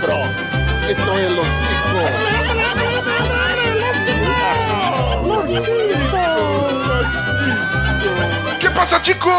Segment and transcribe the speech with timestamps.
[0.00, 0.30] cabrón.
[0.88, 1.46] Esto es Los
[8.58, 9.32] Que passa, ticos?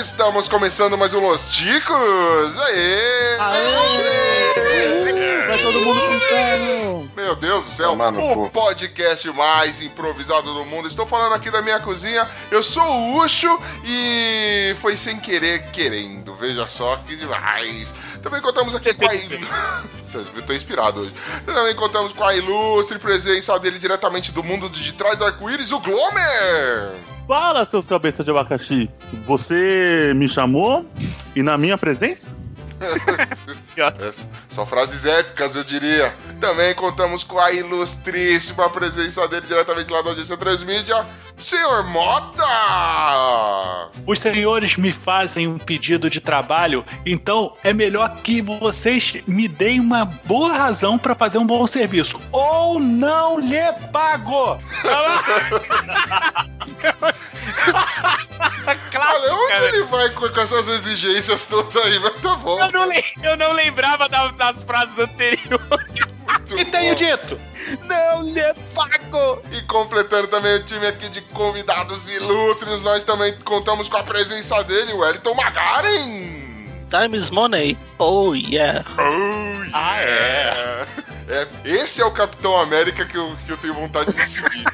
[0.00, 2.56] Estamos começando mais um Los Ticos.
[2.58, 3.36] Aê!
[5.50, 7.10] Tá todo mundo pensando.
[7.16, 10.86] Meu Deus do céu, Tomar no o podcast mais improvisado do mundo.
[10.86, 12.28] Estou falando aqui da minha cozinha.
[12.52, 16.34] Eu sou o Ucho e foi sem querer querendo.
[16.36, 17.92] Veja só que demais.
[18.22, 21.12] Também contamos aqui com a Eu tô inspirado hoje.
[21.46, 25.80] Também contamos com a ilustre presença dele diretamente do mundo de trás do arco-íris, o
[25.80, 26.98] Glomer.
[27.26, 28.90] Fala, seus cabeças de abacaxi.
[29.24, 30.84] Você me chamou
[31.34, 32.30] e na minha presença?
[34.00, 36.14] Essa- São frases épicas, eu diria.
[36.40, 41.06] Também contamos com a ilustríssima presença dele diretamente lá da agência Transmídia,
[41.38, 42.42] Senhor Mota!
[44.06, 49.80] Os senhores me fazem um pedido de trabalho, então é melhor que vocês me deem
[49.80, 52.20] uma boa razão para fazer um bom serviço.
[52.32, 54.58] Ou não lhe pago!
[59.00, 61.98] Olha, onde ele vai com, com essas exigências todas aí?
[61.98, 62.60] Mas tá bom.
[62.60, 65.60] Eu não, le- eu não lembrava da- das frases anteriores.
[66.26, 67.40] Muito E tenho dito:
[67.86, 69.42] Não lhe pago!
[69.52, 74.62] E completando também o time aqui de convidados ilustres, nós também contamos com a presença
[74.64, 76.49] dele, o Wellington Magaren.
[76.90, 77.76] Time is money.
[77.98, 78.84] Oh, yeah.
[78.98, 80.86] Oh, Ah, é.
[81.28, 84.64] É, Esse é o Capitão América que eu, que eu tenho vontade de seguir.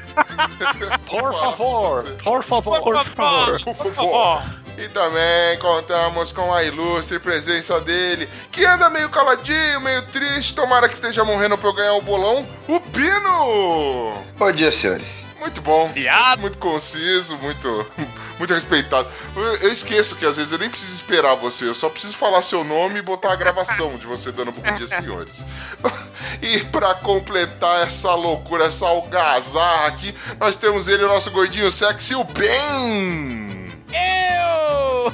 [1.07, 3.59] Por favor, por favor, Por favor.
[3.75, 4.43] Por favor.
[4.77, 10.87] E também contamos com a ilustre presença dele, que anda meio caladinho, meio triste, tomara
[10.87, 14.23] que esteja morrendo pra eu ganhar o bolão, o Pino!
[14.37, 15.25] Bom dia, senhores.
[15.39, 15.91] Muito bom,
[16.39, 17.91] muito conciso, muito,
[18.37, 19.09] muito respeitado.
[19.35, 22.41] Eu, eu esqueço que às vezes eu nem preciso esperar você, eu só preciso falar
[22.41, 25.45] seu nome e botar a gravação de você dando bom dia, senhores.
[26.41, 32.15] E pra completar essa loucura, essa algazarra aqui, nós temos ele, o nosso gordinho sexy,
[32.15, 33.69] o Ben!
[33.91, 35.13] Eu!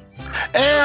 [0.52, 0.78] É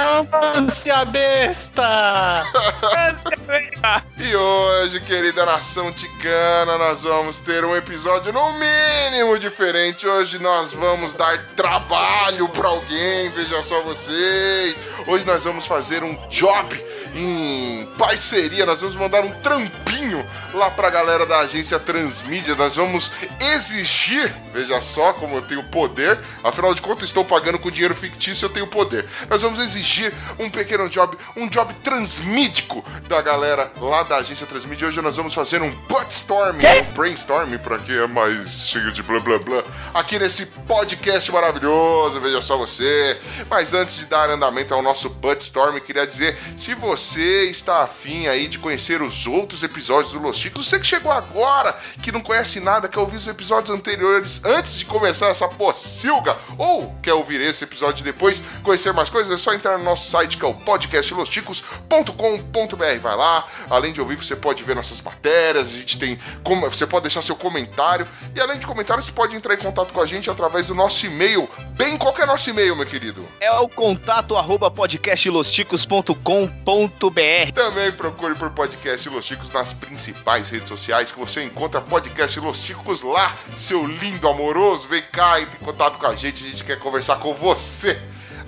[0.58, 2.44] ânsia besta!
[4.24, 10.08] E hoje, querida nação ticana, nós vamos ter um episódio no mínimo diferente.
[10.08, 14.80] Hoje nós vamos dar trabalho pra alguém, veja só vocês.
[15.08, 16.86] Hoje nós vamos fazer um job
[17.16, 22.56] em parceria, nós vamos mandar um trampinho lá pra galera da agência Transmídia.
[22.56, 27.70] Nós vamos exigir, veja só como eu tenho poder, afinal de contas estou pagando com
[27.70, 29.08] dinheiro fictício, eu tenho poder.
[29.30, 34.88] Nós vamos exigir um pequeno job, um job transmídico da galera lá da agência Transmídia.
[34.88, 39.20] Hoje nós vamos fazer um buttstorming, um brainstorming, pra quem é mais cheio de blá
[39.20, 39.64] blá blá,
[39.94, 43.20] aqui nesse podcast maravilhoso, veja só você.
[43.50, 48.48] Mas antes de dar andamento ao nosso buttstorming, queria dizer, se você está afim aí
[48.48, 52.62] de conhecer os outros episódios do Los Chicos, você que chegou agora, que não conhece
[52.62, 57.64] nada, quer ouvir os episódios anteriores antes de começar essa pocilga, ou quer ouvir esse
[57.64, 63.00] episódio depois, conhecer mais coisas, é só entrar no nosso site que é o podcastlosticos.com.br.
[63.02, 66.88] Vai lá, além de ouvir, você pode ver nossas matérias, a gente tem como você
[66.88, 70.06] pode deixar seu comentário e além de comentário, você pode entrar em contato com a
[70.06, 71.50] gente através do nosso e-mail.
[71.72, 73.28] Bem, qual que é nosso e-mail, meu querido?
[73.40, 77.52] É o contato arroba podcastlosticos.com.br.
[77.54, 82.62] Também procure por Podcast Los Chicos nas principais redes sociais que você encontra Podcast Los
[82.62, 84.88] Chicos lá, seu lindo amoroso.
[84.88, 87.98] Vem cá, entre em contato com a gente, a gente quer conversar com você.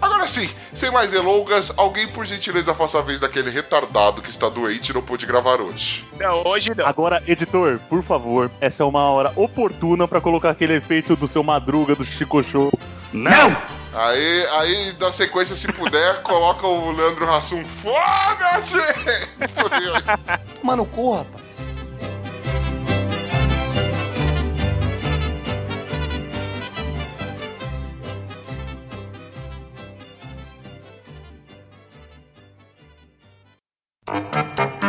[0.01, 4.49] Agora sim, sem mais delongas, alguém por gentileza faça a vez daquele retardado que está
[4.49, 6.05] doente e não pôde gravar hoje.
[6.19, 6.85] Não, hoje não.
[6.85, 11.41] Agora, editor, por favor, essa é uma hora oportuna pra colocar aquele efeito do seu
[11.41, 12.71] Madruga do Chico Show.
[13.13, 13.55] Não!
[13.95, 17.63] Aí, aí na sequência, se puder, coloca o Leandro Hassum.
[17.63, 18.77] Foda-se!
[20.59, 21.43] Toma no cu, rapaz.
[34.11, 34.82] Muito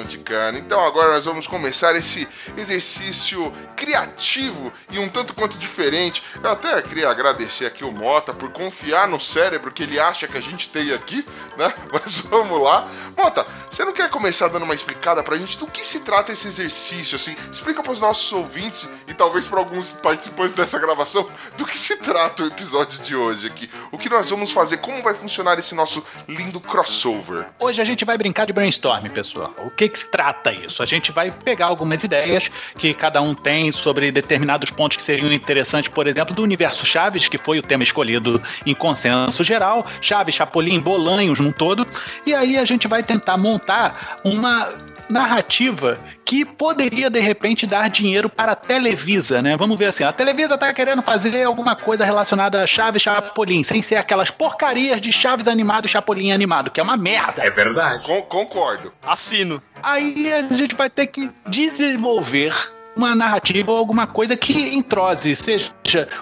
[0.00, 0.58] bem, nação ticana.
[0.58, 2.26] Então agora nós vamos começar esse
[2.56, 6.22] exercício criativo e um tanto quanto diferente.
[6.42, 10.36] Eu até queria agradecer aqui o Mota por confiar no cérebro que ele acha que
[10.36, 11.24] a gente tem aqui,
[11.56, 11.72] né?
[11.92, 12.88] Mas vamos lá.
[13.16, 16.48] Mota, você não quer começar dando uma explicada pra gente do que se trata esse
[16.48, 17.36] exercício, assim?
[17.52, 22.44] Explica pros nossos ouvintes e talvez para alguns participantes dessa gravação do que se trata
[22.44, 23.70] o episódio de hoje aqui.
[23.90, 27.46] O que nós vamos fazer, como vai funcionar esse nosso lindo crossover.
[27.58, 29.54] Hoje a gente vai brincar de brainstorm, pessoal.
[29.58, 30.82] o que, que se trata isso?
[30.82, 35.30] A gente vai pegar algumas ideias que cada um tem sobre determinados pontos que seriam
[35.32, 40.34] interessantes, por exemplo, do universo Chaves, que foi o tema escolhido em consenso geral, Chaves,
[40.34, 41.86] Chapolin, Bolanhos num todo,
[42.24, 44.68] e aí a gente vai tentar montar uma
[45.10, 49.56] narrativa que poderia de repente dar dinheiro para a Televisa, né?
[49.56, 53.82] Vamos ver assim, a Televisa tá querendo fazer alguma coisa relacionada a Chaves Chapolin, sem
[53.82, 57.42] ser aquelas porcarias de Chaves animado e Chapolin animado, que é uma merda.
[57.44, 58.04] É verdade.
[58.04, 58.92] Con- concordo.
[59.06, 59.62] Assino.
[59.82, 62.54] Aí a gente vai ter que desenvolver
[63.00, 65.72] uma narrativa ou alguma coisa que entrose, seja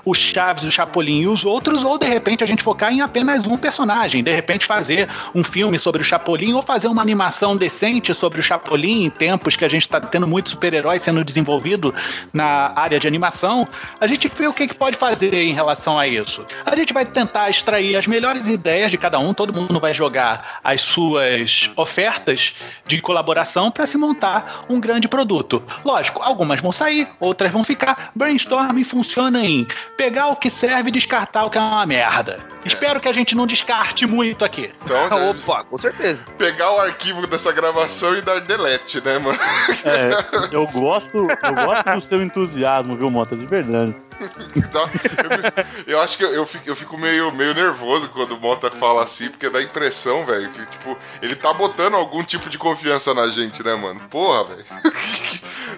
[0.05, 3.47] o Chaves, o Chapolin e os outros, ou de repente a gente focar em apenas
[3.47, 8.15] um personagem, de repente fazer um filme sobre o Chapolin ou fazer uma animação decente
[8.15, 11.93] sobre o Chapolin em tempos que a gente está tendo muitos super-heróis sendo desenvolvido
[12.33, 13.67] na área de animação,
[14.01, 16.45] a gente vê o que, que pode fazer em relação a isso.
[16.65, 20.61] A gente vai tentar extrair as melhores ideias de cada um, todo mundo vai jogar
[20.63, 22.55] as suas ofertas
[22.87, 25.63] de colaboração para se montar um grande produto.
[25.85, 28.11] Lógico, algumas vão sair, outras vão ficar.
[28.15, 29.67] Brainstorming funciona em
[29.97, 32.39] pegar o que serve e descartar o que é uma merda.
[32.65, 34.71] Espero que a gente não descarte muito aqui.
[34.85, 36.25] Então, é, Opa, com certeza.
[36.37, 39.39] pegar o arquivo dessa gravação e dar delete, né, mano?
[39.85, 40.11] É,
[40.55, 43.37] eu gosto, eu gosto do seu entusiasmo, viu, Mota?
[43.37, 43.95] De verdade.
[45.87, 49.03] Eu, eu acho que eu, fico, eu fico meio, meio nervoso quando o Mota fala
[49.03, 53.15] assim, porque dá a impressão, velho, que, tipo, ele tá botando algum tipo de confiança
[53.15, 54.01] na gente, né, mano?
[54.11, 54.65] Porra, velho.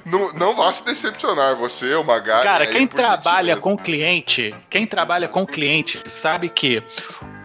[0.05, 2.44] Não, não vá se decepcionar, você, o Magari.
[2.44, 3.61] Cara, aí, quem trabalha gentileza.
[3.61, 6.69] com cliente, quem trabalha com cliente sabe que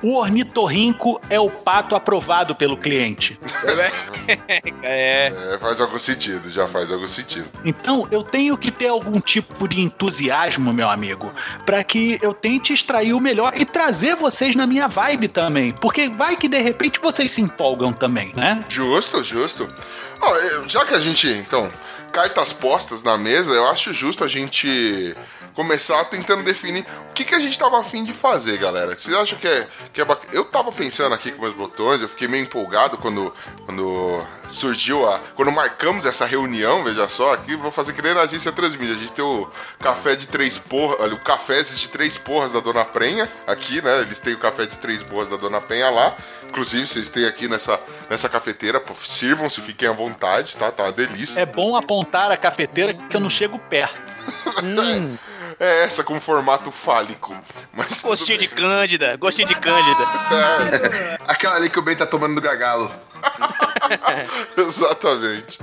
[0.03, 3.39] o ornitorrinco é o pato aprovado pelo cliente.
[4.83, 5.31] É.
[5.53, 7.47] É, faz algum sentido, já faz algum sentido.
[7.63, 11.33] Então eu tenho que ter algum tipo de entusiasmo, meu amigo,
[11.65, 16.09] para que eu tente extrair o melhor e trazer vocês na minha vibe também, porque
[16.09, 18.63] vai que de repente vocês se empolgam também, né?
[18.69, 19.67] Justo, justo.
[20.21, 21.71] Eu- já que a gente, então,
[22.11, 25.13] cartas postas na mesa, eu acho justo a gente
[25.55, 28.93] começar tentando definir o que, que a gente tava afim de fazer, galera.
[28.97, 30.33] Vocês acham que é, que é bacana?
[30.33, 33.33] Eu tava pensando aqui com meus botões, eu fiquei meio empolgado quando,
[33.65, 35.19] quando surgiu a.
[35.33, 38.95] Quando marcamos essa reunião, veja só, aqui vou fazer que nem na agência Transmídia.
[38.95, 39.49] A gente tem o
[39.79, 44.01] café de três porras, olha, o cafés de três porras da Dona Prenha, aqui, né?
[44.01, 46.15] Eles têm o café de três porras da Dona Penha lá.
[46.49, 47.79] Inclusive, vocês têm aqui nessa,
[48.09, 50.71] nessa cafeteira, sirvam-se, fiquem à vontade, tá?
[50.71, 51.41] Tá uma delícia.
[51.41, 54.01] É bom apontar a cafeteira que eu não chego perto.
[55.59, 57.35] É essa com formato fálico.
[57.73, 58.47] Mas Gostinho de.
[58.47, 60.03] Cândida, gostinho de Cândida.
[60.31, 62.93] É, Aquela ali que o Ben tá tomando do gargalo.
[64.57, 65.59] exatamente.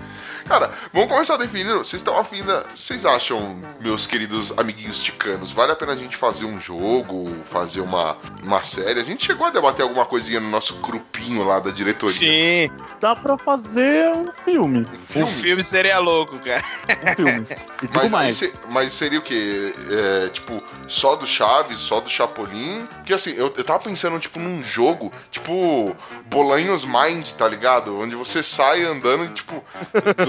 [0.46, 1.78] Cara, vamos começar definindo.
[1.78, 2.64] Vocês estão afim da.
[2.74, 7.80] Vocês acham, meus queridos amiguinhos ticanos, vale a pena a gente fazer um jogo, fazer
[7.80, 9.00] uma, uma série?
[9.00, 12.16] A gente chegou a debater alguma coisinha no nosso grupinho lá da diretoria.
[12.68, 14.78] Sim, Dá pra fazer um filme.
[14.80, 15.32] Um o filme?
[15.32, 16.62] filme seria louco, cara.
[16.88, 17.46] Um filme.
[17.82, 18.52] E digo Mas, mais.
[18.70, 19.74] mas seria o quê?
[19.90, 22.86] É, tipo, só do Chaves, só do Chapolin?
[22.98, 25.96] Porque assim, eu, eu tava pensando, tipo, num jogo, tipo,
[26.26, 27.98] Bolanhos Mind, tá ligado?
[27.98, 29.64] Onde você sai andando e, tipo,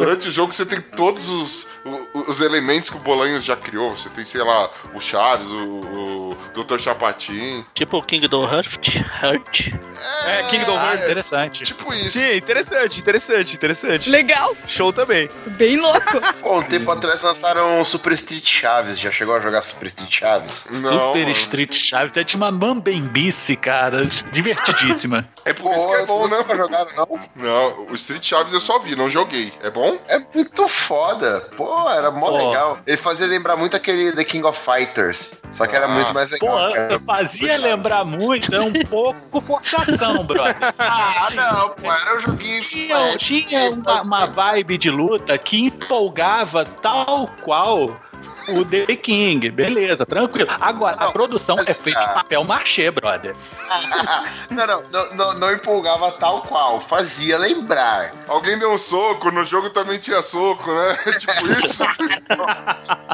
[0.06, 3.96] durante o jogo você tem todos os, o- os elementos que o Bolanhos já criou.
[3.98, 6.78] Você tem, sei lá, o Chaves, o, o Dr.
[6.80, 7.66] Chapatin.
[7.74, 8.96] Tipo o Kingdom Hearts.
[9.24, 9.68] Heart.
[10.28, 11.64] É, Kingdom Hearts, é, interessante.
[11.64, 12.20] Tipo isso.
[12.20, 14.10] Sim, interessante, interessante, interessante.
[14.10, 15.30] Legal, Show também.
[15.48, 16.02] bem louco.
[16.42, 19.00] Pô, um tempo atrás lançaram o Super Street Chaves.
[19.00, 20.68] Já chegou a jogar Super Street Chaves?
[20.72, 21.32] Não, Super mano.
[21.32, 25.28] Street Chaves, é de uma mambembice, cara, divertidíssima.
[25.46, 26.38] É por isso que é bom, né?
[26.38, 27.20] Nunca jogaram, não?
[27.36, 29.52] Não, o Street Chaves eu só vi, não joguei.
[29.62, 29.93] É bom?
[30.08, 31.42] É muito foda.
[31.56, 32.38] Pô, era mó Pô.
[32.38, 32.78] legal.
[32.86, 35.34] Ele fazia lembrar muito aquele The King of Fighters.
[35.52, 35.90] Só que era Ah.
[35.90, 36.68] muito mais legal.
[36.70, 37.00] Pô, cara.
[37.00, 40.56] fazia lembrar muito, é um pouco forçação, brother.
[40.78, 42.64] Ah, não, pô, era um joguinho.
[42.64, 48.00] Tinha, tinha uma, uma vibe de luta que empolgava tal qual
[48.50, 49.50] o The King.
[49.50, 50.50] Beleza, tranquilo.
[50.60, 52.10] Agora, a Não, produção é feita em ah.
[52.10, 53.36] papel machê, brother.
[54.50, 56.80] não, não, não, não, não empolgava tal qual.
[56.82, 58.14] Fazia lembrar.
[58.28, 60.98] Alguém deu um soco, no jogo também tinha soco, né?
[61.20, 61.84] tipo isso.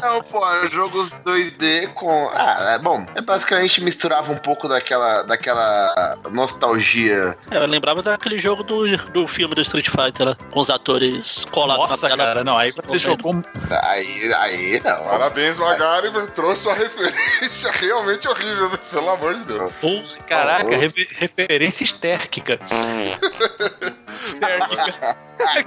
[0.02, 2.30] Não, pô, jogos 2D com.
[2.34, 7.36] Ah, é, bom, é basicamente misturava um pouco daquela, daquela nostalgia.
[7.50, 11.90] É, eu lembrava daquele jogo do, do filme do Street Fighter, com os atores colados
[11.90, 12.28] Nossa, na tela.
[12.28, 13.34] cara, não, aí você jogou.
[13.82, 15.12] Aí, aí não.
[15.20, 19.70] Parabéns, Magari, trouxe uma referência realmente horrível, pelo amor de Deus.
[19.78, 20.70] Pô, Caraca, Oh.
[20.78, 22.58] refe- referência estérquica.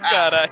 [0.09, 0.51] Caralho.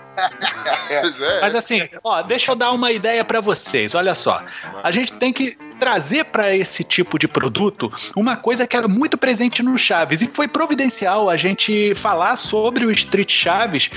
[1.01, 1.41] Pois é.
[1.41, 3.95] Mas assim, ó, deixa eu dar uma ideia pra vocês.
[3.95, 4.43] Olha só,
[4.83, 9.17] a gente tem que trazer pra esse tipo de produto uma coisa que era muito
[9.17, 13.89] presente no Chaves e foi providencial a gente falar sobre o Street Chaves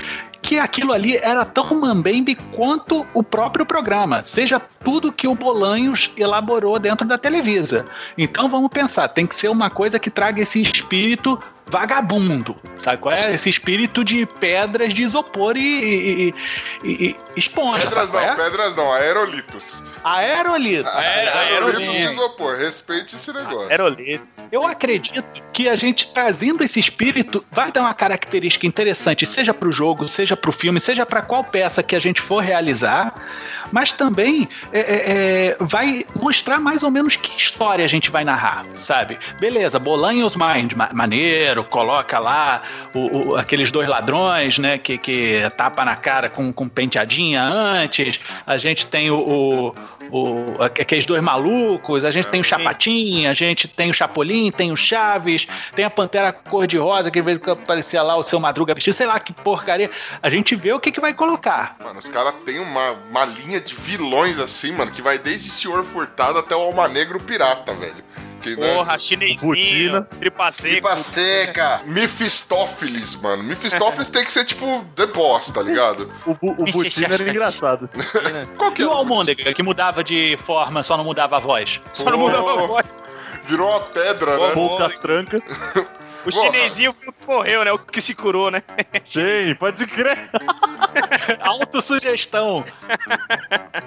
[0.45, 6.13] que aquilo ali era tão mambembe quanto o próprio programa, seja tudo que o Bolanhos
[6.15, 7.83] elaborou dentro da Televisa.
[8.15, 13.13] Então vamos pensar, tem que ser uma coisa que traga esse espírito vagabundo, sabe qual
[13.13, 13.33] é?
[13.33, 16.33] Esse espírito de pedras de isopor e, e,
[16.83, 17.87] e, e esponja.
[17.87, 18.35] Pedras não, é?
[18.35, 19.83] pedras não, aerolitos.
[20.03, 20.87] Aerolito.
[20.89, 22.13] É, aerolitos de aerolito.
[22.13, 23.71] isopor, respeite esse negócio.
[23.71, 24.27] Aerolito.
[24.51, 29.67] Eu acredito que a gente trazendo esse espírito vai dar uma característica interessante, seja para
[29.67, 33.15] o jogo, seja para o filme, seja para qual peça que a gente for realizar,
[33.75, 34.85] mas também é, é,
[35.51, 39.19] é, vai mostrar mais ou menos que história a gente vai narrar, sabe?
[39.37, 42.61] Beleza, Bolanhos Mind, ma- maneiro, coloca lá
[42.93, 48.17] o- o- aqueles dois ladrões, né, que, que tapa na cara com, com penteadinha antes,
[48.47, 49.75] a gente tem o, o-
[50.11, 54.71] o- aqueles dois malucos, a gente tem o Chapatinha, a gente tem o Chapolin, tem
[54.71, 58.93] o Chaves, tem a Pantera Cor-de-Rosa, que às vezes aparecia lá o seu Madruga vestido,
[58.93, 59.89] sei lá que porcaria.
[60.21, 61.75] A gente vê o que, que vai colocar.
[61.83, 65.83] Mano, os caras têm uma, uma linha de vilões assim, mano, que vai desde Senhor
[65.83, 68.03] Furtado até o Alma Negro Pirata, velho.
[68.45, 70.69] Que, né, Porra, chinesinho, tripa seca.
[70.69, 71.81] Tripa seca.
[71.87, 73.41] Mephistófeles, mano.
[73.43, 76.13] Mephistófeles tem que ser tipo The Boss, tá ligado?
[76.27, 77.89] O, bu- o Butina era engraçado.
[78.55, 78.87] Qual que E é?
[78.87, 81.81] o Almôndega, que mudava de forma, só não mudava a voz.
[81.91, 82.85] Só não mudava a Oh, voz.
[83.45, 84.51] Virou uma pedra, né?
[84.53, 85.41] Poucas trancas.
[86.23, 87.71] O chinesinho foi o que morreu, né?
[87.71, 88.61] O que se curou, né?
[89.09, 90.29] Gente, pode crer.
[91.41, 92.63] Autossugestão.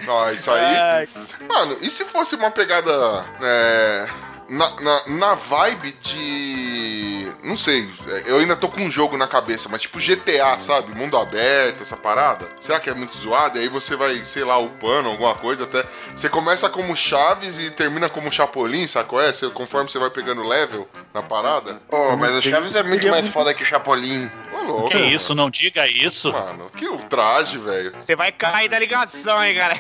[0.07, 0.77] Ó, isso aí.
[0.77, 1.09] Ai,
[1.49, 3.25] Mano, e se fosse uma pegada.
[3.43, 4.07] É,
[4.49, 7.29] na, na, na vibe de.
[7.45, 7.89] Não sei,
[8.27, 10.97] eu ainda tô com um jogo na cabeça, mas tipo GTA, sabe?
[10.97, 12.49] Mundo aberto, essa parada.
[12.61, 13.59] Será que é muito zoado?
[13.59, 15.85] E aí você vai, sei lá, upando alguma coisa até.
[16.17, 19.21] Você começa como Chaves e termina como Chapolin, sacou?
[19.21, 19.33] É?
[19.33, 21.81] Você, conforme você vai pegando level na parada.
[21.89, 24.31] Pô, mas o Chaves é muito mais foda que o Chapolin.
[24.53, 24.91] Ô, louco.
[24.91, 26.33] Que isso, não diga isso.
[26.33, 27.93] Mano, que ultraje, velho.
[27.99, 29.77] Você vai cair da ligação, hein, cara?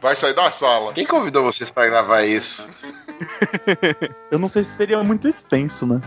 [0.00, 0.92] Vai sair da sala.
[0.92, 2.66] Quem convidou vocês pra gravar isso?
[4.30, 6.00] Eu não sei se seria muito extenso, né?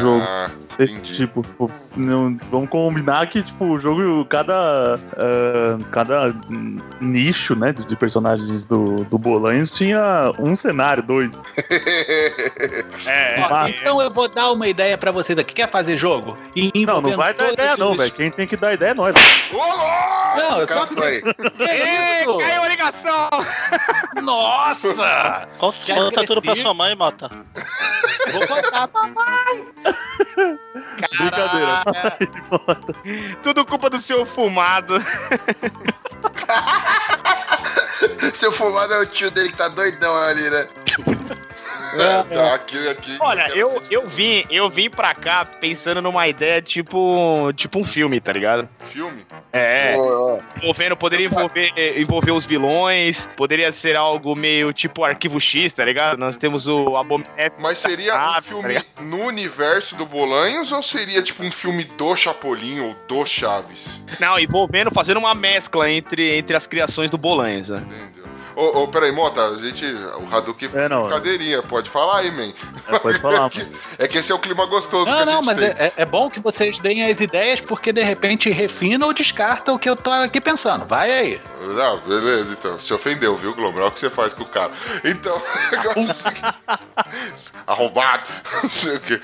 [0.00, 0.22] Jogo.
[0.26, 1.14] Ah, Desse entendi.
[1.14, 1.42] tipo.
[1.42, 4.98] Tipo, não- vamos combinar que, tipo, o jogo, cada.
[5.16, 6.34] ah, cada
[7.00, 7.72] nicho, né?
[7.72, 11.30] De, de personagens do, do Bolanhos tinha um cenário, dois.
[13.06, 15.54] É, Ó, Mas- então eu vou dar uma ideia pra vocês aqui.
[15.54, 16.36] Quer fazer jogo?
[16.56, 18.10] E Não, não vai dar ideia, não, velho.
[18.12, 19.14] Quem tem que dar ideia é nós.
[19.52, 20.36] Ô, louco!
[20.36, 21.20] Não, eu só foi.
[21.22, 23.28] Que Ei, caiu a ligação!
[24.22, 25.48] Nossa!
[25.58, 27.30] Conta, Que conta tudo pra sua mãe, Mota.
[28.32, 28.88] Vou contar.
[31.18, 31.82] Brincadeira.
[33.42, 34.94] Tudo culpa do seu fumado.
[38.34, 40.66] Seu fumado é o tio dele que tá doidão ali, né?
[41.94, 43.16] É, tá aqui, aqui.
[43.20, 43.94] Olha, eu, assistir.
[43.94, 48.68] eu vim, eu vim pra cá pensando numa ideia tipo, tipo um filme, tá ligado?
[48.86, 49.24] Filme?
[49.52, 50.58] É, Pô, ó.
[50.58, 56.18] envolvendo, poderia envolver, envolver os vilões, poderia ser algo meio tipo Arquivo X, tá ligado?
[56.18, 57.52] Nós temos o Abominável.
[57.58, 58.86] Mas seria um tá filme ligado?
[59.00, 64.02] no universo do Bolanhos ou seria tipo um filme do Chapolin ou do Chaves?
[64.20, 67.82] Não, envolvendo, fazendo uma mescla entre, entre as criações do Bolanhos, né?
[67.86, 68.26] Entendeu?
[68.56, 69.84] Ô, ô, peraí, Mota, a gente.
[69.84, 71.02] O Hadouken foi É, não.
[71.02, 72.52] brincadeirinha, pode falar aí, man.
[72.88, 75.24] É, pode falar, É que, é que esse é o clima gostoso que Não, a
[75.26, 75.66] não, gente mas tem.
[75.68, 79.72] é, é- é bom que vocês deem as ideias, porque de repente refina ou descarta
[79.74, 80.86] o que eu tô aqui pensando.
[80.86, 81.40] Vai aí.
[81.60, 82.78] Não, beleza, então.
[82.78, 83.78] Se ofendeu, viu, Globo?
[83.78, 84.70] Olha o que você faz com o cara.
[85.04, 86.54] Então, o negócio é seguinte.
[87.66, 88.24] Arrombado.
[88.62, 89.20] Não sei o quê.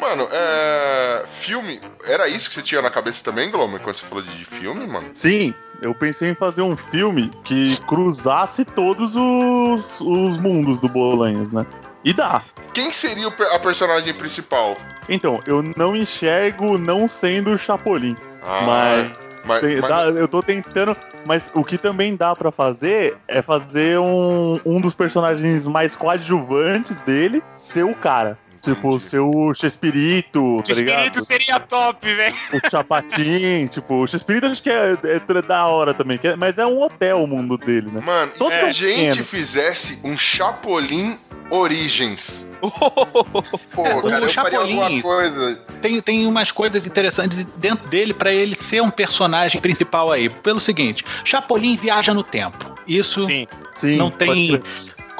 [0.00, 1.24] Mano, é.
[1.40, 1.80] Filme.
[2.04, 5.10] Era isso que você tinha na cabeça também, Glomer, quando você falou de filme, mano?
[5.14, 11.50] Sim, eu pensei em fazer um filme que cruzasse todos os, os mundos do Bolanhos,
[11.50, 11.64] né?
[12.04, 12.42] E dá.
[12.72, 14.76] Quem seria a personagem principal?
[15.08, 18.16] Então, eu não enxergo não sendo o Chapolin.
[18.42, 20.94] Ah, Mas mas, Tem- mas- dá- eu tô tentando,
[21.24, 27.00] mas o que também dá pra fazer é fazer um, um dos personagens mais coadjuvantes
[27.00, 28.38] dele ser o cara.
[28.62, 29.04] Tipo, Entendi.
[29.04, 30.98] ser o Chespirito, O tá ligado?
[31.06, 32.34] espírito seria top, velho.
[32.52, 36.58] O Chapatin, tipo, o Chespirito acho que é, é da hora também, que é- mas
[36.58, 38.00] é um hotel o mundo dele, né?
[38.04, 39.28] Mano, Todos se são a gente pequenos.
[39.30, 41.16] fizesse um Chapolin
[41.50, 42.46] Origins?
[43.74, 45.56] Pô, É, o cara, eu faria Chapolin- alguma coisa.
[45.80, 50.28] Tem, tem umas coisas interessantes dentro dele pra ele ser um personagem principal aí.
[50.28, 52.74] Pelo seguinte, Chapolin viaja no tempo.
[52.86, 53.46] Isso Sim.
[53.74, 54.60] Sim, não tem.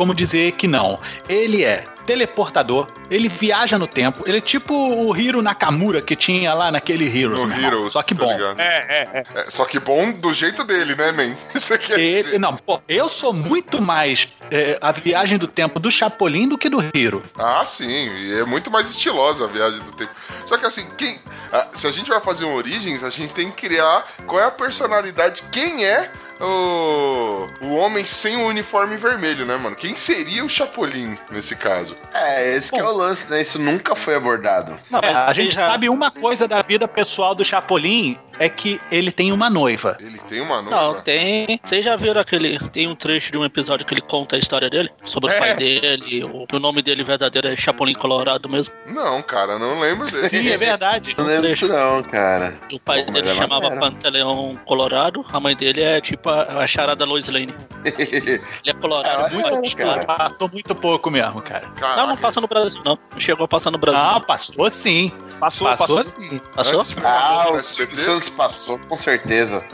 [0.00, 0.98] Como dizer que não.
[1.28, 6.54] Ele é teleportador, ele viaja no tempo, ele é tipo o Hiro Nakamura que tinha
[6.54, 7.42] lá naquele Heroes.
[7.42, 7.52] No.
[7.54, 7.92] Heroes.
[7.92, 8.32] Só que tá bom.
[8.32, 9.24] É, é, é.
[9.34, 11.36] É, só que bom do jeito dele, né, man?
[11.54, 15.78] Isso aqui é Ele- não, pô, eu sou muito mais é, a viagem do tempo
[15.78, 17.22] do Chapolin do que do Hiro.
[17.38, 18.08] Ah, sim.
[18.08, 20.12] E é muito mais estilosa a viagem do tempo.
[20.46, 21.20] Só que assim, quem.
[21.52, 24.46] ah, se a gente vai fazer um Origins, a gente tem que criar qual é
[24.46, 26.10] a personalidade, quem é
[26.40, 29.76] o, o homem sem o uniforme vermelho, né, mano?
[29.76, 31.94] Quem seria o Chapolin nesse caso?
[32.14, 33.40] É, esse que é o lance, né?
[33.42, 34.76] Isso nunca foi abordado.
[34.90, 38.80] Não, É, a gente já- sabe uma coisa da vida pessoal do Chapolin é que
[38.90, 39.96] ele tem uma noiva.
[40.00, 41.02] Ele tem uma Não, noiva.
[41.02, 41.60] tem.
[41.62, 42.58] Vocês já viram aquele.
[42.70, 44.90] Tem um trecho de um episódio que ele conta a história dele?
[45.02, 45.36] Sobre É.
[45.36, 46.24] o pai dele.
[46.24, 48.72] O, o nome dele verdadeiro é Chapolin Colorado mesmo.
[48.86, 50.30] Não, cara, não lembro desse.
[50.38, 51.14] Sim, é verdade.
[51.18, 52.56] Não lembro disso não, cara.
[52.72, 53.70] O pai Pô, dele é chamava.
[53.76, 55.24] Pantaleão Colorado.
[55.32, 57.54] A mãe dele é tipo a, a charada Lois Lane.
[57.98, 60.04] Ele é colorado, É, muito cara.
[60.04, 61.66] Passou muito pouco mesmo, cara.
[61.76, 62.98] Caraca, Não, não passa no Brasil, não.
[63.12, 64.00] Não chegou a passar no Brasil.
[64.02, 64.20] Não, não.
[64.20, 65.12] passou sim.
[65.38, 66.04] Passou, Passou passou.
[66.20, 66.40] sim.
[66.54, 66.84] Passou?
[67.04, 67.96] Ah, o Silvio?
[67.96, 69.64] Santos passou, com certeza.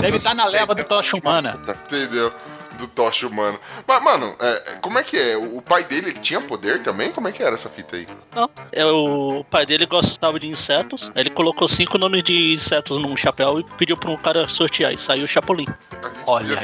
[0.00, 1.58] Deve estar na leva do Tocha Humana.
[1.86, 2.32] Entendeu?
[2.78, 3.58] Do Tocha Humano.
[3.86, 5.36] Mas, mano, é, como é que é?
[5.36, 7.10] O pai dele, ele tinha poder também?
[7.12, 8.06] Como é que era essa fita aí?
[8.34, 8.48] Não.
[8.72, 11.10] É, o pai dele gostava de insetos.
[11.14, 14.92] Ele colocou cinco nomes de insetos num chapéu e pediu pra um cara sortear.
[14.92, 15.66] E saiu o Chapolin.
[16.02, 16.58] A Olha.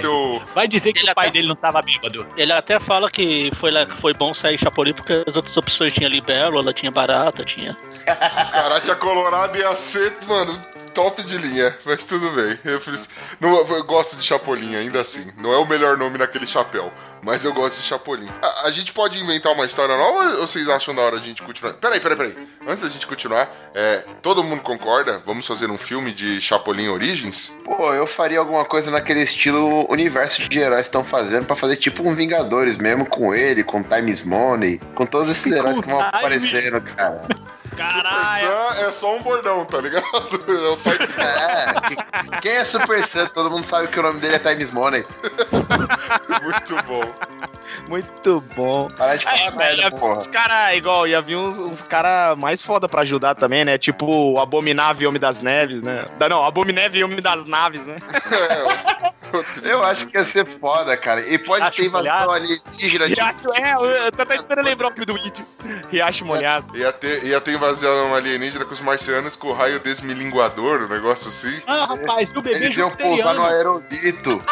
[0.55, 2.27] Vai dizer que Ele o pai até- dele não tava bêbado.
[2.37, 6.09] Ele até fala que foi, lá, foi bom sair Chapolin porque as outras opções tinha
[6.09, 7.77] libélula, tinha barata, tinha.
[8.53, 10.61] Karate colorado ia ser, mano,
[10.95, 11.77] top de linha.
[11.85, 12.59] Mas tudo bem.
[12.65, 13.01] Eu, prefiro-
[13.41, 15.27] não, eu gosto de Chapolin ainda assim.
[15.39, 16.93] Não é o melhor nome naquele chapéu.
[17.23, 18.29] Mas eu gosto de Chapolin.
[18.41, 21.43] A, a gente pode inventar uma história nova ou vocês acham da hora a gente
[21.43, 21.75] continuar?
[21.75, 22.49] Peraí, peraí, peraí.
[22.67, 25.21] Antes da gente continuar, é, todo mundo concorda?
[25.27, 27.57] Vamos fazer um filme de Chapolin Origins?
[27.65, 32.03] Pô, eu faria alguma coisa naquele estilo universo de heróis estão fazendo pra fazer tipo
[32.09, 36.81] um Vingadores mesmo com ele, com Times Money, com todos esses heróis que vão aparecendo,
[36.81, 37.23] cara.
[37.77, 38.47] Caralho.
[38.47, 40.05] Super Sam é só um bordão, tá ligado?
[41.17, 43.33] É É, que- quem é Super Santo?
[43.33, 45.05] Todo mundo sabe que o nome dele é Times Money.
[46.43, 47.05] Muito bom.
[47.89, 48.89] Muito bom.
[48.97, 50.19] Parar de falar Aí, merda, ia- porra.
[50.19, 53.79] os caras, igual, ia vir uns, uns caras mais foda pra ajudar também, né?
[53.79, 56.05] Tipo o Abominável Homem das Neves, né?
[56.29, 57.97] Não, Abominável Homem das Naves, né?
[59.63, 61.21] Eu acho que ia ser foda, cara.
[61.21, 62.33] E pode Acho ter invasão molhado.
[62.33, 63.09] alienígena.
[63.09, 63.75] Tipo, Riacho, é,
[64.07, 65.47] eu- tô tentando lembrar o nome do vídeo.
[65.89, 66.77] Riacho molhado.
[66.77, 71.29] Ia ter, ia ter invasão alienígena com os marcianos com o raio desmilinguador, um negócio
[71.29, 71.61] assim.
[71.67, 74.43] Ah, rapaz, e o bebê eles iam pousar no aerodito.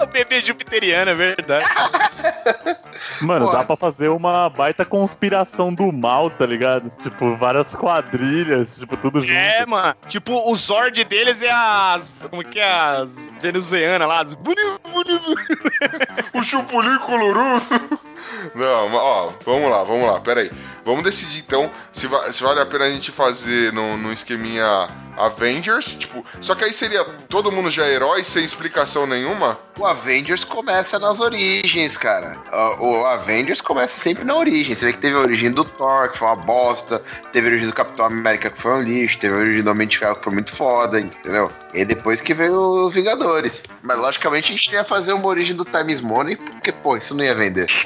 [0.00, 1.66] O bebê jupiteriano, é verdade.
[3.20, 6.90] Mano, dá pra fazer uma baita conspiração do mal, tá ligado?
[7.02, 9.32] Tipo, várias quadrilhas, tipo, tudo junto.
[9.32, 9.94] É, mano.
[10.08, 12.10] Tipo, o Zord deles é as.
[12.30, 12.70] Como que é?
[12.70, 14.20] As venezuelanas lá.
[14.20, 14.36] As...
[16.34, 17.68] O chupulim coloroso.
[18.54, 20.50] Não, mas, ó, vamos lá, vamos lá, pera aí.
[20.84, 24.88] Vamos decidir então se, va- se vale a pena a gente fazer num, num esqueminha
[25.26, 29.58] Avengers, tipo, só que aí seria todo mundo já herói sem explicação nenhuma?
[29.78, 32.36] O Avengers começa nas origens, cara.
[32.78, 34.74] O Avengers começa sempre na origem.
[34.74, 37.02] Você vê que teve a origem do Thor, que foi uma bosta.
[37.32, 39.18] Teve a origem do Capitão América, que foi um lixo.
[39.18, 41.50] Teve a origem do Homem de Ferro, que foi muito foda, entendeu?
[41.72, 43.64] E depois que veio os Vingadores.
[43.82, 47.24] Mas, logicamente, a gente ia fazer uma origem do Times Money, porque, pô, isso não
[47.24, 47.66] ia vender.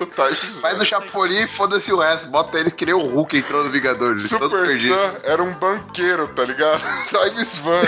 [0.00, 2.28] O Times Faz o Chapolin e foda-se o resto.
[2.28, 4.28] Bota eles que nem o Hulk entrou no Vingadores.
[4.28, 4.72] Super.
[4.72, 6.80] Sam era um banqueiro, tá ligado?
[7.10, 7.82] Times Van.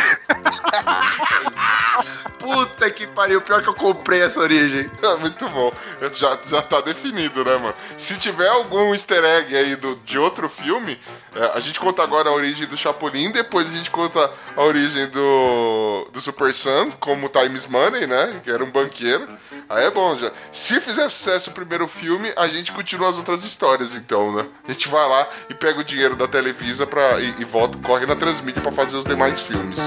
[2.40, 3.40] Puta que pariu.
[3.40, 4.90] Pior que eu comprei essa origem.
[5.01, 5.72] É muito bom.
[6.12, 7.75] Já, já tá definido, né, mano?
[7.96, 10.99] Se tiver algum easter egg aí do, de outro filme,
[11.35, 15.07] é, a gente conta agora a origem do Chapolin, depois a gente conta a origem
[15.09, 18.40] do, do Super Sam, como Times Money, né?
[18.42, 19.27] Que era um banqueiro.
[19.68, 20.33] Aí é bom já.
[20.53, 24.46] Se fizer sucesso o primeiro filme, a gente continua as outras histórias, então, né?
[24.66, 28.06] A gente vai lá e pega o dinheiro da Televisa pra, e, e volta, corre
[28.06, 29.78] na Transmídia pra fazer os demais filmes.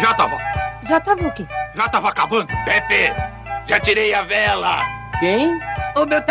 [0.00, 0.38] Já tava.
[0.88, 1.46] Já tava o quê?
[1.74, 2.48] Já tava acabando.
[2.64, 3.12] Pepe,
[3.66, 4.82] já tirei a vela.
[5.18, 5.58] Quem?
[5.96, 6.22] o meu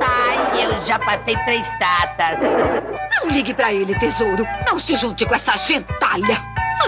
[0.00, 2.38] Ai, eu já passei três tatas.
[3.22, 4.46] Não ligue para ele, tesouro.
[4.66, 6.36] Não se junte com essa gentalha.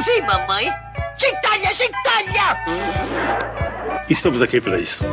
[0.03, 0.69] Sim, mamãe.
[1.17, 2.65] Gentalha, gentalha!
[4.09, 5.05] Estamos aqui para isso.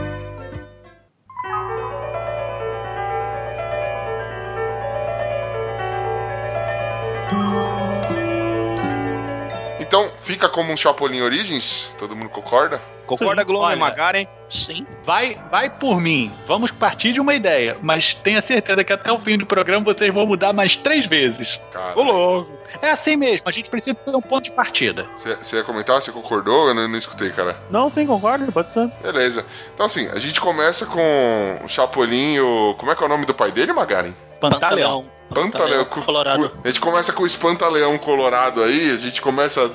[9.79, 11.93] Então, fica como um Chapolin Origins?
[11.97, 12.81] Todo mundo concorda?
[13.07, 13.75] Concorda, Sim, Globo e.
[13.75, 14.27] Magaren?
[14.49, 14.85] Sim.
[15.03, 16.31] Vai, vai por mim.
[16.45, 20.13] Vamos partir de uma ideia, mas tenha certeza que até o fim do programa vocês
[20.13, 21.59] vão mudar mais três vezes.
[21.71, 22.57] Cara, Ô, louco.
[22.81, 25.07] É assim mesmo, a gente precisa ter um ponto de partida.
[25.15, 25.99] você você ia comentar?
[26.01, 26.67] Você concordou?
[26.67, 27.57] Eu não, não escutei, cara.
[27.71, 28.87] Não, sim, concordo, pode ser.
[29.01, 29.45] Beleza.
[29.73, 32.75] Então, assim, a gente começa com o Chapolin o...
[32.77, 34.13] Como é que é o nome do pai dele, Magaren?
[34.39, 35.05] Pantaleão.
[35.33, 35.85] Pantaleão.
[35.85, 36.51] Colorado.
[36.63, 39.71] A gente começa com o Espantaleão Colorado aí, a gente começa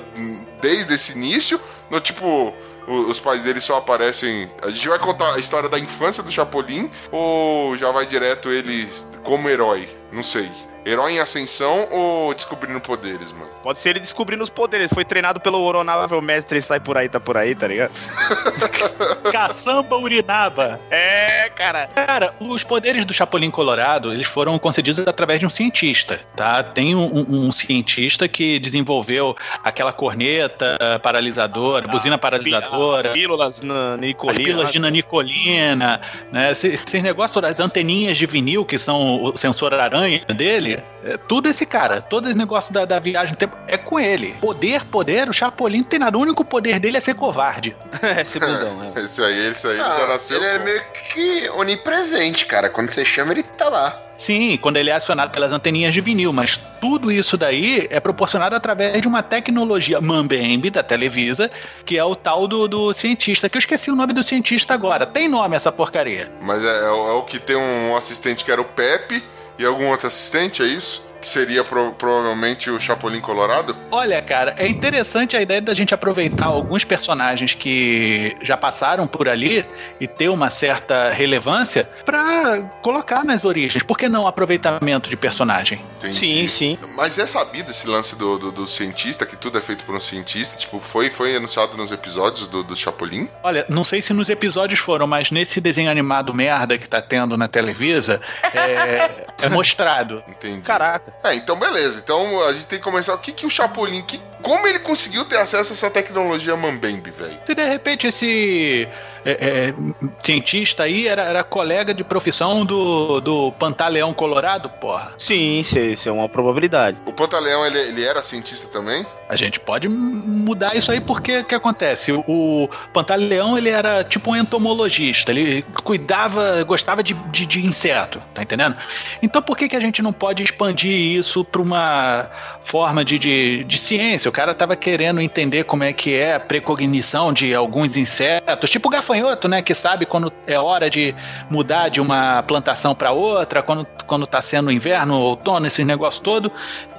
[0.61, 2.53] desde esse início, no tipo,
[2.87, 4.49] os pais dele só aparecem.
[4.61, 8.89] A gente vai contar a história da infância do Chapolin ou já vai direto ele
[9.23, 9.87] como herói?
[10.11, 10.49] Não sei.
[10.85, 13.49] Herói em ascensão ou descobrindo poderes, mano?
[13.63, 14.89] Pode ser ele descobrindo os poderes.
[14.93, 17.91] Foi treinado pelo oronável mestre sai por aí, tá por aí, tá ligado?
[19.31, 20.79] Caçamba urinaba.
[20.91, 21.87] É, cara.
[21.87, 26.61] Cara, os poderes do Chapolin Colorado, eles foram concedidos através de um cientista, tá?
[26.63, 33.93] Tem um, um- um cientista que desenvolveu aquela corneta paralisadora, buzina paralisadora, As pílulas na
[33.93, 34.43] as Nicolina.
[34.45, 36.51] pílulas de nanicolina, né?
[36.51, 40.72] Esses, esses negócios, as anteninhas de vinil, que são o sensor aranha dele,
[41.03, 42.01] é tudo esse cara.
[42.01, 44.35] Todo esse negócio da, da viagem no tempo é com ele.
[44.39, 46.17] Poder, poder, o Chapolin não tem nada.
[46.17, 47.75] O único poder dele é ser covarde.
[48.19, 48.99] Esse bundão, é.
[49.01, 50.37] Esse aí, esse aí Ah, já nasceu.
[50.37, 50.81] ele é meio
[51.13, 52.69] que onipresente, cara.
[52.69, 53.99] Quando você chama, ele tá lá.
[54.17, 58.55] Sim, quando ele é acionado pelas anteninhas de vinil, mas tudo isso daí é proporcionado
[58.55, 61.51] através de uma tecnologia Mambembe da Televisa,
[61.85, 65.05] que é o tal do, do cientista, que eu esqueci o nome do cientista agora.
[65.05, 66.31] Tem nome essa porcaria.
[66.41, 69.21] Mas é, é o é o que tem um assistente que era o Pepe
[69.57, 71.03] e algum outro assistente, é isso?
[71.23, 73.73] Que seria pro- provavelmente o Chapolin Colorado?
[73.89, 79.29] Olha, cara, é interessante a ideia da gente aproveitar alguns personagens que já passaram por
[79.29, 79.65] ali
[80.01, 83.83] e ter uma certa relevância pra colocar nas origens.
[83.83, 85.81] Por que não aproveitamento de personagem?
[85.97, 86.13] Entendi.
[86.17, 86.77] Sim, sim.
[86.93, 90.01] Mas é sabido esse lance do, do, do cientista, que tudo é feito por um
[90.01, 90.57] cientista?
[90.57, 93.29] Tipo, foi, foi anunciado nos episódios do, do Chapolin?
[93.43, 97.37] Olha, não sei se nos episódios foram, mas nesse desenho animado merda que tá tendo
[97.37, 98.19] na Televisa,
[98.53, 100.21] é, é mostrado.
[100.27, 100.63] Entendi.
[100.63, 101.12] Caraca.
[101.23, 101.99] É, então beleza.
[101.99, 103.13] Então a gente tem que começar.
[103.13, 104.01] O que, que o Chapolin.
[104.01, 107.37] Que, como ele conseguiu ter acesso a essa tecnologia Mambembe, velho?
[107.45, 108.87] Se de repente esse
[109.25, 109.31] é,
[109.69, 109.73] é,
[110.21, 115.13] cientista aí era, era colega de profissão do, do Pantaleão Colorado, porra.
[115.17, 116.97] Sim, isso é- isso é uma probabilidade.
[117.05, 119.05] O Pantaleão, ele, ele era cientista também?
[119.29, 122.11] A gente pode mudar isso aí porque o que acontece?
[122.11, 128.21] O, o Pantaleão ele era tipo um entomologista, ele cuidava, gostava de, de, de inseto,
[128.33, 128.75] tá entendendo?
[129.21, 132.29] Então por que, que a gente não pode expandir isso para uma
[132.63, 134.29] forma de, de, de ciência?
[134.29, 138.87] O cara tava querendo entender como é que é a precognição de alguns insetos, tipo
[138.89, 139.61] o gafanhoto, né?
[139.61, 141.15] Que sabe quando é hora de
[141.49, 146.51] mudar de uma plantação para outra, quando, quando tá sendo inverno, outono, esse negócio todo.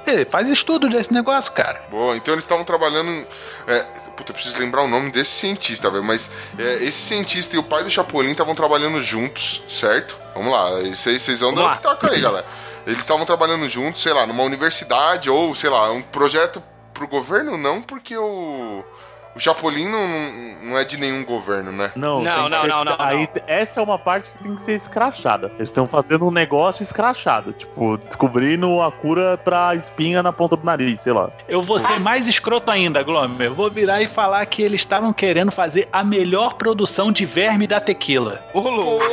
[0.06, 1.82] Ele faz estudo desse negócio, cara.
[1.90, 3.26] Boa, então eles estavam trabalhando.
[3.66, 3.80] É,
[4.16, 6.04] puta, eu preciso lembrar o nome desse cientista, velho.
[6.04, 10.16] Mas é, esse cientista e o pai do Chapolin estavam trabalhando juntos, certo?
[10.34, 12.46] Vamos lá, vocês vão dar um pitaco aí, galera.
[12.86, 17.56] Eles estavam trabalhando juntos, sei lá, numa universidade ou, sei lá, um projeto pro governo,
[17.56, 18.84] não, porque o.
[19.34, 21.90] O Chapolin não, não- não é de nenhum governo, né?
[21.96, 24.74] Não, Não, não, ser- não, não, Aí, essa é uma parte que tem que ser
[24.74, 25.48] escrachada.
[25.56, 27.52] Eles estão fazendo um negócio escrachado.
[27.52, 31.30] Tipo, descobrindo a cura pra espinha na ponta do nariz, sei lá.
[31.48, 33.48] Eu vou ser mais escroto ainda, Glomer.
[33.48, 37.66] Eu vou virar e falar que eles estavam querendo fazer a melhor produção de verme
[37.66, 38.40] da tequila.
[38.54, 39.04] Ô, louco.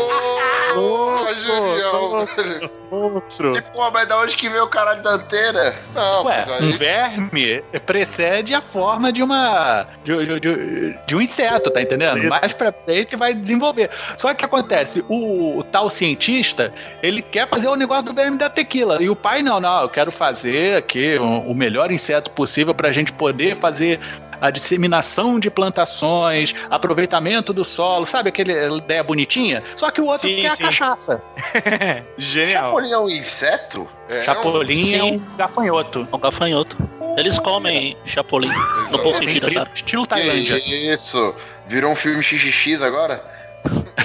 [0.75, 2.71] Porra, genial, velho.
[2.91, 3.55] Outro.
[3.57, 5.73] E, pô, mas da onde que veio o caralho da antena?
[5.95, 6.71] Não, Ué, mas um aí.
[6.73, 9.87] verme precede a forma de uma.
[10.03, 12.21] de, de- de- de um inseto, tá entendendo?
[12.27, 13.89] Mais pra frente vai desenvolver.
[14.17, 18.49] Só que acontece, o, o tal cientista, ele quer fazer o negócio do verme da
[18.49, 19.01] tequila.
[19.01, 22.91] E o pai, não, não, eu quero fazer aqui o, o melhor inseto possível pra
[22.91, 23.99] gente poder fazer
[24.41, 29.63] a disseminação de plantações, aproveitamento do solo, sabe aquela ideia bonitinha?
[29.77, 30.63] Só que o outro Sim, quer sim.
[30.63, 31.21] a cachaça.
[32.17, 32.65] Genial.
[32.65, 33.87] Chapolin é um inseto?
[34.09, 36.07] É, Chapolin é um gafanhoto.
[36.11, 36.75] É um gafanhoto.
[37.17, 38.51] Eles comem chapolim.
[38.89, 39.69] No bom sentido, sabe?
[39.75, 40.93] Estilo Que Tailândia.
[40.93, 41.35] isso?
[41.67, 43.23] Virou um filme XXX agora?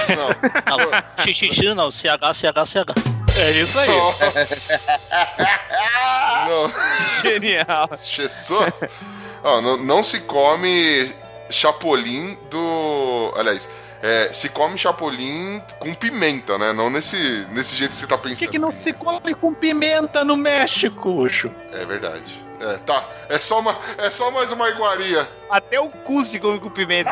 [0.09, 0.29] Não.
[1.75, 3.17] Não, CH, CH, CH.
[3.39, 3.89] É isso aí.
[3.89, 5.01] Nossa.
[7.23, 7.89] Genial.
[7.93, 8.89] Jesus.
[9.43, 11.13] Ó, não, não se come
[11.51, 13.33] chapolim do.
[13.37, 13.69] Aliás,
[14.03, 16.73] é, se come chapolim com pimenta, né?
[16.73, 18.51] Não nesse, nesse jeito que você tá Por que, pensando.
[18.51, 21.51] que não se come com pimenta no México, Ucho?
[21.73, 22.46] É verdade.
[22.61, 23.05] É tá.
[23.29, 25.29] É só, uma, é só mais uma iguaria.
[25.51, 27.11] Até o cu se come com pimenta.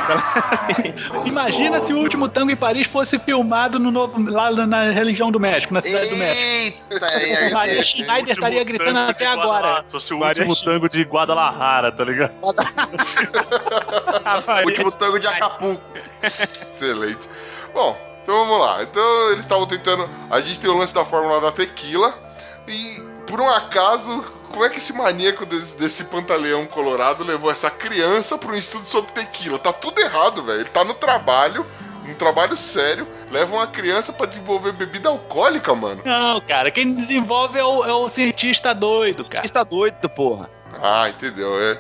[1.25, 5.39] Imagina se o último tango em Paris fosse filmado no novo, lá na religião do
[5.39, 6.83] México, na cidade do México.
[6.91, 7.83] Eita, aí, Maria.
[7.83, 9.85] Schneider estaria gritando até agora.
[9.89, 12.33] Fosse o Maria último tango de Guadalajara, tá ligado?
[14.65, 15.83] Último tango de Acapulco.
[16.23, 17.29] Excelente.
[17.73, 18.83] Bom, então vamos lá.
[18.83, 20.09] Então eles estavam tentando.
[20.31, 22.24] A gente tem o lance da fórmula da tequila.
[22.69, 27.71] E por um acaso, como é que esse maníaco desse, desse pantaleão colorado levou essa
[27.71, 29.59] criança para um estudo sobre tequila?
[29.59, 30.61] Tá tudo errado, velho.
[30.61, 31.67] Ele tá no trabalho,
[32.09, 36.03] um trabalho sério, leva uma criança para desenvolver bebida alcoólica, mano.
[36.05, 39.45] Não, cara, quem desenvolve é o, é o cientista doido, cara.
[39.45, 40.49] Está doido, porra.
[40.83, 41.79] Ah, entendeu, é.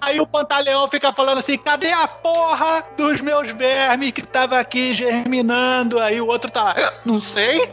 [0.00, 4.92] Aí o Pantaleão fica falando assim: cadê a porra dos meus vermes que tava aqui
[4.94, 5.98] germinando?
[5.98, 7.70] Aí o outro tá lá, "Eu não sei.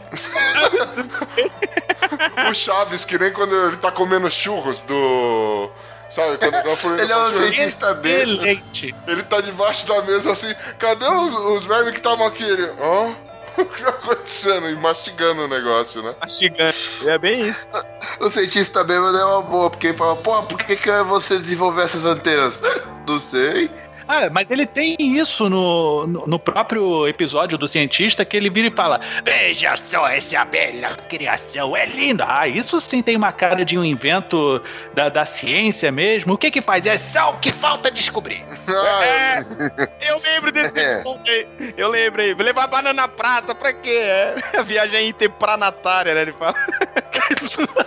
[2.50, 5.70] O Chaves, que nem quando ele tá comendo churros do.
[6.08, 7.92] Sabe, quando ele, Ele é um cientista.
[7.92, 8.94] Excelente.
[9.06, 12.42] Ele tá debaixo da mesa assim, cadê os, os vermes que estavam aqui?
[12.42, 13.29] Ele, ó, o que tá
[13.88, 14.68] acontecendo?
[14.68, 16.14] E mastigando o negócio, né?
[16.20, 16.74] Mastigando.
[17.06, 17.66] É bem isso.
[18.18, 21.84] O cientista bêbado é uma boa, porque ele fala, pô, por que, que você desenvolveu
[21.84, 22.62] essas antenas?
[23.06, 23.70] Não sei.
[24.12, 28.66] Ah, mas ele tem isso no, no, no próprio episódio do cientista que ele vira
[28.66, 32.24] e fala: Veja só essa bela criação, é linda.
[32.28, 34.60] Ah, isso sim tem uma cara de um invento
[34.94, 36.32] da, da ciência mesmo.
[36.34, 36.86] O que que faz?
[36.86, 38.44] É só o que falta descobrir.
[38.66, 39.44] Ah,
[40.00, 40.94] É, eu lembro desse É.
[40.98, 41.74] episódio aí.
[41.76, 42.34] Eu lembro aí.
[42.34, 43.90] Levar banana prata pra quê?
[43.90, 46.22] É, a viagem interpranatária, né?
[46.22, 46.54] Ele fala.
[47.46, 47.86] senhora.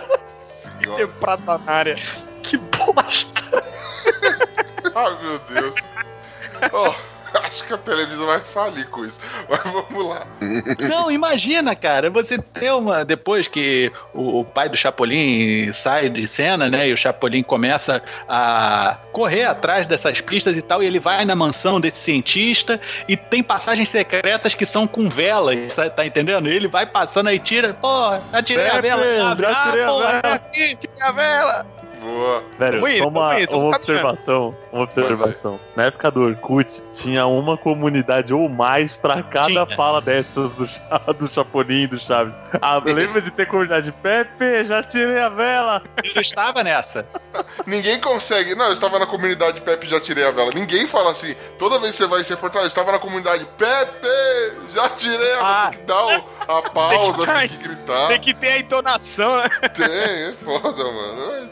[0.82, 1.96] Interpranatária.
[2.42, 3.64] Que bosta.
[4.94, 5.74] Ai, meu Deus.
[6.72, 6.94] Ó,
[7.42, 9.18] acho que a televisão vai falir com isso.
[9.48, 10.24] Mas vamos lá.
[10.88, 13.04] Não, imagina, cara, você ter uma.
[13.04, 16.88] Depois que o, o pai do Chapolin sai de cena, né?
[16.88, 21.34] E o Chapolin começa a correr atrás dessas pistas e tal, e ele vai na
[21.34, 26.48] mansão desse cientista e tem passagens secretas que são com velas, tá entendendo?
[26.48, 30.20] Ele vai passando aí, tira, porra, atirei a É, vela, abre, ah, atirei a porra,
[30.22, 30.34] vela.
[30.36, 30.78] aqui.
[31.02, 31.66] A vela.
[32.04, 32.44] Boa.
[32.58, 34.54] Velho, Tamo indo, uma, indo, uma observação.
[34.72, 35.58] Uma observação.
[35.74, 39.66] Na época do Orkut, tinha uma comunidade ou mais pra cada Tinha.
[39.76, 40.68] fala dessas do,
[41.18, 42.34] do Chapolin e do Chaves.
[42.60, 43.90] Ah, lembra de ter comunidade?
[44.02, 45.82] Pepe, já tirei a vela.
[46.14, 47.06] Eu estava nessa.
[47.66, 48.54] Ninguém consegue.
[48.54, 50.50] Não, eu estava na comunidade Pepe já tirei a vela.
[50.54, 51.34] Ninguém fala assim.
[51.58, 54.06] Toda vez que você vai ser portal, eu estava na comunidade Pepe
[54.74, 55.64] já tirei a vela.
[55.64, 55.70] Ah.
[55.70, 58.08] Tem que dar o- a pausa, Tem tem que- que gritar.
[58.08, 59.48] Tem que ter a entonação, né?
[59.74, 61.14] Tem, é foda, mano.
[61.16, 61.44] Não é-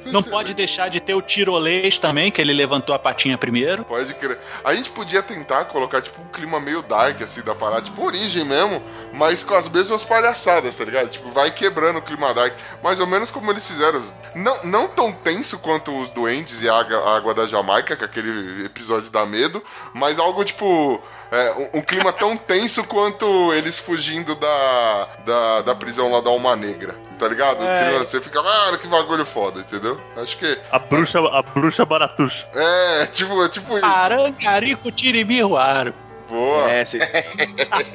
[0.43, 3.85] pode deixar de ter o tirolês também, que ele levantou a patinha primeiro.
[3.85, 4.39] Pode crer.
[4.65, 8.45] A gente podia tentar colocar, tipo, um clima meio dark, assim, da parada, tipo, origem
[8.45, 11.09] mesmo, mas com as mesmas palhaçadas, tá ligado?
[11.09, 12.55] Tipo, vai quebrando o clima dark.
[12.83, 14.03] Mais ou menos como eles fizeram.
[14.35, 18.05] Não, não tão tenso quanto os Duendes e a Água, a Água da Jamaica, que
[18.05, 19.63] aquele episódio dá medo,
[19.95, 21.01] mas algo, tipo...
[21.33, 26.31] é, um, um clima tão tenso quanto eles fugindo da, da, da prisão lá da
[26.31, 27.64] Alma Negra, tá ligado?
[27.64, 27.88] É.
[27.88, 29.99] Clima- Você fica, ah, que bagulho foda, entendeu?
[30.16, 32.47] Acho que A bruxa, a bruxa baratuxa.
[32.55, 33.85] é, tipo, é tipo isso.
[33.85, 35.95] Arangarico Tirimiruaro.
[36.29, 36.71] Boa.
[36.71, 36.99] É, cê-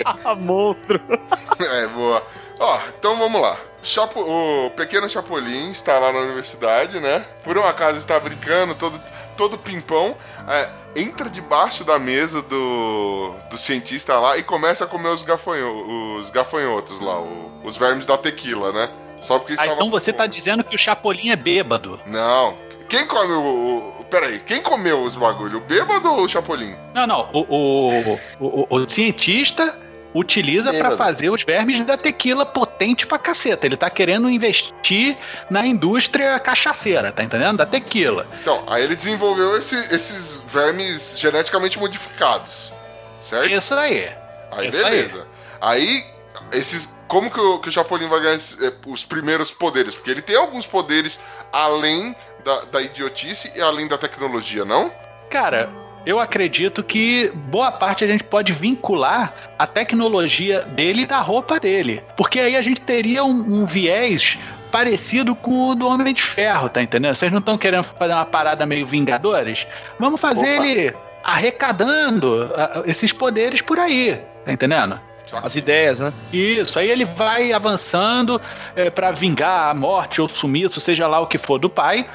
[0.05, 0.99] Ah, monstro.
[1.59, 2.21] É, boa.
[2.59, 3.57] Ó, então vamos lá.
[3.83, 7.23] Chapo, o pequeno Chapolin está lá na universidade, né?
[7.43, 8.99] Por um acaso está brincando, todo,
[9.37, 10.15] todo pimpão.
[10.47, 16.17] é, entra debaixo da mesa do, do cientista lá e começa a comer os, gafanho,
[16.17, 18.89] os gafanhotos lá, o- os vermes da tequila, né?
[19.21, 19.73] Só porque Ah, estava.
[19.73, 21.99] então você tá dizendo que o Chapolin é bêbado.
[22.05, 22.55] Não.
[22.89, 23.93] Quem come o.
[23.99, 25.57] o peraí, quem comeu os bagulho?
[25.57, 26.73] O bêbado ou o Chapolin?
[26.93, 27.29] Não, não.
[27.33, 29.77] O, o, o, o cientista
[30.17, 30.97] utiliza Bêbado.
[30.97, 33.65] fazer os vermes da tequila potente pra caceta.
[33.65, 35.17] Ele tá querendo investir
[35.49, 37.57] na indústria cachaceira, tá entendendo?
[37.57, 38.27] Da tequila.
[38.41, 42.73] Então, aí ele desenvolveu esse- esses vermes geneticamente modificados.
[43.19, 43.49] Certo?
[43.51, 44.11] Isso aí.
[44.51, 44.91] Aí Isso aí.
[45.03, 45.27] beleza.
[45.61, 46.05] Aí,
[46.51, 46.95] esses.
[47.07, 49.95] Como que o, que o Chapolin vai ganhar eh, os primeiros poderes?
[49.95, 51.19] Porque ele tem alguns poderes
[51.53, 54.91] além da, da idiotice e além da tecnologia, não?
[55.29, 55.69] Cara,
[56.07, 61.59] eu acredito que boa parte a gente pode vincular a tecnologia dele e da roupa
[61.59, 62.01] dele.
[62.15, 64.37] Porque aí a gente teria um, um viés
[64.71, 67.13] parecido com o do Homem de Ferro, tá entendendo?
[67.13, 69.67] Vocês não estão querendo fazer uma parada meio Vingadores?
[69.99, 70.65] Vamos fazer Opa.
[70.65, 70.93] ele
[71.25, 72.51] arrecadando
[72.85, 74.97] esses poderes por aí, tá entendendo?
[75.43, 76.13] As ideias, né?
[76.31, 78.41] Isso, aí ele vai avançando
[78.77, 82.07] é, para vingar a morte ou sumiço, seja lá o que for do pai.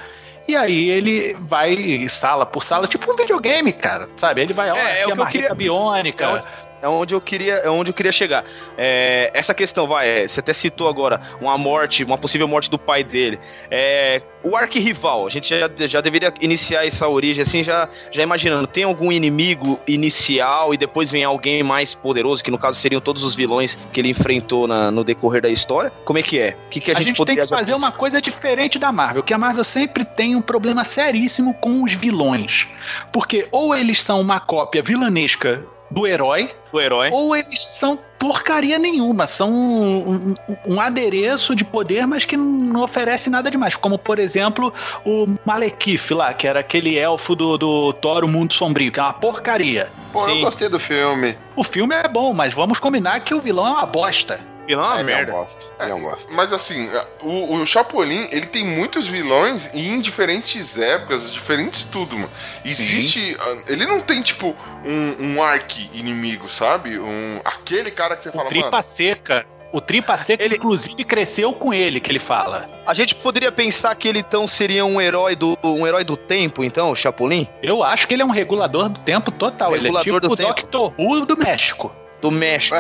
[0.49, 4.41] E aí ele vai sala por sala, tipo um videogame, cara, sabe?
[4.41, 6.43] Ele vai, ó, É, é o a que eu queria- biônica, é
[6.89, 8.45] onde eu queria, é onde eu queria chegar.
[8.77, 12.79] É, essa questão, vai, é, você até citou agora uma morte, uma possível morte do
[12.79, 13.39] pai dele.
[13.71, 18.67] É, o arquirrival, a gente já, já deveria iniciar essa origem assim, já, já imaginando,
[18.67, 23.23] tem algum inimigo inicial e depois vem alguém mais poderoso, que no caso seriam todos
[23.23, 25.93] os vilões que ele enfrentou na, no decorrer da história?
[26.05, 26.57] Como é que é?
[26.67, 29.23] O que, que a, A gente, gente tem que fazer uma coisa diferente da Marvel,
[29.23, 32.67] que a Marvel sempre tem um problema seríssimo com os vilões.
[33.13, 37.11] Porque ou eles são uma cópia vilanesca do herói, do herói?
[37.13, 42.83] ou eles são porcaria nenhuma, são um, um- um adereço de poder, mas que não
[42.83, 43.75] oferece nada demais.
[43.77, 44.73] Como, por exemplo,
[45.05, 49.03] o Malekith lá, que era aquele elfo do, do Thor, o Mundo Sombrio, que é
[49.03, 49.91] uma porcaria.
[50.13, 50.41] Pô, eu Sim.
[50.43, 51.37] gostei do filme.
[51.57, 54.41] O filme é bom, mas vamos combinar que o vilão é uma bosta.
[54.67, 55.33] Vilão é uma É, é merda.
[55.33, 55.75] bosta.
[55.79, 56.33] É um bosta.
[56.35, 56.89] Mas assim,
[57.21, 62.31] o, o Chapolin, ele tem muitos vilões e em diferentes épocas, diferentes tudo, mano.
[62.65, 63.37] Existe.
[63.41, 66.99] ah, Ele não tem, tipo, um, um arqui-inimigo, sabe?
[66.99, 68.83] Um, aquele cara que você O fala, Tripa mano.
[68.85, 69.47] Seca.
[69.73, 72.69] O Tripa Seca, Ele- inclusive, cresceu com ele, que ele fala.
[72.87, 76.63] A gente poderia pensar que ele então seria um herói do um herói do tempo,
[76.63, 77.49] então, o Chapolin?
[77.63, 79.71] Eu acho que ele é um regulador do tempo total.
[79.75, 80.49] ele é Regulador tipo do o tempo.
[80.51, 81.91] Doctor Who do México.
[82.23, 82.77] Do México.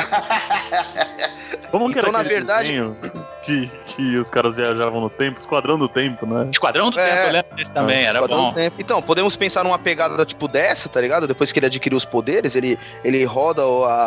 [1.70, 2.82] Como que Então, era na verdade-
[3.42, 5.40] que, que os caras viajavam no tempo?
[5.40, 6.48] Esquadrão do Tempo, né?
[6.52, 7.04] Esquadrão do É.
[7.10, 8.48] Tempo, eu lembro desse também, era Esquadrão bom.
[8.50, 8.76] do Tempo.
[8.78, 11.26] Então, podemos pensar numa pegada tipo dessa, tá ligado?
[11.26, 13.62] Depois que ele adquiriu os poderes, ele, ele roda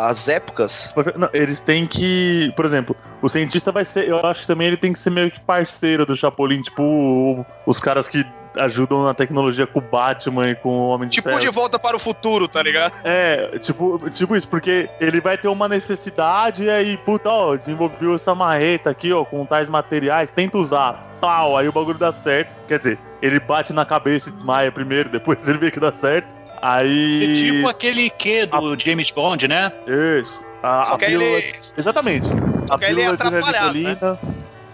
[0.08, 0.94] as épocas.
[1.16, 2.50] Não, eles têm que.
[2.56, 4.08] Por exemplo, o cientista vai ser.
[4.08, 7.78] Eu acho que também ele tem que ser meio que parceiro do Chapolin, tipo os
[7.78, 8.24] caras que
[8.56, 11.40] ajudam na tecnologia com o Batman e com o Homem de Tipo Ferro.
[11.40, 12.92] de volta para o futuro, tá ligado?
[13.04, 18.14] É, tipo, tipo isso, porque ele vai ter uma necessidade e aí, puta, ó, desenvolveu
[18.14, 21.04] essa marreta aqui, ó, com tais materiais, tenta usar.
[21.20, 22.54] Pau, aí o bagulho dá certo.
[22.68, 26.28] Quer dizer, ele bate na cabeça e desmaia primeiro, depois ele vê que dá certo.
[26.60, 27.22] Aí.
[27.22, 29.72] Esse tipo aquele que do James Bond, né?
[30.20, 30.40] Isso.
[30.62, 31.24] A, Só a que pílula...
[31.24, 32.26] ele- Exatamente.
[32.66, 34.18] Só a que ele é pílula de atrapalhado, Nervicolina.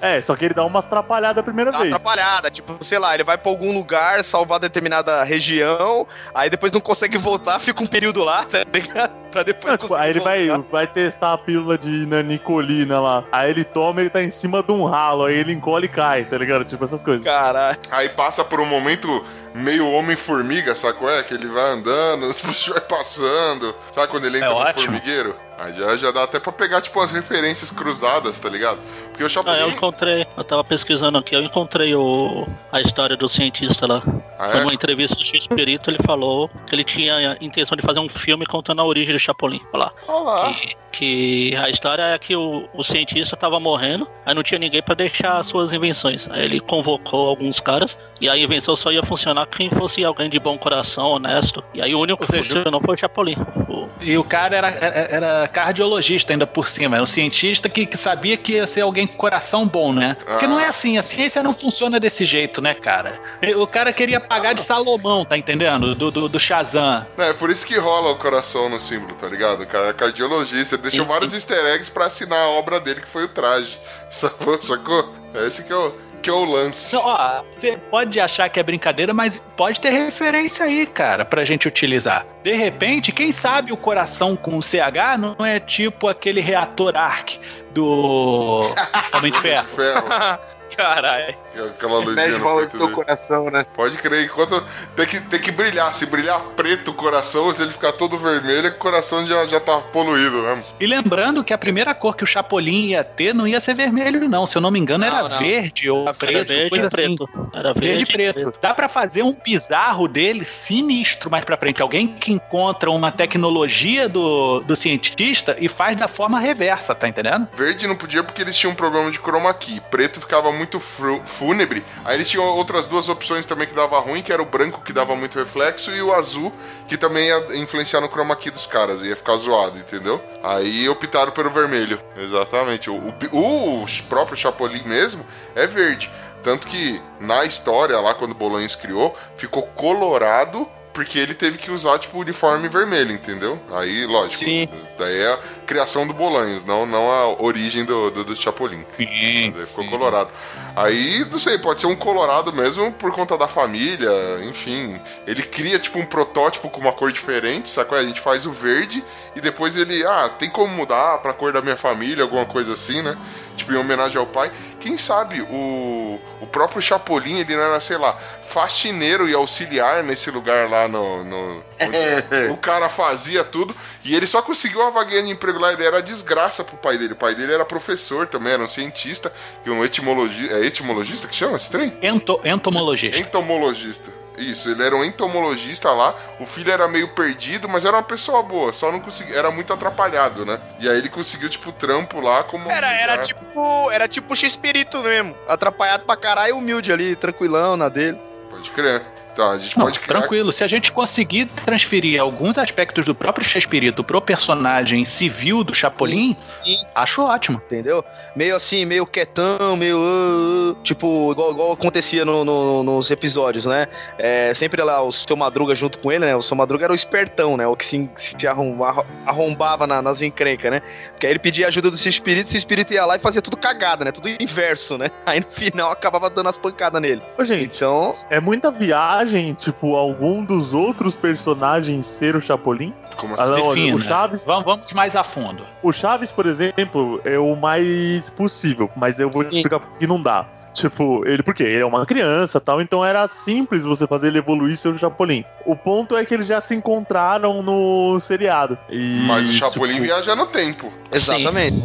[0.03, 1.95] É, só que ele dá umas atrapalhadas a primeira Dá uma vez.
[1.95, 6.81] atrapalhada, tipo, sei lá, ele vai pra algum lugar, salvar determinada região, aí depois não
[6.81, 9.13] consegue voltar, fica um período lá, tá ligado?
[9.33, 10.69] Pra depois Não, tipo, conseguir aí ele vai, voltar.
[10.71, 13.25] vai testar a pílula de nanicolina lá.
[13.33, 15.25] Aí ele toma ele tá em cima de um ralo.
[15.25, 16.67] Aí ele encolhe e cai, tá ligado?
[16.67, 17.25] Tipo essas coisas.
[17.25, 17.79] Caralho.
[17.91, 21.23] Aí passa por um momento meio Homem-Formiga, sabe qual é?
[21.23, 23.75] Que ele vai andando, os bichos vai passando.
[23.91, 24.81] Sabe quando ele entra É no ótimo.
[24.93, 25.35] formigueiro?
[25.59, 28.79] Aí já, já dá até pra pegar, tipo, as referências cruzadas, tá ligado?
[29.11, 29.69] Porque o Ah, eu Chapolin.
[29.69, 34.03] encontrei, eu tava pesquisando aqui, eu encontrei o, a história do cientista lá.
[34.39, 34.61] Ah, Foi é?
[34.63, 38.45] numa entrevista do X-Perito, ele falou que ele tinha a intenção de fazer um filme
[38.45, 39.61] contando a origem do Chapolin.
[39.73, 39.93] Olha lá.
[40.09, 40.53] Olá.
[40.55, 44.83] Que, que a história é que o, o cientista tava morrendo, aí não tinha ninguém
[44.83, 46.27] pra deixar as suas invenções.
[46.31, 50.41] Aí ele convocou alguns caras e a invenção só ia funcionar quem fosse alguém de
[50.41, 51.63] bom coração, honesto.
[51.73, 53.37] E aí o único Ou que seja, funcionou foi o Chapolin.
[53.69, 57.85] O- E o cara era, era, era cardiologista ainda por cima, era um cientista que,
[57.85, 60.17] que sabia que ia ser alguém com coração bom, né?
[60.25, 60.49] Porque Ah.
[60.49, 63.21] não é assim, a ciência não funciona desse jeito, né, cara?
[63.57, 65.95] O cara queria pagar de Salomão, tá entendendo?
[65.95, 67.07] Do, do, do Shazam.
[67.19, 69.63] É, por isso que rola o coração no símbolo, tá ligado?
[69.63, 73.01] O cara é cardiologista, ele deixou Sim, vários easter eggs pra assinar a obra dele,
[73.01, 73.79] que foi o traje.
[74.11, 74.61] Sacou?
[74.61, 75.13] Sacou?
[75.35, 75.93] É esse que é o,
[76.23, 76.95] que é o lance.
[76.95, 81.45] Não, ó, você pode achar que é brincadeira, mas pode ter referência aí, cara, pra
[81.45, 82.25] gente utilizar.
[82.43, 87.39] De repente, quem sabe o coração com CH não é tipo aquele reator ARC
[87.73, 88.73] do
[89.15, 89.67] Homem de Ferro.
[90.77, 91.35] Caralho.
[91.53, 92.95] que aquela luzinha valor peito do teu dele.
[92.97, 93.65] coração, né?
[93.75, 94.63] Pode crer, enquanto
[94.97, 95.95] tem que, tem que brilhar.
[95.95, 99.45] Se brilhar preto o coração, se ele ficar todo vermelho, é que o coração já,
[99.47, 100.65] já tá poluído mesmo.
[100.81, 104.29] E lembrando que a primeira cor que o Chapolin ia ter não ia ser vermelho,
[104.29, 104.47] não.
[104.47, 105.39] Se eu não me engano, era Não, não.
[105.39, 107.17] verde ou Era preto, verde coisa assim.
[107.17, 107.29] preto.
[107.55, 108.55] Era Verde verde, e preto.
[108.61, 111.83] Dá pra fazer um bizarro dele sinistro mais pra frente.
[111.83, 117.49] Alguém que encontra uma tecnologia do, do cientista e faz da forma reversa, tá entendendo?
[117.55, 119.81] Verde não podia porque eles tinham um problema de chroma key.
[119.91, 121.85] Preto ficava muito fru- fúnebre.
[122.05, 124.93] Aí eles tinham outras duas opções também que dava ruim, que era o branco que
[124.93, 126.53] dava muito reflexo e o azul
[126.89, 130.21] que também ia influenciar no chroma key dos caras, ia ficar zoado, entendeu?
[130.43, 131.99] Aí optaram pelo vermelho.
[132.17, 132.91] Exatamente.
[132.91, 132.95] O,
[133.33, 136.11] o, o próprio Chapolin mesmo é verde.
[136.43, 141.71] Tanto que na história, lá quando o Bolanhos criou, ficou colorado porque ele teve que
[141.71, 143.59] usar, tipo, uniforme vermelho, entendeu?
[143.73, 144.45] Aí, lógico.
[144.45, 144.69] Sim.
[144.99, 148.85] Daí é, criação do Bolanhos, não, não a origem do, do, do Chapolin.
[148.97, 150.31] Sim, ficou colorado.
[150.77, 154.11] Aí, não sei, pode ser um colorado mesmo por conta da família,
[154.45, 155.01] enfim.
[155.27, 157.97] Ele cria, tipo, um protótipo com uma cor diferente, sacou?
[157.97, 159.03] A gente faz o verde
[159.35, 163.03] e depois ele, ah, tem como mudar pra cor da minha família, alguma coisa assim,
[163.03, 163.17] né?
[163.57, 164.51] Tipo, em homenagem ao pai.
[164.83, 170.29] Quem sabe o, o próprio Chapolin, ele não era, sei lá, faxineiro e auxiliar nesse
[170.29, 171.23] lugar lá no.
[171.23, 171.63] no
[172.51, 175.73] o cara fazia tudo e ele só conseguiu uma vaguinha de emprego lá.
[175.73, 177.13] Ele era desgraça pro pai dele.
[177.13, 179.33] O pai dele era professor também, era um cientista,
[179.65, 180.57] e um etimologista.
[180.57, 181.97] É etimologista que chama esse trem?
[182.03, 183.21] Ento, entomologista.
[183.21, 184.22] Entomologista.
[184.37, 186.15] Isso, ele era um entomologista lá.
[186.41, 189.37] O filho era meio perdido, mas era uma pessoa boa, só não conseguia.
[189.37, 190.61] Era muito atrapalhado, né?
[190.81, 192.71] E aí ele conseguiu, tipo, trampo lá como.
[192.71, 193.91] Era, era tipo.
[193.91, 195.37] Era tipo o X-Espírito mesmo.
[195.47, 198.19] Atrapalhado pra caralho, humilde ali, tranquilão na dele.
[198.51, 199.03] Pode crer.
[199.33, 200.19] Então, a gente Não, pode criar.
[200.21, 200.53] tranquilo.
[200.53, 206.37] Se a gente conseguir transferir alguns aspectos do próprio Chespirito pro personagem civil do Chapolin,
[206.63, 206.77] Sim.
[206.95, 207.61] acho ótimo.
[207.67, 208.05] Entendeu?
[208.37, 209.97] Meio assim, meio quietão, meio.
[209.99, 213.87] uh, uh, tipo, igual, igual acontecia no- no- nos episódios, né?
[214.19, 216.37] É, sempre lá o seu Madruga junto com ele, né?
[216.37, 217.67] O seu Madruga era o espertão, né?
[217.67, 220.83] O que se, se arromba- arrombava na- nas encrencas, né?
[221.11, 223.57] Porque aí ele pedia ajuda do seu espírito, seu espírito ia lá e fazia tudo
[223.57, 224.13] cagada, né?
[224.13, 225.11] Tudo inverso, né?
[225.27, 227.23] Aí no final acabava dando as pancadas nele.
[227.39, 229.22] Ô, gente, Então, é muita viagem,
[229.59, 232.93] tipo, algum dos outros personagens ser o Chapolin?
[233.17, 233.51] Como Ah, assim?
[233.53, 233.97] não, Defina.
[233.97, 235.63] o Chaves, Vamos, vamos mais a fundo.
[235.83, 239.57] o Chaves, por exemplo, é o mais possível, mas eu vou te Sim.
[239.57, 240.47] explicar por que não dá.
[240.75, 241.65] Tipo, ele por quê?
[241.65, 245.45] Ele é uma criança tal, então era simples você fazer ele evoluir seu Chapolin.
[245.67, 248.79] O ponto é que eles já se encontraram no seriado.
[248.89, 250.91] E, Mas o Chapolin tipo, viaja no tempo.
[251.13, 251.77] exatamente.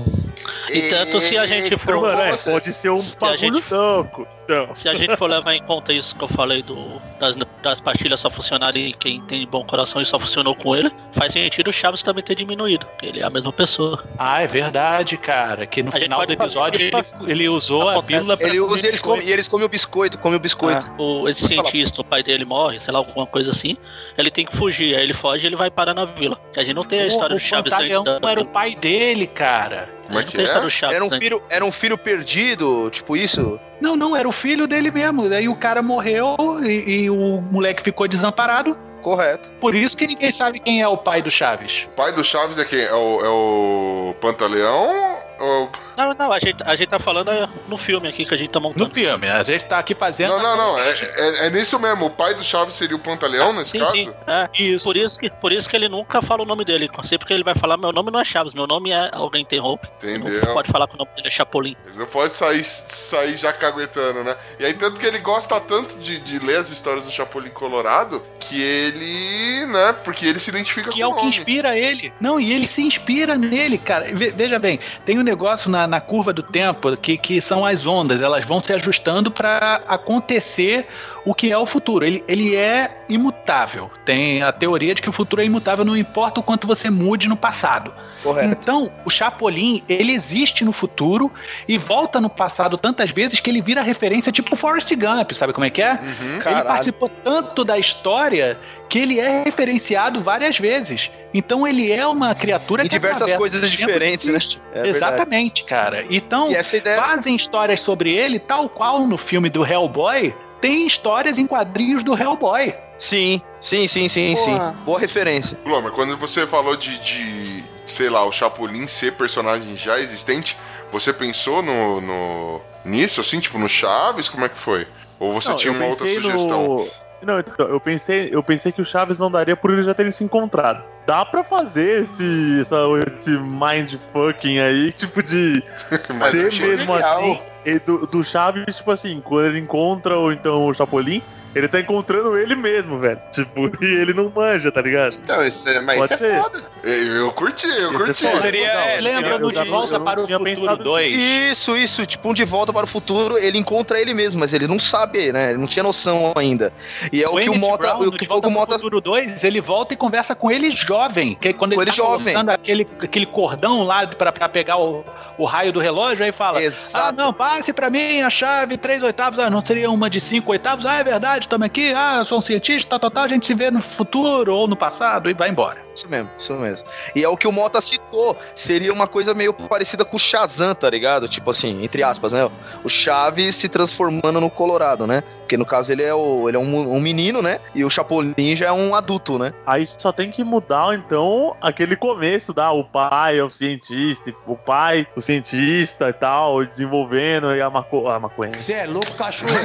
[0.69, 1.99] E tanto se a gente for.
[1.99, 4.25] Mano, é, pode ser um bagulho gente- louco.
[4.47, 7.81] Então, Se a gente for levar em conta isso que eu falei do, das, das
[7.81, 11.67] pastilhas só funcionarem e quem tem bom coração e só funcionou com ele, faz sentido
[11.67, 14.05] o Chaves também ter diminuído, porque ele é a mesma pessoa.
[14.17, 15.65] Ah, é verdade, cara.
[15.65, 16.91] Que no A final do episódio ele,
[17.27, 19.29] ele usou a pílula pra Ele usa e eles comem, biscoito.
[19.29, 20.89] e eles comem o biscoito, comem o biscoito.
[20.97, 23.75] O, esse cientista, o pai dele morre, sei lá, alguma coisa assim,
[24.17, 24.95] ele tem que fugir.
[24.95, 26.39] Aí ele foge e ele vai parar na vila.
[26.53, 28.31] Que a gente não tem a história o do Chaves antes da.
[28.31, 29.89] era o pai dele, cara.
[30.05, 30.67] Como é não que tem a história é?
[30.67, 33.59] do Chaves Era um filho, era um filho perdido, tipo isso.
[33.79, 35.29] Não, não, era o filho dele mesmo.
[35.29, 38.77] Daí o cara morreu e, e o moleque ficou desamparado.
[39.01, 39.49] Correto.
[39.59, 41.87] Por isso que ninguém sabe quem é o pai do Chaves.
[41.93, 42.81] O pai do Chaves é quem?
[42.81, 45.17] É o, é o Pantaleão?
[45.39, 45.69] Ou...
[45.95, 48.49] Não, não, a gente, a gente tá falando é, no filme aqui que a gente
[48.49, 48.85] tá montando.
[48.85, 50.37] No filme, a gente tá aqui fazendo.
[50.37, 50.79] Não, não, não.
[50.79, 52.05] É, é, é nisso mesmo.
[52.05, 53.91] O pai do Chaves seria o Pantaleão nesse Sim, caso?
[53.91, 54.13] sim.
[54.25, 54.49] É.
[54.57, 54.83] Isso.
[54.83, 56.89] Por isso, que, por isso que ele nunca fala o nome dele.
[57.03, 59.09] Sempre que ele vai falar, meu nome não é Chaves, meu nome é.
[59.13, 59.87] Alguém interrompe.
[59.97, 60.41] Entendeu?
[60.45, 61.75] Não pode falar que o nome dele é Chapolin.
[61.85, 64.35] Ele não pode sair, sair já caguetando, né?
[64.59, 68.23] E aí, tanto que ele gosta tanto de, de ler as histórias do Chapolin Colorado
[68.39, 69.93] que ele, né?
[70.03, 72.13] Porque ele se identifica que com é o o que inspira ele.
[72.19, 74.05] Não, e ele se inspira nele, cara.
[74.05, 77.85] Ve- veja bem, tem um negócio na, na curva do tempo que, que são as
[77.85, 80.87] ondas, elas vão se ajustando para acontecer
[81.25, 82.05] o que é o futuro.
[82.05, 83.91] Ele, ele é imutável.
[84.05, 87.27] Tem a teoria de que o futuro é imutável, não importa o quanto você mude
[87.27, 87.93] no passado.
[88.23, 88.47] Correto.
[88.47, 91.31] Então, o Chapolin, ele existe no futuro
[91.67, 95.65] e volta no passado tantas vezes que ele vira referência tipo Forrest Gump, sabe como
[95.65, 95.93] é que é?
[95.93, 96.33] Uhum.
[96.33, 96.65] Ele Caralho.
[96.65, 98.57] participou tanto da história
[98.89, 101.11] que ele é referenciado várias vezes.
[101.33, 104.39] Então ele é uma criatura Em que diversas coisas diferentes, né?
[104.73, 104.87] É.
[104.87, 106.05] Exatamente, cara.
[106.09, 107.01] Então, E essa ideia.
[107.01, 112.17] fazem histórias sobre ele, tal qual no filme do Hellboy, tem histórias em quadrinhos do
[112.17, 112.73] Hellboy.
[112.97, 114.57] Sim, sim, sim, sim, sim.
[114.83, 115.57] Boa referência.
[115.63, 120.57] Glomer, quando você falou de, de, sei lá, o Chapolin ser personagem já existente,
[120.91, 124.29] você pensou no, no nisso, assim, tipo, no Chaves?
[124.29, 124.87] Como é que foi?
[125.19, 126.63] Ou você Não, tinha uma outra sugestão?
[126.63, 126.87] no-
[127.21, 130.11] Não, então, eu pensei, eu pensei que o Chaves não daria por eles já terem
[130.11, 130.83] se encontrado.
[131.05, 132.75] Dá pra fazer esse, essa,
[133.07, 135.63] esse mindfucking aí, tipo de
[136.31, 137.39] ser mesmo assim.
[137.85, 141.21] Do, do Chaves, tipo assim, quando ele encontra ou então o Chapolin,
[141.57, 143.19] ele tá encontrando ele mesmo, velho.
[143.31, 145.17] Tipo, e ele não manja, tá ligado?
[145.23, 146.41] Então, isso é, mas Pode isso é ser.
[146.41, 146.59] foda.
[146.83, 148.27] Eu, eu curti, eu é curti.
[148.39, 151.15] Seria- Não, é, Lembra do De Volta para o Futuro pensado 2?
[151.17, 154.67] Isso, isso, tipo um de volta para o futuro, ele encontra ele mesmo, mas ele
[154.67, 155.49] não sabe, né?
[155.49, 156.71] Ele não tinha noção ainda.
[157.11, 158.73] E é o, que o Mota, Brown, o que De foi o Volta o Mota
[158.75, 161.97] Futuro 2, ele volta e conversa com ele jovem, que é quando Com ele, ele
[161.97, 162.35] tá jovem.
[162.49, 165.03] aquele, aquele cordão lá pra, pra pegar o,
[165.37, 167.15] o raio do relógio, aí fala, ah, Exato.
[167.17, 170.85] não, passe pra mim a chave 3 oitavos, ah, não seria uma de 5 oitavos?
[170.85, 173.47] Ah, é verdade, estamos aqui, ah, eu sou um cientista, tal, tal, tal, a gente
[173.47, 175.86] se vê no futuro ou no passado e vai embora.
[175.97, 176.87] Isso mesmo, isso mesmo.
[177.15, 178.37] E é o que o Mota citou.
[178.53, 181.27] Seria uma coisa meio parecida com o Shazam, tá ligado?
[181.27, 182.47] Tipo assim, entre aspas, né?
[182.83, 185.23] O Chaves se transformando no Colorado, né?
[185.39, 187.59] Porque no caso ele é, o, ele é um, um menino, né?
[187.73, 189.53] E o Chapolin já é um adulto, né?
[189.65, 194.55] Aí só tem que mudar, então, aquele começo, da o pai é o cientista, o
[194.55, 198.55] pai, o cientista e tal, desenvolvendo e a, maco a maconha.
[198.55, 199.51] Você é louco, cachorro.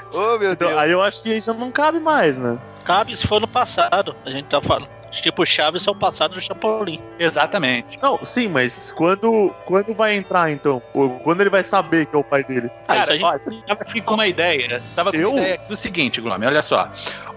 [0.12, 0.80] Ô, meu Então, Deus.
[0.80, 2.58] aí eu acho que isso não cabe mais, né?
[2.84, 4.88] Cabe se for no passado, a gente tá falando.
[5.10, 7.00] Tipo, Chaves é o passado do Chapolin.
[7.18, 7.98] Exatamente.
[8.00, 10.80] Não, sim, mas quando, quando vai entrar, então?
[11.24, 12.70] Quando ele vai saber que é o pai dele?
[12.86, 14.80] Ah, Cara, isso a gente- tava com uma ideia.
[14.94, 15.30] Tava com Eu?
[15.32, 16.88] uma ideia do seguinte, Glome, olha só.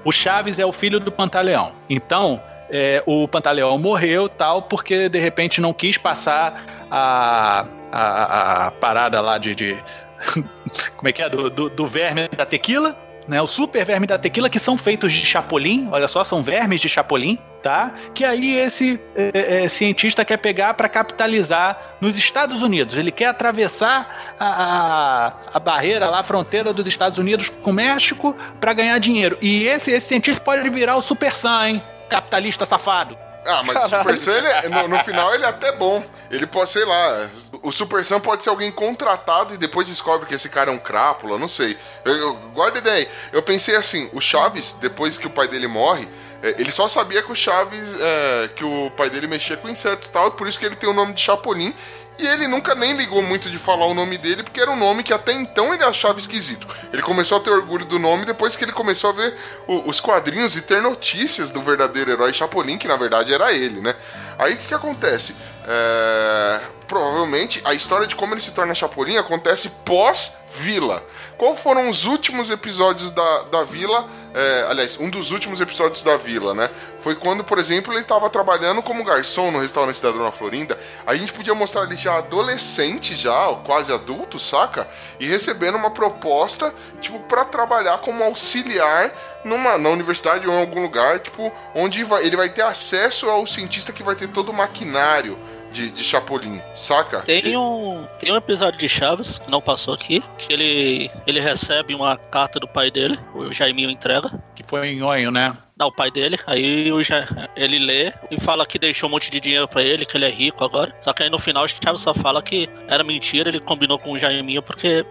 [0.05, 1.71] O Chaves é o filho do Pantaleão.
[1.89, 8.71] Então, é, o Pantaleão morreu tal, porque de repente não quis passar a, a, a
[8.71, 9.55] parada lá de.
[9.55, 9.77] de-
[10.97, 11.29] como é que é?
[11.29, 12.97] Do, do, do verme da tequila.
[13.25, 16.81] Né, o super verme da tequila, que são feitos de chapolim, olha só, são vermes
[16.81, 17.93] de chapolim, tá?
[18.13, 22.97] Que aí esse é, é, cientista quer pegar para capitalizar nos Estados Unidos.
[22.97, 27.73] Ele quer atravessar a, a, a barreira lá, a fronteira dos Estados Unidos com o
[27.73, 29.37] México para ganhar dinheiro.
[29.41, 31.83] E esse, esse cientista pode virar o Super Sam, hein?
[32.09, 33.17] Capitalista safado.
[33.45, 36.03] Ah, mas o Super Sam, ele é- no, no final, ele é até bom.
[36.31, 37.29] Ele pode, sei lá,
[37.61, 40.79] o Super Sam pode ser alguém contratado e depois descobre que esse cara é um
[40.79, 41.77] crápula, não sei.
[42.03, 43.09] Eu, eu, guarda a ideia.
[43.31, 46.07] Eu pensei assim, o Chaves, depois que o pai dele morre,
[46.41, 50.07] é, ele só sabia que o Chaves, é, que o pai dele mexia com insetos
[50.07, 51.73] e tal, e por isso que ele tem o nome de Chapolin.
[52.17, 55.01] E ele nunca nem ligou muito de falar o nome dele, porque era um nome
[55.03, 56.67] que até então ele achava esquisito.
[56.91, 59.35] Ele começou a ter orgulho do nome depois que ele começou a ver
[59.67, 63.81] o- os quadrinhos e ter notícias do verdadeiro herói Chapolin, que na verdade era ele,
[63.81, 63.95] né?
[64.37, 65.35] Aí o que, que acontece?
[65.67, 71.03] É, Provavelmente a história de como ele se torna Chapolin acontece pós-Vila.
[71.37, 74.07] Qual foram os últimos episódios da, da Vila?
[74.33, 76.69] É, aliás, um dos últimos episódios da Vila, né?
[77.01, 80.79] Foi quando, por exemplo, ele estava trabalhando como garçom no restaurante da Dona Florinda.
[81.05, 84.87] A gente podia mostrar ele já adolescente, já, quase adulto, saca?
[85.19, 89.11] E recebendo uma proposta, tipo, para trabalhar como auxiliar
[89.43, 93.45] numa, na universidade ou em algum lugar, tipo, onde vai- ele vai ter acesso ao
[93.45, 95.37] cientista que vai ter todo o maquinário
[95.73, 97.21] de, de Chapolin, saca?
[97.21, 101.93] Tem um, tem um episódio de Chaves, que não passou aqui, que ele, ele recebe
[101.95, 104.31] uma carta do pai dele, o Jaiminho entrega.
[104.55, 105.57] Que foi em Onho, né?
[105.77, 109.31] Não, o pai dele, aí o Ja- ele lê e fala que deixou um monte
[109.31, 110.95] de dinheiro pra ele, que ele é rico agora.
[111.01, 114.11] Só que aí no final o Chaves só fala que era mentira, ele combinou com
[114.11, 115.03] o Jaiminho porque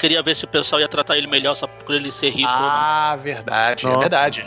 [0.00, 2.48] queria ver se o pessoal ia tratar ele melhor só por ele ser rico.
[2.50, 4.00] Ah, verdade, é Nossa.
[4.00, 4.46] verdade.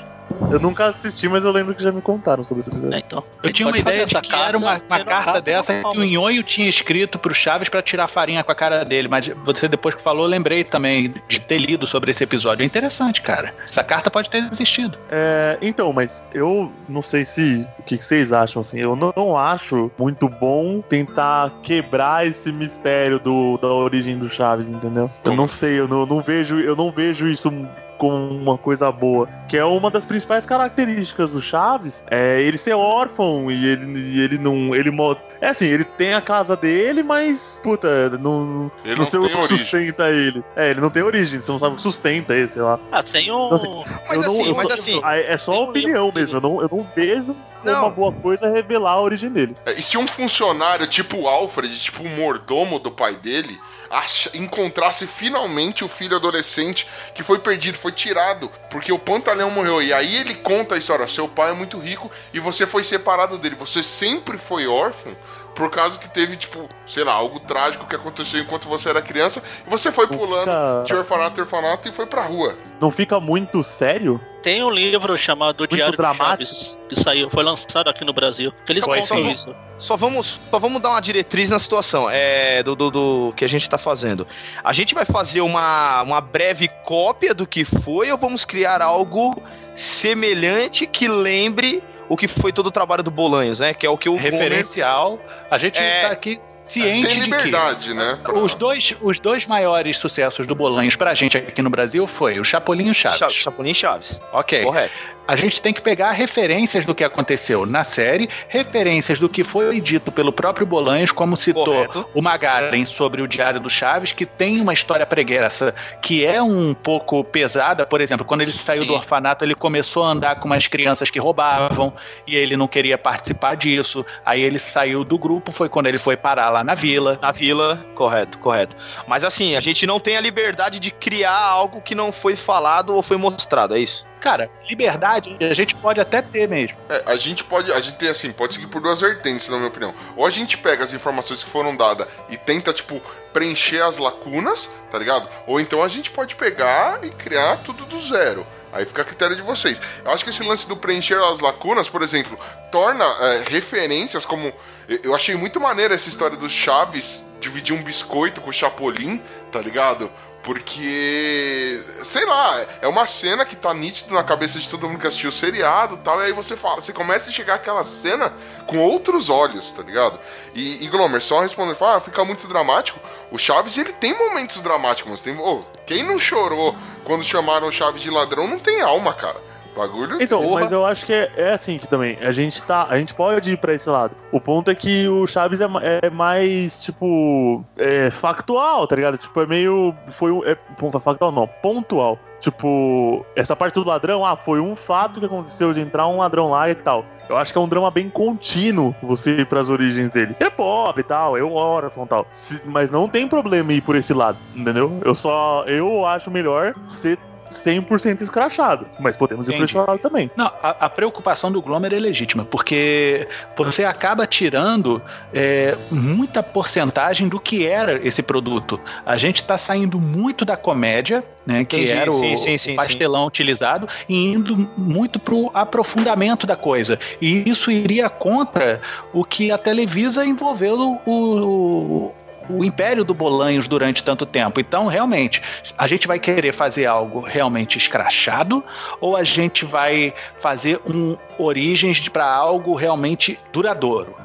[0.52, 2.98] Eu nunca assisti, mas eu lembro que já me contaram sobre esse episódio.
[2.98, 6.04] Então, Eu tinha uma ideia de que era uma, carta uma carta dessa que o
[6.04, 9.96] Nhonho tinha escrito pro Chaves pra tirar farinha com a cara dele, mas você depois
[9.96, 12.64] que falou, eu lembrei também de ter lido sobre esse episódio.
[12.64, 13.54] É interessante, cara.
[13.68, 14.98] Essa carta pode ter existido.
[15.10, 17.68] É, então, mas eu não sei se.
[17.80, 18.80] O que, que vocês acham, assim?
[18.80, 24.70] Eu não, não acho muito bom tentar quebrar esse mistério do, da origem do Chaves,
[24.70, 25.10] entendeu?
[25.24, 27.52] Eu não sei, eu não, não vejo, eu não vejo isso
[27.98, 29.28] como uma coisa boa.
[29.48, 32.04] Que é uma das principais características do Chaves.
[32.10, 34.74] É ele ser órfão e ele, e ele não.
[34.76, 37.60] Ele mo- É assim, ele tem a casa dele, mas.
[37.64, 38.72] Puta, não.
[38.84, 39.58] Ele não não sei o tem que origem.
[39.58, 40.44] sustenta ele.
[40.56, 42.80] É, ele não tem origem, você não sabe o que sustenta ele, sei lá.
[42.92, 43.46] Ah, tem um.
[43.48, 45.02] Então, assim, Mas eu não, assim, eu mas só- assim.
[45.04, 46.38] É só um opinião livro- mesmo.
[46.38, 47.36] Eu não, eu não vejo
[47.72, 47.82] Não.
[47.82, 49.56] uma boa coisa revelar a origem dele.
[49.66, 53.60] É, E se um funcionário tipo o Alfred, tipo o mordomo do pai dele,
[53.90, 59.82] acha- encontrasse finalmente o filho adolescente que foi perdido, foi tirado, porque o Pantaleão morreu.
[59.82, 63.38] E aí ele conta a história: seu pai é muito rico e você foi separado
[63.38, 63.56] dele.
[63.56, 65.16] Você sempre foi órfão.
[65.56, 69.44] Por causa que teve, tipo, sei lá, algo trágico que aconteceu enquanto você era criança
[69.66, 72.58] e você foi pulando Fica- de orfanato em orfanato e foi pra rua.
[72.82, 74.20] Não fica muito sério?
[74.42, 76.44] Tem um livro chamado Diário do dramático.
[76.54, 78.52] Chaves, que saiu, foi lançado aqui no Brasil.
[78.66, 79.56] Que eles contam isso.
[79.78, 83.48] Só vamos, só vamos dar uma diretriz na situação é, do, do, do que a
[83.48, 84.28] gente tá fazendo.
[84.64, 89.34] A gente vai fazer uma, uma breve cópia do que foi ou vamos criar algo
[89.76, 93.74] semelhante que lembre o que foi todo o trabalho do Bolanhos, né?
[93.74, 95.20] Que é o que o Referencial.
[95.50, 96.02] A gente É.
[96.02, 98.18] tá aqui ciente Tem de que liberdade, né?
[98.24, 102.40] pra- os dois, os dois maiores sucessos do Bolanhos pra gente aqui no Brasil foi
[102.40, 103.20] o Chapolin e o Chaves.
[103.20, 104.22] Cha- Chapolin e Chaves.
[104.32, 104.64] Ok.
[104.64, 105.14] Correto.
[105.26, 109.80] a gente tem que pegar referências do que aconteceu na série, referências do que foi
[109.80, 112.06] dito pelo próprio Bolanhos, como citou Correto.
[112.14, 116.74] o Magaren sobre o Diário do Chaves, que tem uma história preguiça que é um
[116.74, 117.86] pouco pesada.
[117.86, 118.88] Por exemplo, quando ele saiu Sim.
[118.90, 121.94] do orfanato, ele começou a andar com umas crianças que roubavam
[122.28, 124.06] e ele não queria participar disso.
[124.26, 127.20] Aí ele saiu do grupo, foi quando ele foi parar lá na vila.
[127.22, 128.78] Na vila, correto, correto.
[129.08, 132.94] Mas assim, a gente não tem a liberdade de criar algo que não foi falado
[132.96, 134.06] ou foi mostrado, é isso?
[134.24, 136.78] Cara, liberdade a gente pode até ter mesmo.
[136.88, 139.68] É, a gente pode, a gente tem assim, pode seguir por duas vertentes, na minha
[139.68, 139.94] opinião.
[140.16, 143.02] Ou a gente pega as informações que foram dadas e tenta, tipo,
[143.34, 145.28] preencher as lacunas, tá ligado?
[145.46, 148.48] Ou então a gente pode pegar e criar tudo do zero.
[148.74, 149.80] Aí fica a critério de vocês.
[150.04, 152.38] Eu acho que esse lance do preencher as lacunas, por exemplo,
[152.72, 154.52] torna é, referências como.
[154.88, 159.22] eu- achei muito maneiro essa história do Chaves dividir um biscoito com o Chapolin,
[159.52, 160.10] tá ligado?
[160.44, 165.08] Porque, sei lá, é uma cena que tá nítido na cabeça de todo mundo que
[165.08, 168.34] assistiu o seriado tal, e aí você fala, você começa a chegar aquela cena
[168.68, 170.20] com outros olhos, tá ligado?
[170.54, 173.00] E, e Glomer, só respondendo, fala, ah, fica muito dramático.
[173.32, 175.38] O Chaves, ele tem momentos dramáticos, mas tem.
[175.38, 176.76] ô, quem não chorou
[177.06, 179.53] quando chamaram o Chaves de ladrão não tem alma, cara.
[179.76, 180.22] Bagulho.
[180.22, 180.62] Então, porra.
[180.62, 182.18] mas eu acho que é, é assim que também.
[182.22, 182.86] A gente tá.
[182.90, 184.16] A gente pode ir pra esse lado.
[184.32, 185.68] O ponto é que o Chaves é,
[186.02, 187.64] é mais, tipo.
[187.78, 189.18] É factual, tá ligado?
[189.18, 189.94] Tipo, é meio.
[190.10, 190.44] Foi um.
[190.46, 192.18] É, ponto- factual não, pontual.
[192.40, 196.46] Tipo, essa parte do ladrão, ah, foi um fato que aconteceu de entrar um ladrão
[196.50, 197.06] lá e tal.
[197.30, 200.36] Eu acho que é um drama bem contínuo você ir pras origens dele.
[200.38, 202.28] Ele é pobre e tal, eu órfão e tal.
[202.34, 205.00] Se- mas não tem problema ir por esse lado, entendeu?
[205.06, 205.64] Eu só.
[205.68, 207.18] Eu acho melhor ser
[207.54, 208.86] 100% escrachado.
[209.00, 209.74] Mas podemos ir Entendi.
[210.02, 210.30] também.
[210.36, 215.02] Não, a, a preocupação do Glomer é legítima, porque você acaba tirando
[215.34, 218.80] é, muita porcentagem do que era esse produto.
[219.06, 222.74] A gente está saindo muito da comédia, né, que Entendi, era o, sim, sim, sim,
[222.74, 227.00] o pastelão utilizado, e indo muito pro aprofundamento da coisa.
[227.22, 228.82] E isso iria contra
[229.14, 232.14] o que a Televisa envolveu o, o
[232.50, 234.60] o império do Bolanhos durante tanto tempo.
[234.60, 235.42] Então, realmente,
[235.78, 238.64] a gente vai querer fazer algo realmente escrachado
[239.00, 244.16] ou a gente vai fazer um origens para algo realmente duradouro?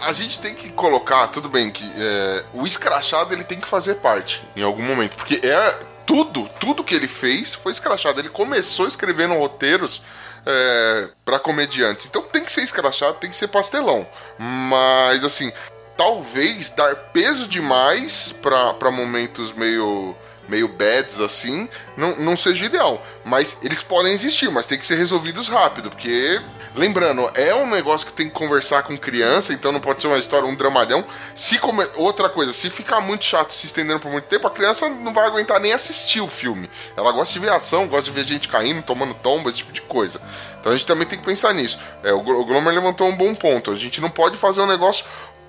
[0.00, 3.96] A gente tem que colocar, tudo bem, que é, o escrachado ele tem que fazer
[3.96, 5.16] parte em algum momento.
[5.16, 8.18] Porque é tudo, tudo que ele fez foi escrachado.
[8.18, 10.02] Ele começou escrevendo roteiros
[10.46, 12.06] é, para comediantes.
[12.06, 14.06] Então tem que ser escrachado, tem que ser pastelão.
[14.38, 15.52] Mas assim,
[15.96, 20.16] talvez dar peso demais pra momentos meio
[20.48, 23.04] meio bads assim, não, não seja ideal.
[23.24, 26.40] Mas eles podem existir, mas tem que ser resolvidos rápido, porque
[26.74, 30.18] lembrando, é um negócio que tem que conversar com criança, então não pode ser uma
[30.18, 31.04] história, um dramalhão.
[31.34, 31.84] Se come...
[31.96, 35.26] outra coisa, se ficar muito chato se estendendo por muito tempo, a criança não vai
[35.26, 36.70] aguentar nem assistir o filme.
[36.96, 39.82] Ela gosta de ver ação, gosta de ver gente caindo, tomando tomba, esse tipo de
[39.82, 40.20] coisa.
[40.60, 41.78] Então a gente também tem que pensar nisso.
[42.02, 43.70] É, o Glomer levantou um bom ponto.
[43.70, 45.04] A gente não pode fazer um negócio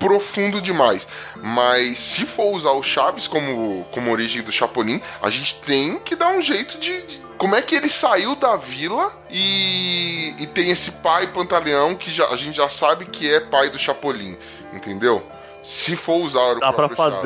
[0.08, 1.08] profundo demais.
[1.42, 6.16] Mas se for usar o Chaves como, como origem do Chapolin, a gente tem que
[6.16, 7.02] dar um jeito de.
[7.04, 12.12] de- como é que ele saiu da vila e, e tem esse pai pantaleão que
[12.12, 14.38] já, a gente já sabe que é pai do Chapolin,
[14.72, 15.22] entendeu?
[15.64, 17.22] Se for usar o Dá pra próprio Chaves.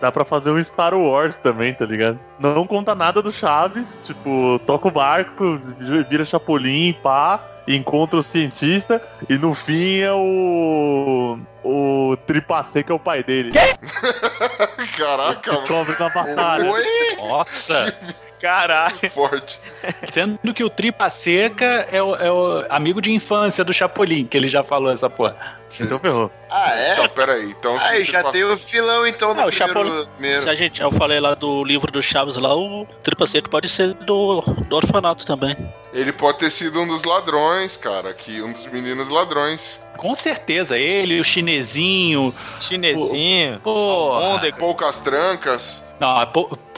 [0.00, 2.18] Dá pra fazer um Star Wars também, tá ligado?
[2.38, 5.58] Não conta nada do Chaves, tipo, toca o barco,
[6.08, 11.38] vira Chapolin, pá, encontra o cientista, e no fim é o.
[11.64, 13.50] O Tripacê, que é o pai dele.
[14.96, 16.70] Caraca, Descobre na batalha.
[16.70, 16.84] Oi,
[17.16, 17.94] Nossa!
[18.40, 18.94] Caralho.
[19.10, 19.58] forte.
[20.12, 24.36] Sendo que o Tripa Seca é o, é o amigo de infância do Chapolin, que
[24.36, 25.56] ele já falou essa porra.
[25.80, 26.30] Então ferrou.
[26.48, 26.92] Ah, é?
[26.92, 27.50] Então, peraí.
[27.50, 30.42] Então, Aí se já tem o filão então do Ah, o primeiro, Chapolin- primeiro.
[30.42, 33.68] Se a gente, eu falei lá do livro do Chaves lá, o Tripa Seca pode
[33.68, 35.56] ser do, do orfanato também.
[35.92, 38.14] Ele pode ter sido um dos ladrões, cara.
[38.14, 39.82] Que um dos meninos ladrões.
[39.96, 42.34] Com certeza, ele, o chinesinho.
[42.60, 43.58] Chinesinho.
[43.60, 45.84] Pô, Onda, Poucas trancas.
[45.98, 46.26] não,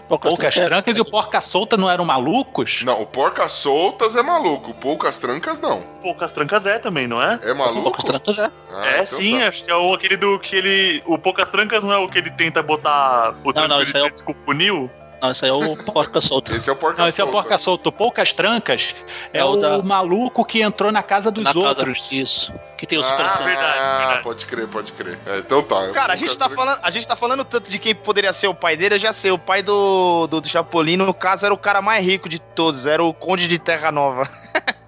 [0.09, 2.83] Poucas, poucas trancas e o Porca Solta não eram malucos?
[2.83, 4.73] Não, o Porcas Soltas é maluco.
[4.81, 5.83] Poucas trancas não.
[6.03, 7.39] Poucas trancas é também, não é?
[7.43, 7.83] É maluco?
[7.83, 8.51] Poucas trancas é.
[8.73, 9.49] Ah, é então sim, tá.
[9.49, 11.03] acho que é o aquele do que ele.
[11.07, 14.03] O Poucas Trancas não é o que ele tenta botar o Não, não, isso é
[14.03, 14.91] o- com o funil?
[15.21, 16.55] Não, esse aí é o Porca Solta.
[16.55, 17.29] Esse é o Porcas Não, esse é o.
[17.29, 17.91] Porca Solto.
[17.91, 18.95] Poucas trancas
[19.35, 22.09] é, É o da- maluco que entrou na casa dos Na casa- outros.
[22.13, 22.53] Isso.
[22.79, 23.47] Que tem o Super ah, Sentai.
[23.47, 25.19] verdade, pode crer, pode crer.
[25.27, 25.91] É, então tá.
[25.91, 28.55] Cara, a gente, tá falando, a gente tá falando tanto de quem poderia ser o
[28.55, 29.33] pai dele, eu já sei.
[29.33, 32.87] O pai do, do, do Chapolin, no caso, era o cara mais rico de todos,
[32.87, 34.31] era o Conde de Terra Nova.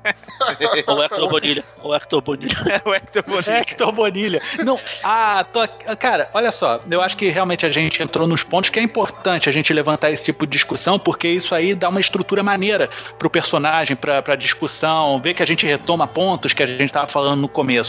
[0.86, 1.64] o Hector Bonilha.
[1.82, 2.56] O Hector Bonilha.
[2.70, 3.58] É o Hector Bonilha.
[3.58, 4.42] Hector Bonilha.
[4.64, 5.60] Não, ah, tô,
[5.96, 9.48] cara, olha só, eu acho que realmente a gente entrou nos pontos que é importante
[9.48, 12.88] a gente levantar esse tipo de discussão, porque isso aí dá uma estrutura maneira
[13.18, 17.06] pro personagem, pra, pra discussão, ver que a gente retoma pontos que a gente tava
[17.06, 17.79] falando no começo.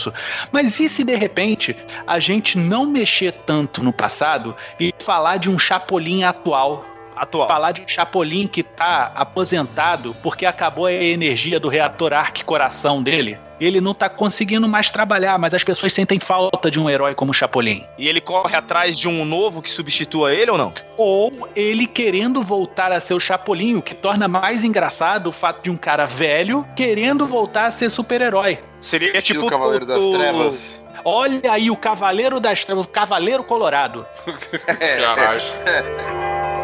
[0.51, 1.75] Mas e se de repente
[2.05, 6.90] a gente não mexer tanto no passado e falar de um Chapolin atual?
[7.21, 7.47] Atual.
[7.47, 13.03] Falar de um Chapolin que tá aposentado porque acabou a energia do reator Arc Coração
[13.03, 13.37] dele.
[13.59, 17.29] Ele não tá conseguindo mais trabalhar, mas as pessoas sentem falta de um herói como
[17.29, 17.85] o Chapolin.
[17.95, 20.73] E ele corre atrás de um novo que substitua ele ou não?
[20.97, 25.61] Ou ele querendo voltar a ser o Chapolin, o que torna mais engraçado o fato
[25.61, 28.57] de um cara velho querendo voltar a ser super-herói.
[28.79, 30.83] Seria tipo o Cavaleiro das Trevas.
[31.05, 34.07] Olha aí o Cavaleiro das Trevas, o Cavaleiro Colorado.
[34.65, 35.41] Caralho.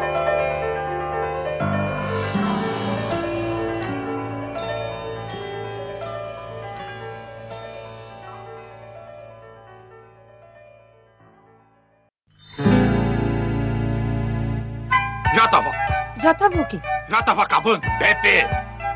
[15.38, 15.72] Já tava.
[16.20, 16.80] Já tava o quê?
[17.08, 17.82] Já tava acabando.
[18.00, 18.48] Pepe,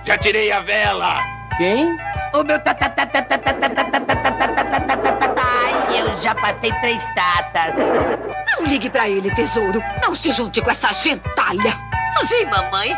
[0.04, 1.20] já tirei a vela.
[1.56, 1.96] Quem?
[2.34, 4.66] O meu ta ta ta ta ta ta ta ta ta ta ta ta ta
[4.66, 7.76] ta ta ta ta Ai, eu já passei três tatas.
[8.58, 9.84] Não ligue pra ele, tesouro.
[10.02, 11.78] Não se junte com essa gentalha.
[12.28, 12.90] Vem, mamãe.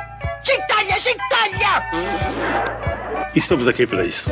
[0.42, 1.84] Gentalha, gentalha!
[3.36, 4.32] Estamos aqui para isso.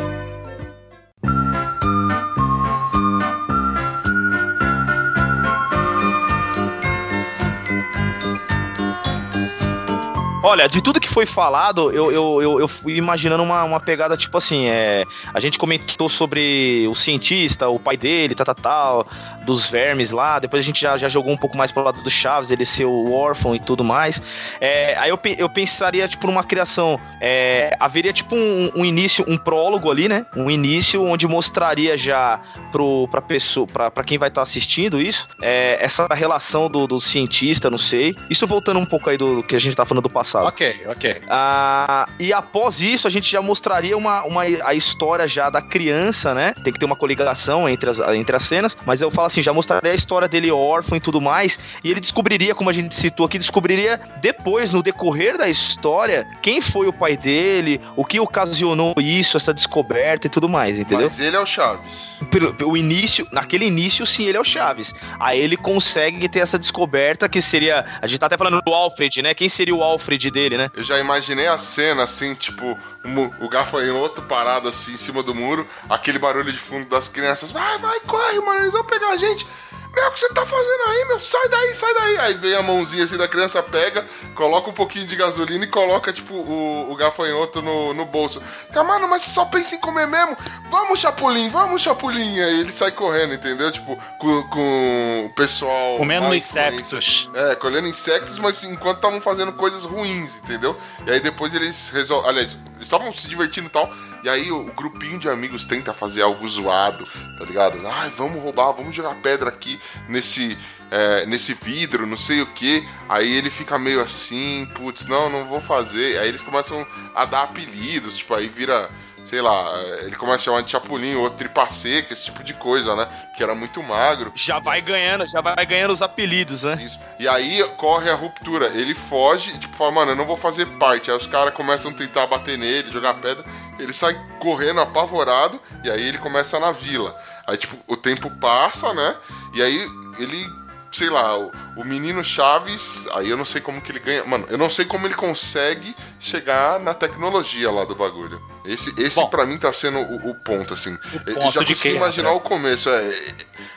[10.44, 14.18] Olha, de tudo que foi falado, eu, eu, eu, eu fui imaginando uma, uma pegada
[14.18, 19.08] tipo assim: é, a gente comentou sobre o cientista, o pai dele, tal, tal, tal,
[19.46, 20.40] dos vermes lá.
[20.40, 22.86] Depois a gente já, já jogou um pouco mais pro lado do Chaves, ele ser
[22.86, 24.22] o órfão e tudo mais.
[24.60, 27.00] É, aí eu, eu pensaria, tipo, numa criação.
[27.20, 30.26] é, haveria, tipo, um, um início, um prólogo ali, né?
[30.36, 32.40] Um início onde mostraria já
[32.72, 37.00] pro, pra pessoa, pra, pra quem vai estar assistindo isso, é, essa relação do, do
[37.00, 38.16] cientista, não sei.
[38.30, 40.48] Isso voltando um pouco aí do que a gente tá falando do passado.
[40.48, 41.22] Ok, ok.
[41.30, 46.34] Ah, e após isso, a gente já mostraria uma, uma, a história já da criança,
[46.34, 46.54] né?
[46.64, 49.54] Tem que ter uma coligação entre as, entre as cenas, mas eu falo assim, já
[49.54, 53.26] mostraria a história dele órfão e tudo mais, e ele descobriria, como a gente citou
[53.26, 58.94] aqui, descobriria depois, no decorrer da história, quem foi o pai dele, o que ocasionou
[58.98, 61.08] isso, essa descoberta e tudo mais, entendeu?
[61.08, 62.18] Mas ele é o Chaves.
[62.30, 64.94] Pelo, pelo início, naquele início, sim, ele é o Chaves.
[65.20, 67.86] Aí ele consegue ter essa descoberta que seria.
[68.02, 69.34] A gente tá até falando do Alfred, né?
[69.34, 70.70] Quem seria o Alfred dele, né?
[70.76, 75.34] Eu já imaginei a cena assim, tipo, o, o gafanhoto parado assim em cima do
[75.34, 77.52] muro, aquele barulho de fundo das crianças.
[77.52, 79.48] Vai, vai, corre, mano, eles vão pegar a gente.
[79.94, 81.20] Meu, o que você tá fazendo aí, meu?
[81.20, 82.18] Sai daí, sai daí.
[82.20, 84.06] Aí vem a mãozinha assim da criança, pega,
[84.36, 88.42] coloca um pouquinho de gasolina e coloca, tipo, o, o gafanhoto no, no bolso.
[88.68, 90.38] Fica, mano, mas você só pensa em comer mesmo?
[90.70, 92.40] Vamos, Chapolin, vamos, Chapolin.
[92.40, 93.70] Aí ele sai correndo, entendeu?
[93.70, 95.98] Tipo, com, com o pessoal.
[95.98, 97.30] Comendo má insetos.
[97.34, 100.78] é, colhendo insetos, mas enquanto estavam fazendo coisas ruins, entendeu?
[101.06, 102.30] E aí depois eles resolvem.
[102.30, 103.92] Aliás, eles estavam se divertindo e tal.
[104.24, 107.06] E aí o, grupinho de amigos tenta fazer algo zoado,
[107.38, 107.80] tá ligado?
[107.88, 110.58] Ai, vamos roubar, vamos jogar pedra aqui nesse.
[110.92, 112.86] é, nesse vidro, não sei o que.
[113.08, 116.20] Aí ele fica meio assim, putz, não, não vou fazer.
[116.20, 118.90] Aí eles começam a dar apelidos, tipo, aí vira.
[119.32, 122.98] Sei lá, ele começa a chamar de Chapolin, outro tripa seca, esse tipo de coisa,
[122.98, 123.08] né?
[123.34, 124.34] Que era muito magro.
[124.36, 126.78] Já vai ganhando, já vai ganhando os apelidos, né?
[126.84, 127.00] Isso.
[127.18, 128.66] E aí corre a ruptura.
[128.76, 131.10] Ele foge e, tipo, fala, mano, eu não vou fazer parte.
[131.10, 133.46] Aí os caras começam a tentar bater nele, jogar pedra.
[133.80, 137.18] Ele sai correndo apavorado e aí ele começa na vila.
[137.48, 139.16] Aí, tipo, o tempo passa, né?
[139.54, 139.78] E aí
[140.20, 140.46] ele,
[140.92, 144.24] sei lá, o, o menino Chaves, aí eu não sei como que ele ganha.
[144.26, 148.42] Mano, eu não sei como ele consegue chegar na tecnologia lá do bagulho.
[148.66, 150.98] Esse, esse pra mim tá sendo o, o ponto, assim.
[151.26, 152.36] Eu ponto já de consegui imaginar né?
[152.36, 152.90] o começo.
[152.90, 153.36] É,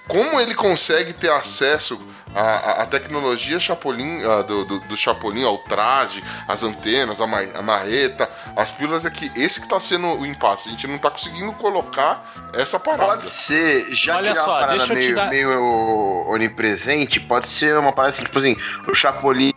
[0.08, 1.98] como ele consegue ter acesso
[2.35, 7.62] à- à tecnologia Chapolin, do, do, do Chapolin, ao traje, as antenas, a, ma- a
[7.62, 10.68] marreta, as pílulas, é que esse que tá sendo o impasse.
[10.68, 13.07] A gente não tá conseguindo colocar essa parada.
[13.18, 16.24] Pode ser, já Olha que é uma só, parada deixa eu te meio, dar- meio
[16.28, 18.57] onipresente, pode ser uma parada assim, tipo assim,
[18.89, 19.53] o Chapolin,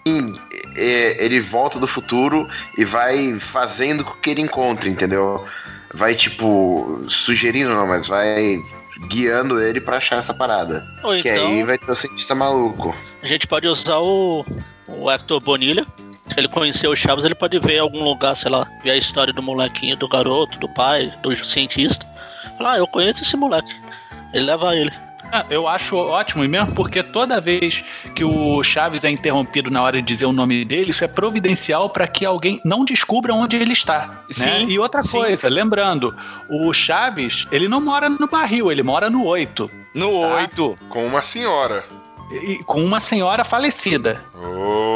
[0.75, 2.47] é, ele volta do futuro
[2.77, 5.45] e vai fazendo com que ele encontre, entendeu?
[5.93, 8.61] Vai, tipo, sugerindo não, mas vai
[9.07, 10.87] guiando ele pra achar essa parada.
[11.03, 12.95] Ou Que então- aí vai ter o cientista maluco.
[13.21, 14.45] A gente pode usar o,
[14.87, 15.85] o Hector Bonilha
[16.29, 18.97] Se ele conhecer o Chaves, ele pode ver em algum lugar, sei lá, ver a
[18.97, 22.05] história do molequinho, do garoto, do pai, do cientista.
[22.57, 23.73] Falar, ah, eu conheço esse moleque.
[24.33, 24.91] Ele leva ele.
[25.31, 27.83] Ah, eu acho ótimo, e mesmo porque toda vez
[28.15, 31.89] que o Chaves é interrompido na hora de dizer o nome dele, isso é providencial
[31.89, 34.07] para que alguém não descubra onde ele está.
[34.07, 34.59] Né?
[34.59, 35.11] Sim, E outra sim.
[35.11, 36.15] coisa, lembrando,
[36.49, 39.69] o Chaves, ele não mora no barril, ele mora no oito.
[39.93, 40.35] No Tá.
[40.37, 40.77] 8.
[40.89, 41.83] Com uma senhora.
[42.31, 44.21] E, com uma senhora falecida.
[44.35, 44.86] Oh.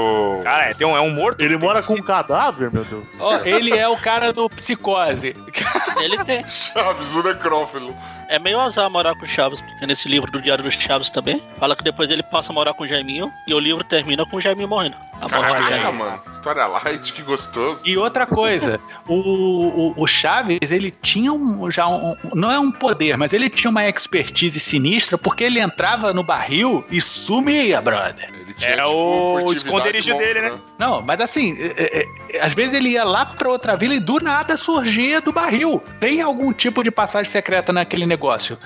[0.44, 1.42] Cara, é, tem um, é um morto.
[1.42, 3.06] Ele mora com um cadáver, meu Deus.
[3.20, 5.36] Ó, ele é o cara do psicose.
[6.02, 6.44] Ele tem.
[6.48, 7.96] Chaves, o necrófilo.
[8.28, 11.44] É meio azar morar com o Chaves, porque nesse livro do Diário dos Chaves também,
[11.60, 14.38] fala que depois ele passa a morar com o Jaiminho e o livro termina com
[14.38, 14.96] o Jaiminho morrendo.
[15.16, 15.94] A morte do Caraca, Jaiminho.
[15.94, 16.22] mano.
[16.32, 17.82] História light, que gostoso.
[17.86, 22.72] E outra coisa, o, o, o Chaves, ele tinha um, já um, não é um
[22.72, 28.41] poder, mas ele tinha uma expertise sinistra porque ele entrava no barril e sumia, brother.
[28.52, 30.60] Ele tinha, Era tipo, o esconderijo monstro, dele, né?
[30.78, 33.99] Não, mas assim, é, é, é, às vezes ele ia lá pra outra vila e
[33.99, 35.82] do nada surgia do barril.
[35.99, 38.58] Tem algum tipo de passagem secreta naquele negócio.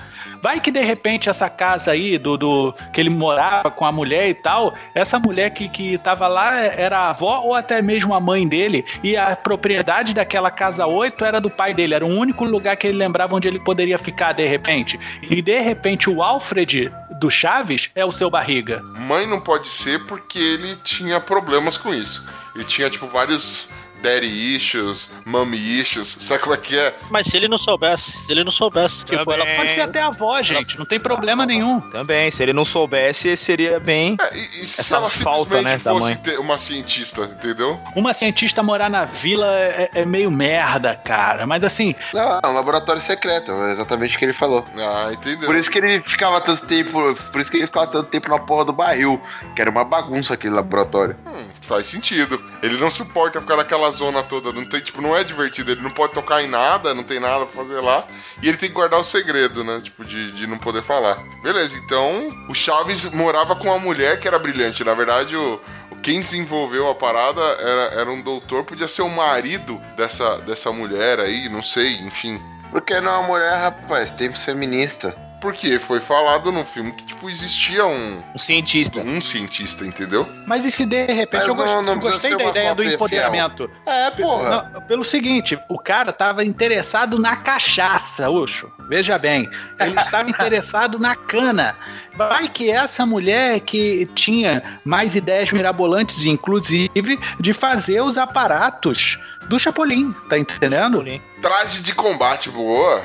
[0.46, 4.28] Vai que de repente essa casa aí, do, do que ele morava com a mulher
[4.28, 8.20] e tal, essa mulher que, que tava lá era a avó ou até mesmo a
[8.20, 12.44] mãe dele, e a propriedade daquela casa 8 era do pai dele, era o único
[12.44, 15.00] lugar que ele lembrava onde ele poderia ficar de repente.
[15.20, 18.80] E de repente o Alfred do Chaves é o seu barriga.
[19.00, 22.24] Mãe não pode ser porque ele tinha problemas com isso.
[22.54, 23.68] Ele tinha, tipo, vários
[24.02, 26.16] daddy issues, mommy issues.
[26.20, 26.94] Sabe como é que é?
[27.10, 29.34] Mas se ele não soubesse, se ele não soubesse, tipo, Também.
[29.34, 31.80] ela Pode ser até a avó, gente, não tem problema nenhum.
[31.80, 34.16] Também, se ele não soubesse, seria bem.
[34.20, 37.80] É, e, e se Essa ela falta, né, da fosse uma cientista, entendeu?
[37.94, 41.46] Uma cientista morar na vila é, é meio merda, cara.
[41.46, 44.64] Mas assim, Não, é um laboratório secreto, é exatamente o que ele falou.
[44.76, 45.46] Ah, entendeu?
[45.46, 47.14] Por isso que ele ficava tanto tempo.
[47.32, 49.20] Por isso que ele ficava tanto tempo na porra do barril.
[49.54, 51.16] Que era uma bagunça aquele laboratório.
[51.26, 52.42] Hum, faz sentido.
[52.62, 54.52] Ele não suporta ficar naquela zona toda.
[54.52, 55.72] Não tem, tipo, não é divertido.
[55.72, 58.06] Ele não pode tocar em nada, não tem nada pra fazer lá.
[58.42, 59.80] E ele tem que guardar o segredo, né?
[59.82, 61.16] Tipo, de, de não poder falar.
[61.42, 64.84] Beleza, então o Chaves morava com uma mulher que era brilhante.
[64.84, 65.60] Na verdade, o,
[66.02, 71.18] quem desenvolveu a parada era, era um doutor, podia ser o marido dessa, dessa mulher
[71.18, 72.40] aí, não sei, enfim.
[72.70, 75.25] Porque não é uma mulher, rapaz, tempos feminista.
[75.40, 79.00] Porque foi falado no filme que, tipo, existia um, Um cientista.
[79.00, 80.26] um cientista, entendeu?
[80.46, 82.82] mas e se de repente Mas eu não- gostei, não eu gostei da ideia do
[82.84, 83.70] empoderamento.
[83.84, 84.70] É, porra.
[84.72, 88.70] Não, pelo seguinte, o cara tava interessado na cachaça, Ucho.
[88.88, 89.48] Veja bem,
[89.80, 91.76] ele estava interessado na cana.
[92.14, 99.18] Vai que essa mulher que tinha mais ideias mirabolantes, inclusive, de fazer os aparatos
[99.48, 101.04] do Chapolin, tá entendendo?
[101.42, 103.02] Traje de combate, boa.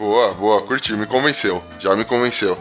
[0.00, 1.62] Boa, boa, curti, me convenceu.
[1.78, 2.56] Já me convenceu.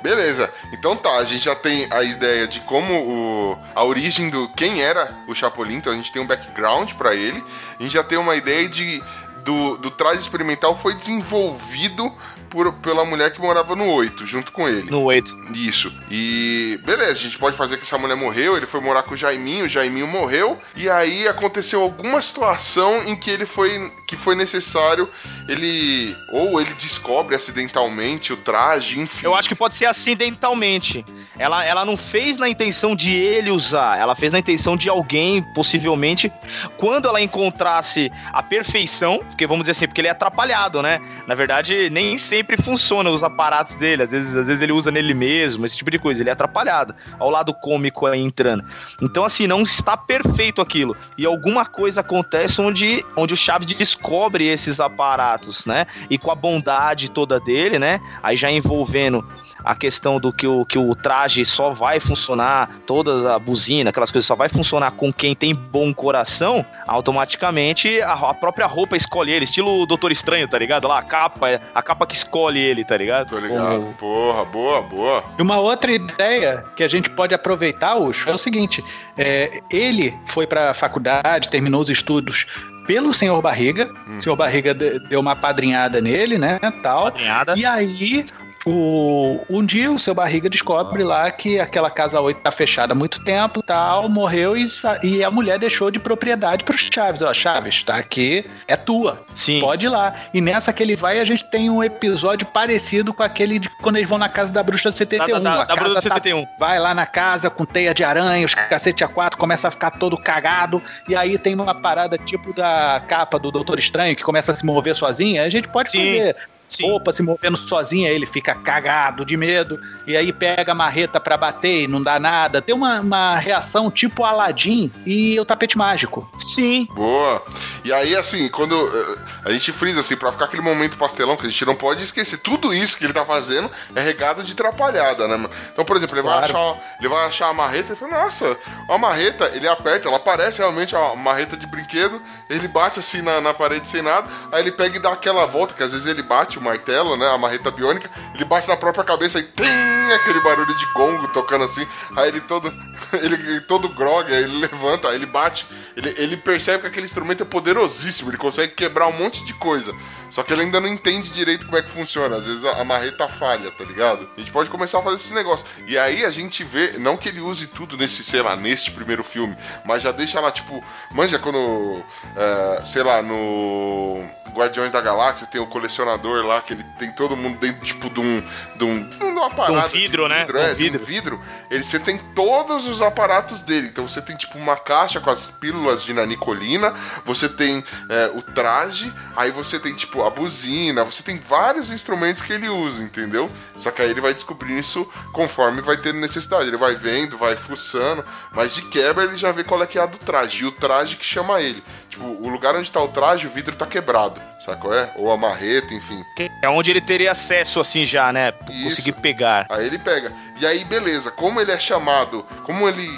[0.00, 4.48] Beleza, então tá, a gente já tem a ideia de como o, a origem do
[4.50, 7.44] quem era o Chapolin, então a gente tem um background pra ele.
[7.80, 9.02] A gente já tem uma ideia de
[9.44, 12.14] do, do traje experimental foi desenvolvido
[12.54, 14.88] por, pela mulher que morava no 8, junto com ele.
[14.88, 15.36] No 8.
[15.54, 15.92] Isso.
[16.08, 19.16] E beleza, a gente pode fazer que essa mulher morreu, ele foi morar com o
[19.16, 24.36] Jaiminho, o Jaiminho morreu, e aí aconteceu alguma situação em que ele foi que foi
[24.36, 25.10] necessário
[25.48, 29.26] ele ou ele descobre acidentalmente o traje, enfim.
[29.26, 31.04] Eu acho que pode ser acidentalmente.
[31.36, 35.42] Ela, ela não fez na intenção de ele usar, ela fez na intenção de alguém,
[35.54, 36.30] possivelmente,
[36.76, 41.00] quando ela encontrasse a perfeição, porque vamos dizer assim, porque ele é atrapalhado, né?
[41.26, 45.14] Na verdade, nem sempre funciona os aparatos dele, às vezes, às vezes ele usa nele
[45.14, 46.94] mesmo, esse tipo de coisa, ele é atrapalhado.
[47.18, 48.64] Ao lado cômico aí entrando.
[49.00, 50.96] Então, assim, não está perfeito aquilo.
[51.16, 55.86] E alguma coisa acontece onde, onde o Chaves descobre esses aparatos, né?
[56.08, 58.00] E com a bondade toda dele, né?
[58.22, 59.26] Aí já envolvendo
[59.64, 64.12] a questão do que o, que o traje só vai funcionar, toda a buzina, aquelas
[64.12, 69.32] coisas só vai funcionar com quem tem bom coração, automaticamente a, a própria roupa escolhe
[69.32, 70.86] ele, estilo Doutor Estranho, tá ligado?
[70.86, 73.28] Lá, a capa, a capa que escolhe ele, tá ligado?
[73.30, 73.94] Tô ligado.
[73.98, 75.24] Porra, boa, boa.
[75.38, 78.84] E uma outra ideia que a gente pode aproveitar, Ucho, é o seguinte:
[79.16, 82.46] é, ele foi para a faculdade, terminou os estudos
[82.86, 83.90] pelo senhor Barriga.
[84.18, 86.58] O senhor Barriga de- deu uma padrinhada nele, né?
[86.82, 87.04] Tal.
[87.04, 87.54] Padrinhada.
[87.56, 88.26] E aí.
[88.66, 92.94] O, um dia o seu barriga descobre lá que aquela casa 8 tá fechada há
[92.96, 94.66] muito tempo, tal, morreu e,
[95.02, 97.20] e a mulher deixou de propriedade pro Chaves.
[97.22, 99.20] Ó, Chaves, tá aqui, é tua.
[99.34, 99.60] Sim.
[99.60, 100.14] Pode ir lá.
[100.32, 103.96] E nessa que ele vai, a gente tem um episódio parecido com aquele de quando
[103.96, 105.40] eles vão na casa da bruxa do 71.
[105.40, 106.46] Da- da- da bruxa do 71.
[106.58, 109.90] Vai lá na casa com teia de aranha, os cacete a quatro, começa a ficar
[109.92, 110.82] todo cagado.
[111.08, 114.64] E aí tem uma parada tipo da capa do Doutor Estranho que começa a se
[114.64, 115.42] mover sozinha.
[115.44, 115.98] A gente pode Sim.
[115.98, 116.36] fazer
[116.82, 121.36] roupa se movendo sozinha, ele fica cagado de medo, e aí pega a marreta pra
[121.36, 122.60] bater e não dá nada.
[122.60, 126.28] Tem uma, uma reação tipo Aladdin e o tapete mágico.
[126.38, 126.86] Sim.
[126.94, 127.42] Boa.
[127.84, 131.46] E aí, assim, quando eh, a gente frisa, assim, pra ficar aquele momento pastelão, que
[131.46, 135.28] a gente não pode esquecer, tudo isso que ele tá fazendo é regado de trapalhada,
[135.28, 135.50] né, mano?
[135.72, 136.52] Então, por exemplo, ele, vai, Claro.
[136.56, 138.56] achar, ele vai achar a marreta e fala, nossa,
[138.88, 143.40] a marreta, ele aperta, ela parece realmente uma marreta de brinquedo, ele bate assim na,
[143.40, 146.22] na parede sem nada, aí ele pega e dá aquela volta, que às vezes ele
[146.22, 150.40] bate o martelo, né, a marreta biônica, ele bate na própria cabeça e tem aquele
[150.40, 151.86] barulho de gongo tocando assim,
[152.16, 152.72] aí ele todo,
[153.22, 157.42] ele todo grog, aí ele levanta, aí ele bate, ele, ele percebe que aquele instrumento
[157.42, 159.94] é poderosíssimo, ele consegue quebrar um monte de coisa.
[160.34, 162.34] Só que ele ainda não entende direito como é que funciona.
[162.34, 164.28] Às vezes a, marreta falha, tá ligado?
[164.36, 165.64] A gente pode começar a fazer esse negócio.
[165.86, 169.22] E aí a gente vê, não que ele use tudo nesse, sei lá, neste primeiro
[169.22, 170.82] filme, mas já deixa lá, tipo,
[171.12, 172.02] manja quando,
[172.36, 177.36] é, sei lá, no Guardiões da Galáxia tem o colecionador lá, que ele tem todo
[177.36, 178.42] mundo dentro, tipo, de um.
[178.76, 179.88] de, um, de uma parada.
[179.88, 180.40] vidro, de né?
[180.40, 181.04] Vidro, Um é, de um vidro.
[181.04, 181.40] vidro.
[181.70, 183.88] Ele, você tem todos os aparatos dele.
[183.88, 186.92] Então você tem, tipo, uma caixa com as pílulas de nanicolina,
[187.24, 192.42] você tem é, o traje, aí você tem, tipo, a buzina, você tem vários instrumentos
[192.42, 193.50] que ele usa, entendeu?
[193.76, 196.68] Só que aí ele vai descobrindo isso conforme vai tendo necessidade.
[196.68, 200.02] Ele vai vendo, vai fuçando, mas de quebra ele já vê qual é que é
[200.02, 200.62] a do traje.
[200.62, 201.82] E o traje que chama ele.
[202.08, 205.12] Tipo, o lugar onde tá o traje, o vidro tá quebrado, sabe qual é?
[205.16, 206.22] Ou a marreta, enfim.
[206.62, 208.52] É onde ele teria acesso, assim, já, né?
[208.52, 209.66] Conseguir pegar.
[209.68, 210.32] Aí ele pega.
[210.60, 213.08] E aí, beleza, como ele é chamado, como ele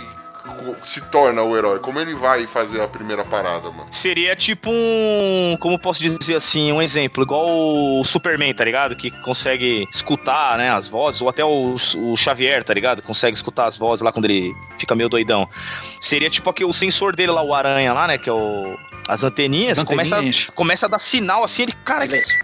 [0.82, 3.86] se torna o herói, como ele vai fazer a primeira parada, mano?
[3.90, 5.56] Seria tipo um.
[5.60, 6.72] Como posso dizer assim?
[6.72, 8.96] Um exemplo, igual o Superman, tá ligado?
[8.96, 10.70] Que consegue escutar, né?
[10.70, 13.02] As vozes, ou até o, o Xavier, tá ligado?
[13.02, 15.48] Consegue escutar as vozes lá quando ele fica meio doidão.
[16.00, 18.18] Seria tipo aqui o sensor dele lá, o aranha lá, né?
[18.18, 18.76] Que é o.
[19.08, 20.48] As anteninhas, As Começa, anteninhas.
[20.54, 21.72] começa a dar sinal assim, ele.
[21.84, 22.36] Cara, Silêncio.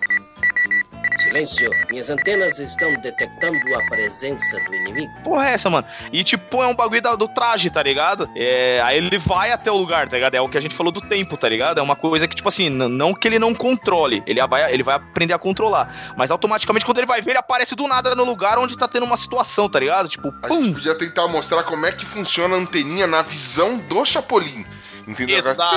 [1.33, 1.71] Silêncio.
[1.91, 5.13] Minhas antenas estão detectando a presença do inimigo.
[5.25, 5.87] porra é essa, mano?
[6.13, 8.31] E tipo, é um bagulho do traje, tá ligado?
[8.37, 10.35] É, aí ele vai até o lugar, tá ligado?
[10.35, 11.79] É o que a gente falou do tempo, tá ligado?
[11.79, 14.97] É uma coisa que, tipo assim, não que ele não controle, ele vai, ele vai
[14.97, 16.15] aprender a controlar.
[16.17, 19.07] Mas automaticamente, quando ele vai ver, ele aparece do nada no lugar onde tá tendo
[19.07, 20.09] uma situação, tá ligado?
[20.09, 24.05] Tipo, A gente podia tentar mostrar como é que funciona a anteninha na visão do
[24.05, 24.67] Chapolin.
[25.07, 25.39] Entendeu?
[25.39, 25.75] Exato.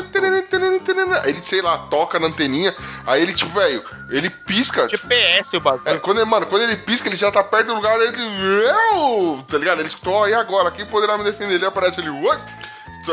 [1.23, 4.87] Aí ele, sei lá, toca na anteninha, aí ele, tipo, velho, ele pisca.
[4.87, 5.83] Tipo, GPS o bagulho.
[5.95, 8.17] É, quando, ele- mano, quando ele pisca, ele já tá perto do lugar, ele.
[9.47, 9.79] Tá ligado?
[9.79, 10.71] Ele escutou, ó, e agora?
[10.71, 11.55] Quem poderá me defender?
[11.55, 12.09] Ele aparece ele.
[12.09, 12.37] "Oi?"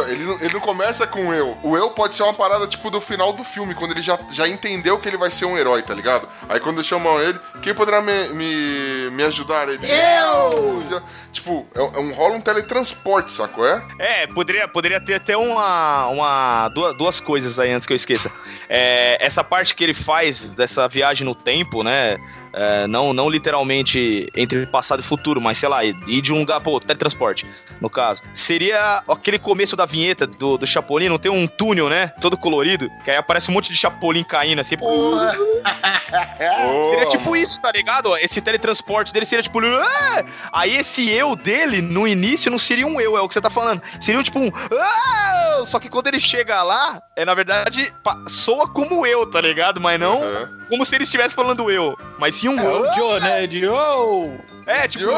[0.09, 1.57] Ele não, ele não começa com eu.
[1.62, 4.49] O eu pode ser uma parada tipo do final do filme, quando ele já, já
[4.49, 6.28] entendeu que ele vai ser um herói, tá ligado?
[6.49, 9.68] Aí quando chamam ele, quem poderá me, me, me ajudar?
[9.68, 9.80] Ele.
[9.86, 10.84] Eu!
[10.90, 13.66] Já- tipo, é, um- é um, rola um teletransporte, sacou?
[13.66, 13.82] É?
[13.99, 18.30] É, poderia, poderia ter até uma, uma duas, duas coisas aí antes que eu esqueça.
[18.68, 22.18] É, essa parte que ele faz dessa viagem no tempo, né?
[22.53, 26.61] É, não, não literalmente entre passado e futuro, mas sei lá, ir de um lugar,
[26.61, 27.46] pô, teletransporte,
[27.80, 28.22] no caso.
[28.34, 32.12] Seria aquele começo da vinheta do, do Chapolin, não tem um túnel, né?
[32.20, 34.76] Todo colorido, que aí aparece um monte de Chapolin caindo assim.
[36.90, 38.16] Seria tipo isso, tá ligado?
[38.18, 39.61] Esse teletransporte dele seria tipo.
[40.53, 43.48] Aí esse eu dele, no início, não seria um eu, é o que você tá
[43.48, 43.80] falando.
[44.00, 44.50] Seria tipo um.
[44.72, 47.92] "Ah!" Só que quando ele chega lá, é na verdade.
[48.28, 49.80] soa como eu, tá ligado?
[49.80, 50.20] Mas não
[50.72, 51.98] como se ele estivesse falando eu.
[52.18, 53.47] Mas sim um É o Joe, né?
[53.47, 54.36] De oh!
[54.66, 55.05] É, tipo.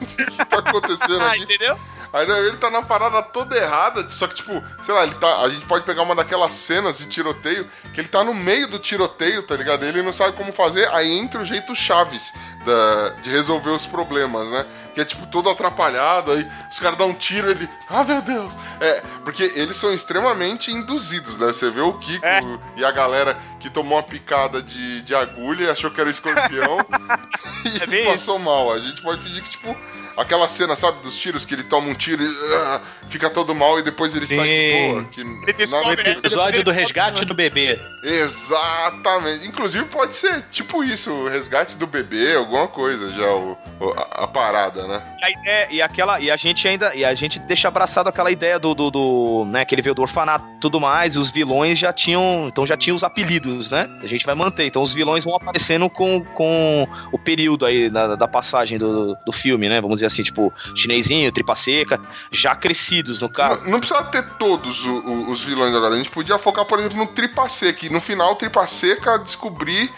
[0.00, 1.42] O que tá acontecendo Ah, aqui?
[1.44, 1.78] entendeu?
[2.12, 5.40] Aí ele tá na parada toda errada, só que, tipo, sei lá, ele tá.
[5.40, 8.78] A gente pode pegar uma daquelas cenas de tiroteio que ele tá no meio do
[8.78, 9.84] tiroteio, tá ligado?
[9.84, 12.32] Ele não sabe como fazer, aí entra o jeito Chaves
[12.64, 14.64] da, de resolver os problemas, né?
[14.94, 17.68] Que é tipo todo atrapalhado, aí os caras dão um tiro ele.
[17.88, 18.54] Ah, meu Deus!
[18.80, 21.48] É, porque eles são extremamente induzidos, né?
[21.48, 25.70] Você vê o Kiko e a galera que tomou uma picada de, de agulha e
[25.70, 26.78] achou que era o escorpião
[27.64, 28.72] e passou mal.
[28.72, 29.76] A gente pode fingir que, tipo,
[30.16, 33.78] aquela cena, sabe, dos tiros que ele toma um tiro e ah, fica todo mal
[33.78, 34.36] e depois ele Sim.
[34.36, 35.04] sai de boa.
[35.04, 37.80] Que No episódio do resgate do bebê.
[38.02, 39.46] Exatamente.
[39.46, 44.24] Inclusive pode ser tipo isso, o resgate do bebê, alguma coisa já, o, o- a,
[44.24, 45.02] a parada, né?
[45.20, 48.30] E a ideia, e aquela, e a gente ainda, e a gente deixa abraçado aquela
[48.30, 51.30] ideia do, do, do, né, que ele veio do orfanato e tudo mais, e os
[51.30, 53.88] vilões já tinham, então já tinham os apelidos, né?
[54.02, 58.14] A gente vai manter, então os vilões vão aparecendo com, com o período aí da,
[58.16, 59.80] da passagem do, do filme, né?
[59.80, 62.00] Vamos dizer assim, tipo, chinesinho, tripa seca,
[62.30, 63.64] já crescidos no caso.
[63.64, 65.94] Não, não precisa ter todos o- o- os vilões agora.
[65.94, 67.86] A gente podia focar, por exemplo, no Tripa Seca.
[67.86, 69.90] E no final, o Tripa Seca descobrir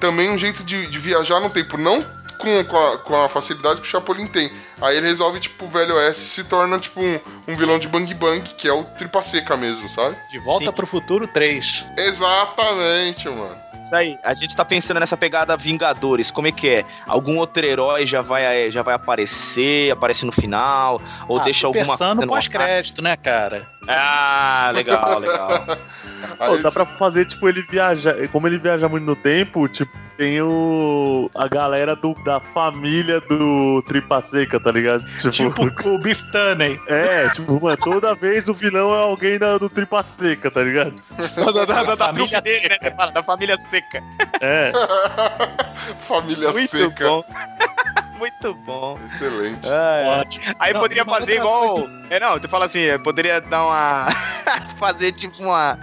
[0.00, 1.76] também um jeito de, de viajar no tempo.
[1.78, 2.04] Não
[2.38, 4.50] com, com, a, com a facilidade que o Chapolin tem.
[4.82, 8.12] Aí ele resolve, tipo, o Velho Oeste se torna, tipo, um, um vilão de Bang
[8.14, 10.16] Bang, que é o Tripa Seca mesmo, sabe?
[10.30, 11.86] De volta pro futuro 3.
[11.96, 13.56] Exatamente, mano.
[13.84, 16.84] Isso aí, a gente tá pensando nessa pegada Vingadores, como é que é?
[17.06, 21.96] Algum outro herói já vai, já vai aparecer, aparece no final, ou Ah, deixa alguma
[21.98, 22.26] coisa ar?
[22.26, 23.68] pós-crédito, né, cara?
[23.86, 25.48] Ah, legal, legal.
[26.38, 28.14] Pô, dá pra fazer, tipo, ele viajar.
[28.28, 31.30] Como ele viaja muito no tempo, tipo, tem o.
[31.34, 35.04] a galera do, da família do Tripa Seca, tá ligado?
[35.30, 36.80] Tipo o Biff Tunney.
[36.88, 40.94] É, tipo, mano, toda vez o vilão é alguém da, do Tripa Seca, tá ligado?
[41.36, 42.78] da, da, da, da Família dele, né?
[43.12, 44.02] Da família seca.
[44.40, 44.72] É.
[46.00, 47.06] Família Muito seca.
[47.06, 47.24] bom.
[48.24, 48.98] Muito bom.
[49.04, 49.68] Excelente.
[49.68, 50.54] Ah, é.
[50.58, 51.86] Aí Não, poderia fazer igual.
[52.08, 54.06] É, não, tu fala assim, poderia dar uma.
[54.80, 55.78] fazer tipo uma.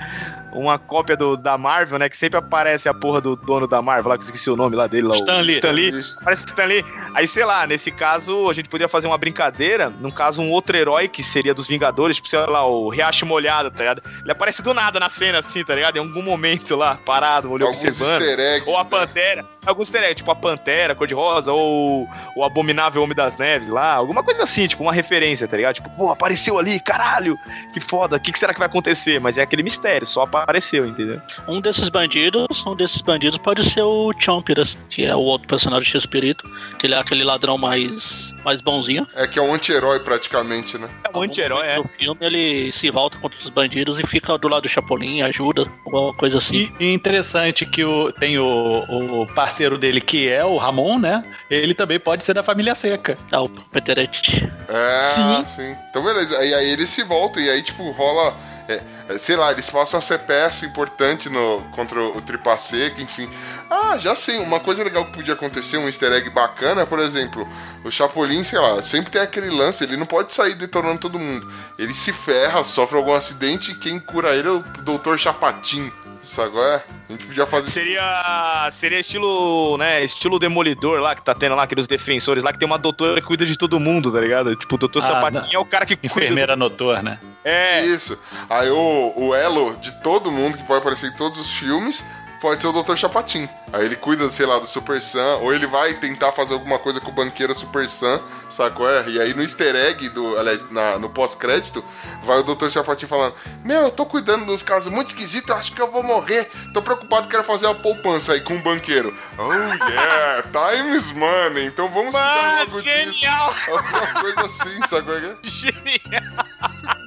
[0.53, 2.09] Uma cópia do, da Marvel, né?
[2.09, 4.75] Que sempre aparece a porra do dono da Marvel, lá que eu esqueci o nome
[4.75, 5.55] lá dele, lá, Stan o Lee.
[5.55, 6.03] Stan Lee.
[6.19, 6.85] Aparece o Stan Lee.
[7.15, 9.89] Aí, sei lá, nesse caso, a gente poderia fazer uma brincadeira.
[9.89, 13.71] No caso, um outro herói que seria dos Vingadores, tipo, sei lá, o Riacho Molhado,
[13.71, 14.01] tá ligado?
[14.21, 15.95] Ele aparece do nada na cena, assim, tá ligado?
[15.95, 18.21] Em algum momento lá, parado, olhou Alguns observando.
[18.21, 18.89] eggs, Ou a né?
[18.89, 19.45] Pantera.
[19.65, 23.93] Alguns easter eggs, tipo a Pantera, cor-de-rosa, ou o Abominável Homem das Neves lá.
[23.93, 25.75] Alguma coisa assim, tipo, uma referência, tá ligado?
[25.75, 27.37] Tipo, pô, apareceu ali, caralho,
[27.73, 29.19] que foda, o que, que será que vai acontecer?
[29.19, 31.21] Mas é aquele mistério, só apareceu, entendeu?
[31.47, 35.89] Um desses bandidos, um desses bandidos pode ser o Chompiras, que é o outro personagem
[35.91, 39.07] de Espírito, que ele é aquele ladrão mais, mais bonzinho.
[39.15, 40.89] É que é um anti-herói praticamente, né?
[41.03, 41.77] É um anti-herói, é.
[41.77, 45.67] No filme ele se volta contra os bandidos e fica do lado do Chapolin, ajuda,
[45.85, 46.71] alguma coisa assim.
[46.79, 51.23] E, e interessante que o, tem o, o parceiro dele, que é o Ramon, né?
[51.49, 53.17] Ele também pode ser da família seca.
[53.31, 54.51] É o Peterete.
[54.67, 55.45] É, Sim.
[55.47, 55.75] sim.
[55.89, 56.37] Então, beleza.
[56.37, 58.35] Aí, aí eles se voltam e aí, tipo, rola.
[58.71, 62.57] É, é, sei lá, eles passam a ser peça importante no, contra o, o Tripa
[62.57, 63.29] Seca, enfim.
[63.69, 64.39] Ah, já sei.
[64.39, 67.47] Uma coisa legal que podia acontecer, um easter egg bacana, por exemplo,
[67.83, 71.51] o Chapolin, sei lá, sempre tem aquele lance, ele não pode sair detonando todo mundo.
[71.77, 75.17] Ele se ferra, sofre algum acidente e quem cura ele é o Dr.
[75.17, 75.91] Chapatin.
[76.23, 76.93] Isso agora é?
[77.09, 77.69] A gente podia fazer.
[77.69, 78.69] Seria.
[78.71, 80.03] Seria estilo, né?
[80.03, 83.25] Estilo demolidor lá, que tá tendo lá, aqueles defensores lá, que tem uma doutora que
[83.27, 84.55] cuida de todo mundo, tá ligado?
[84.55, 85.53] Tipo, o doutor Ah, Sapatinho não.
[85.53, 86.13] é o cara que cuida.
[86.15, 87.19] Enfermeira noturna.
[87.43, 87.83] É.
[87.85, 88.19] Isso.
[88.49, 92.05] Aí o, o elo de todo mundo que pode aparecer em todos os filmes
[92.41, 92.95] pode ser o Dr.
[92.95, 93.47] Chapatin.
[93.71, 96.99] Aí ele cuida, sei lá, do Super Sam, ou ele vai tentar fazer alguma coisa
[96.99, 98.89] com o banqueiro Super Sam, sacou?
[98.89, 99.07] É?
[99.07, 101.83] E aí no easter egg, do, aliás, na- no pós-crédito,
[102.23, 102.69] vai o Dr.
[102.69, 106.49] Chapatin falando: Meu, eu tô cuidando dos casos muito esquisitos, acho que eu vou morrer.
[106.73, 109.15] Tô preocupado, quero fazer a poupança aí com o banqueiro.
[109.37, 111.65] Oh yeah, time is money.
[111.67, 113.25] Então vamos cuidar logo disso.
[113.71, 115.13] Alguma coisa assim, sacou?
[115.43, 116.45] Genial.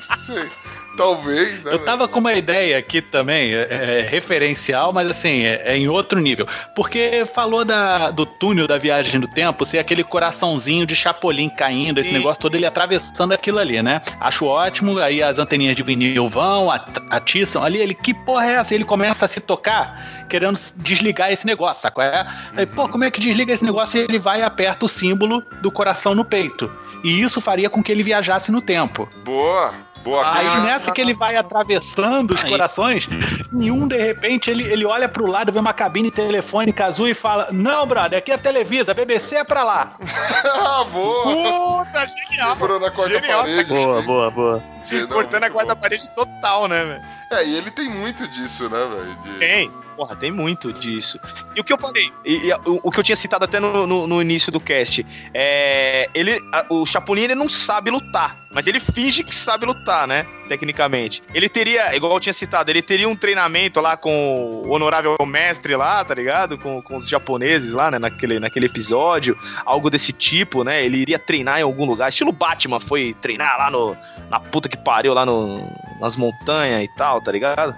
[0.09, 0.51] Não sei.
[0.97, 1.72] Talvez, né?
[1.72, 5.88] Eu tava com uma ideia aqui também, é, é, referencial, mas assim, é, é em
[5.88, 6.47] outro nível.
[6.74, 11.99] Porque falou da, do túnel da viagem do tempo ser aquele coraçãozinho de Chapolin caindo,
[12.01, 12.14] esse Sim.
[12.14, 14.01] negócio todo, ele atravessando aquilo ali, né?
[14.20, 18.55] Acho ótimo, aí as anteninhas de vinil vão, at- atiçam ali, ele, que porra é
[18.55, 18.74] essa?
[18.74, 22.05] Ele começa a se tocar, querendo desligar esse negócio, sacou?
[22.05, 22.26] É?
[22.57, 23.99] Aí, pô, como é que desliga esse negócio?
[24.01, 26.70] E ele vai e aperta o símbolo do coração no peito.
[27.03, 29.09] E isso faria com que ele viajasse no tempo.
[29.24, 29.74] Boa,
[30.05, 30.22] boa.
[30.36, 32.50] Aí aquele- nessa que ele vai atravessando os Aí.
[32.50, 33.09] corações,
[33.52, 37.14] em um, de repente, ele, ele olha pro lado, vê uma cabine telefônica azul e
[37.14, 39.96] fala: Não, brother, aqui é Televisa, BBC é pra lá.
[40.44, 41.84] ah, boa!
[41.86, 42.52] Puta, genial.
[42.52, 43.40] Quebrou na quarta Genial.
[43.40, 43.74] parede.
[43.74, 44.62] Boa, boa, boa.
[45.09, 47.02] Cortando a quarta parede total, né, velho?
[47.32, 49.14] É, e ele tem muito disso, né, velho?
[49.22, 49.70] De- Tem.
[49.97, 51.20] Porra, tem muito disso.
[51.55, 53.86] E o que eu falei, e, e o, o que eu tinha citado até no,
[53.86, 56.09] no, no início do cast, é.
[56.12, 60.26] Ele, a- o Chapolin ele não sabe lutar, mas ele finge que sabe lutar, né?
[60.49, 61.22] Tecnicamente.
[61.32, 65.76] Ele teria, igual eu tinha citado, ele teria um treinamento lá com o honorável mestre
[65.76, 66.59] lá, tá ligado?
[66.59, 67.99] Com, com os japoneses lá, né?
[67.99, 70.84] Naquele, naquele episódio, algo desse tipo, né?
[70.84, 73.97] Ele iria treinar em algum lugar, estilo Batman, foi treinar lá no,
[74.28, 75.70] na puta que pariu, lá no,
[76.01, 77.74] nas montanhas e tal, tá ligado?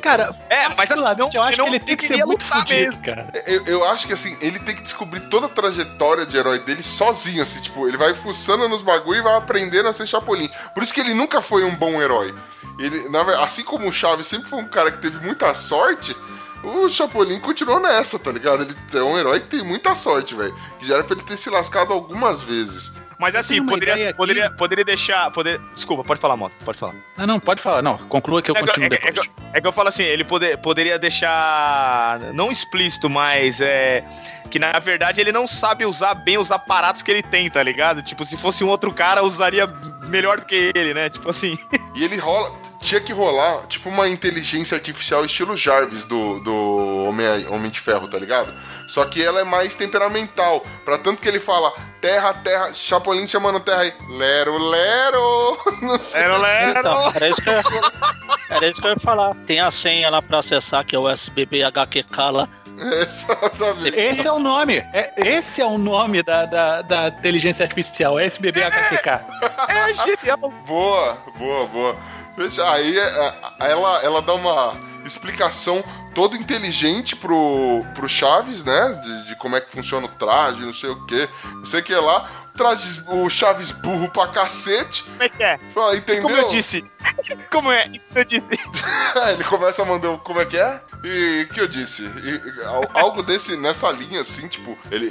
[0.00, 3.02] Cara, É, mas assim, não, eu acho que ele tem que ser muito fudido, mesmo.
[3.02, 3.32] cara.
[3.46, 6.82] Eu, eu acho que assim, ele tem que descobrir toda a trajetória de herói dele
[6.82, 10.50] sozinho, assim, tipo, ele vai fuçando nos bagulho e vai aprendendo a ser Chapolin.
[10.74, 12.34] Por isso que ele nunca foi um bom herói.
[12.78, 16.14] Ele, na assim como o Chaves sempre foi um cara que teve muita sorte,
[16.62, 18.62] o Chapolin continuou nessa, tá ligado?
[18.62, 20.54] Ele é um herói que tem muita sorte, velho.
[20.78, 22.92] Que já era pra ele ter se lascado algumas vezes.
[23.18, 24.16] Mas assim, ideia poderia, aqui.
[24.16, 25.30] poderia, poderia deixar.
[25.30, 25.60] Poder...
[25.74, 26.94] Desculpa, pode falar, Moto, pode falar.
[27.16, 27.80] Não, não, pode falar.
[27.82, 29.26] Não, conclua que eu É que, continuo é que- é depois.
[29.28, 32.18] que- é que eu falo assim, ele poder, poderia deixar.
[32.34, 34.04] Não explícito, mas é.
[34.50, 38.00] Que na verdade ele não sabe usar bem os aparatos que ele tem, tá ligado?
[38.02, 39.66] Tipo, se fosse um outro cara, usaria
[40.08, 41.10] melhor do que ele, né?
[41.10, 41.58] Tipo assim.
[41.96, 42.54] E ele rola.
[42.82, 48.06] Tinha que rolar, tipo, uma inteligência artificial estilo Jarvis do, do Homem, Homem de Ferro,
[48.06, 48.52] tá ligado?
[48.86, 50.64] Só que ela é mais temperamental.
[50.84, 53.92] Pra tanto que ele fala terra, terra, Chapolin chamando terra aí.
[54.10, 55.58] Lero, lero.
[55.82, 56.20] Não sei.
[56.22, 56.78] Lero, lero.
[56.78, 57.62] Então, era isso, que eu, ia-
[58.50, 59.34] era isso que eu ia falar.
[59.46, 62.48] Tem a senha lá pra acessar, que é o SBB HQK lá.
[62.78, 63.98] Exatamente.
[63.98, 64.76] Esse é o nome.
[64.92, 69.08] É, esse é o nome da, da, da inteligência artificial, SBB HQK.
[69.68, 70.38] É genial.
[70.66, 71.96] Boa, boa, boa.
[72.36, 75.82] Veja, aí é, é, ela, ela dá uma explicação
[76.14, 79.00] toda inteligente pro, pro Chaves, né?
[79.02, 81.82] De, de como é que funciona o traje, não sei o que, não sei o
[81.82, 82.28] que lá.
[82.54, 85.02] O, traje, o Chaves burro pra cacete.
[85.04, 85.58] Como é que é?
[85.72, 86.22] Fala, entendeu?
[86.22, 86.84] Como eu disse.
[87.50, 87.90] Como é?
[88.14, 88.46] Eu disse.
[89.32, 90.80] Ele começa a mandar o como é que é?
[91.04, 92.02] E que eu disse?
[92.02, 95.10] E- e al- algo desse, nessa linha, assim, tipo, ele.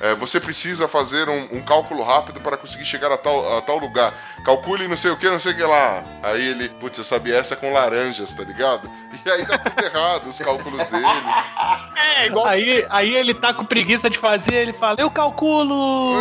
[0.00, 3.62] é, é, você precisa fazer um, um cálculo rápido para conseguir chegar a tal, a
[3.62, 4.12] tal lugar.
[4.44, 6.02] Calcule não sei o que, não sei o que lá.
[6.22, 8.90] Aí ele, putz, eu sabia essa com laranjas, tá ligado?
[9.24, 11.04] E aí dá tudo errado, os cálculos dele.
[12.20, 12.46] É, igual.
[12.46, 16.14] Aí, aí ele tá com preguiça de fazer, ele fala, eu calculo!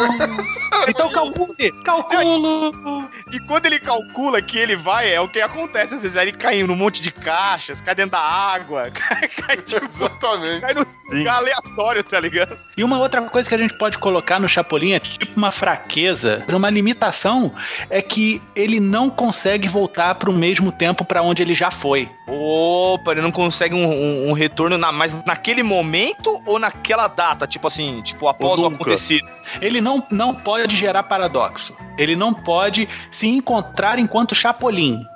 [0.88, 1.72] então calcule!
[1.84, 3.10] Calculo!
[3.32, 5.96] E quando ele calcula que ele vai, é o que acontece.
[5.96, 9.86] Às vezes ele cai num monte de caixas, cai dentro da água, cai, cai, tipo,
[9.86, 10.62] Exatamente.
[10.62, 10.74] cai
[11.10, 12.58] lugar aleatório, tá ligado?
[12.76, 16.46] E uma outra coisa que a gente pode colocar no Chapolin é tipo uma fraqueza,
[16.54, 17.54] uma limitação,
[17.90, 22.10] é que ele não consegue voltar pro mesmo tempo pra onde ele já foi.
[22.28, 27.48] Opa, ele não consegue um, um- um retorno na, mais naquele momento ou naquela data?
[27.48, 28.76] Tipo assim, tipo após o nunca.
[28.76, 29.28] acontecido.
[29.62, 31.74] Ele não, não pode gerar paradoxo.
[31.98, 34.57] Ele não pode se encontrar enquanto Chapolin.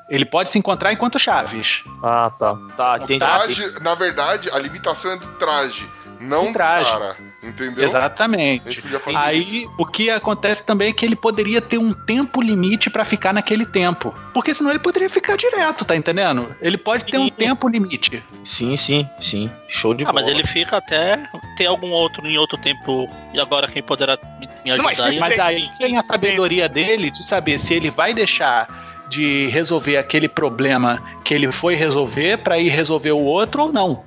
[0.09, 1.83] Ele pode se encontrar enquanto Chaves.
[2.03, 2.57] Ah, tá.
[2.75, 3.19] Tá, O entendi.
[3.19, 5.87] traje, na verdade, a limitação é do traje,
[6.19, 6.91] não Do traje.
[6.91, 7.15] cara.
[7.43, 7.83] Entendeu?
[7.83, 8.67] A Exatamente.
[8.69, 9.55] gente podia fazer isso.
[9.55, 13.33] Aí, o que acontece também é que ele poderia ter um tempo limite pra ficar
[13.33, 14.13] naquele tempo.
[14.31, 16.55] Porque senão ele poderia ficar direto, tá entendendo?
[16.61, 18.23] Ele pode ter um tempo limite.
[18.43, 19.49] Sim, sim, sim.
[19.67, 20.21] Show de Ah, bola.
[20.23, 21.17] mas ele fica até
[21.57, 23.09] ter algum outro em outro tempo.
[23.33, 25.19] E agora quem poderá me, me Não, mas ajudar aí?
[25.19, 28.67] Mas aí tem a sabedoria dele de saber se ele vai deixar
[29.11, 34.03] de resolver aquele problema que ele foi resolver pra ir resolver o outro ou não.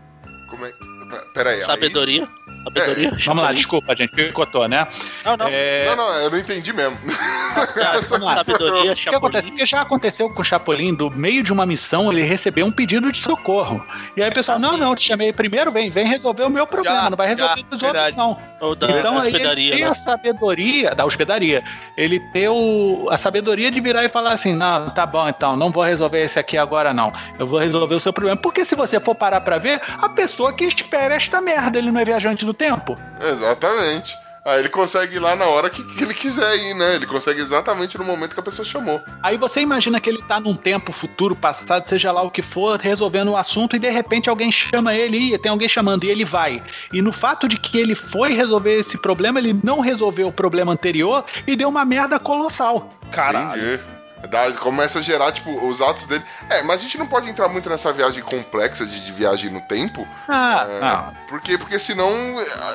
[0.49, 0.73] Como é...
[1.35, 1.61] Peraí,
[2.21, 2.29] aí-
[2.65, 2.95] Sabedoria?
[2.95, 3.27] Sabedoria?
[3.27, 4.87] Vamos lá, desculpa, gente, picotou, né?
[5.25, 5.47] Não, não.
[5.49, 6.97] É, Não, não, eu não entendi mesmo.
[7.07, 7.99] Ah,
[8.45, 9.49] sabedoria, O que acontece?
[9.49, 13.13] Porque já aconteceu com o Chapolin, do meio de uma missão, ele recebeu um pedido
[13.13, 13.85] de socorro.
[14.17, 17.03] E aí o pessoal, não, não, te chamei primeiro, vem, vem resolver o meu problema,
[17.03, 18.19] Já, não vai resolver já, os verdade.
[18.19, 18.55] outros, não.
[18.75, 19.91] Da então aí ele tem né?
[19.91, 21.63] a sabedoria, da hospedaria,
[21.99, 25.71] ele tem o, a sabedoria de virar e falar assim, não, tá bom então, não
[25.71, 28.37] vou resolver esse aqui agora não, eu vou resolver o seu problema.
[28.39, 32.01] Porque se você for parar pra ver, a pessoa que espera esta merda, ele não
[32.01, 32.99] é viajante do tempo.
[33.21, 34.17] Exatamente.
[34.45, 36.97] Aí ele consegue ir lá na hora que, que ele quiser ir, né?
[36.97, 39.01] Ele consegue exatamente no momento que a pessoa chamou.
[39.23, 42.79] Aí você imagina que ele tá num tempo futuro, passado, seja lá o que for,
[42.79, 46.27] resolvendo o assunto e de repente alguém chama ele e tem alguém chamando e ele
[46.27, 46.63] vai.
[46.93, 50.73] E no fato de que ele foi resolver esse problema, ele não resolveu o problema
[50.73, 52.91] anterior e deu uma merda colossal.
[53.11, 53.77] Caralho.
[53.77, 53.95] Entendi.
[54.27, 56.25] Dá- começa a gerar, tipo, os atos dele.
[56.49, 59.61] É, mas a gente não pode entrar muito nessa viagem complexa de, de viagem no
[59.63, 60.07] tempo.
[60.29, 61.13] Ah, É, ah.
[61.29, 62.09] Porque, porque senão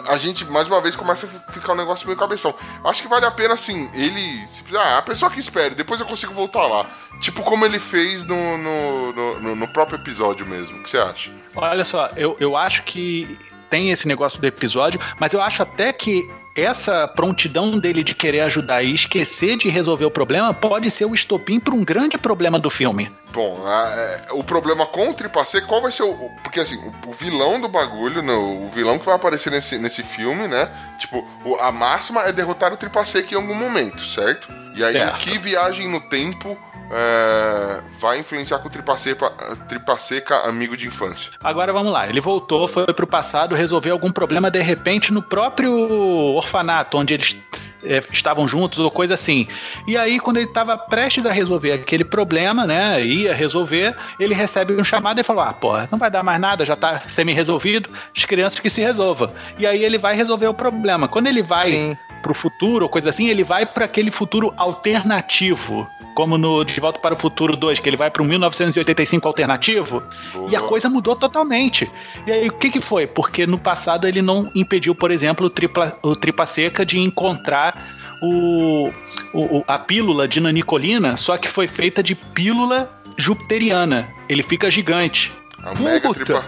[0.08, 2.54] a, a gente, mais uma vez, começa a fi- ficar um negócio meio cabeção.
[2.84, 4.48] Acho que vale a pena, assim, ele.
[4.78, 6.86] Ah, a pessoa que espere, depois eu consigo voltar lá.
[7.22, 10.80] Tipo como ele fez no, no, no- no- no próprio episódio mesmo.
[10.80, 11.32] O que você acha?
[11.56, 13.38] Olha só, eu, eu acho que
[13.70, 18.42] tem esse negócio do episódio, mas eu acho até que essa prontidão dele de querer
[18.42, 22.60] ajudar e esquecer de resolver o problema pode ser o estopim para um grande problema
[22.60, 23.10] do filme.
[23.32, 26.10] Bom, a- é, o problema com o Tripacê, qual vai ser o.
[26.12, 26.76] o- Porque assim,
[27.06, 30.70] o, o vilão do bagulho, né, o vilão que vai aparecer nesse, nesse filme, né?
[30.98, 34.50] Tipo, o- a máxima é derrotar o Tripaceca em algum momento, certo?
[34.76, 35.16] E aí, Certo.
[35.16, 36.58] o que viagem no tempo
[36.92, 39.30] é, vai influenciar com o Tripaceca,
[39.68, 41.32] Tripaceca amigo de infância?
[41.44, 45.72] Agora vamos lá, ele voltou, foi pro passado, resolveu algum problema de repente no próprio
[45.72, 47.38] orfanato onde eles
[47.84, 49.48] eh, estavam juntos ou coisa assim.
[49.88, 54.74] E aí quando ele estava prestes a resolver aquele problema, né, ia resolver, ele recebe
[54.74, 58.26] um chamado e falou: "Ah, porra, não vai dar mais nada, já tá semi-resolvido, as
[58.26, 59.32] crianças que se resolvam".
[59.58, 61.08] E aí ele vai resolver o problema.
[61.08, 61.98] Quando ele vai Sim.
[62.22, 65.88] pro futuro ou coisa assim, ele vai para aquele futuro alternativo.
[66.20, 70.04] Como no De Volta para o Futuro 2, que ele vai para um 1985 alternativo,
[70.50, 70.68] e a Boa.
[70.70, 71.90] coisa mudou totalmente.
[72.28, 73.08] E aí, o que, que foi?
[73.08, 78.18] Porque no passado ele não impediu, por exemplo, o Tripa, o tripa Seca de encontrar
[78.22, 78.92] o,
[79.34, 84.10] o- a pílula de nanicolina, só que foi feita de pílula jupiteriana.
[84.28, 85.32] Ele fica gigante.
[85.64, 86.26] A mega Puta.
[86.26, 86.46] tripa,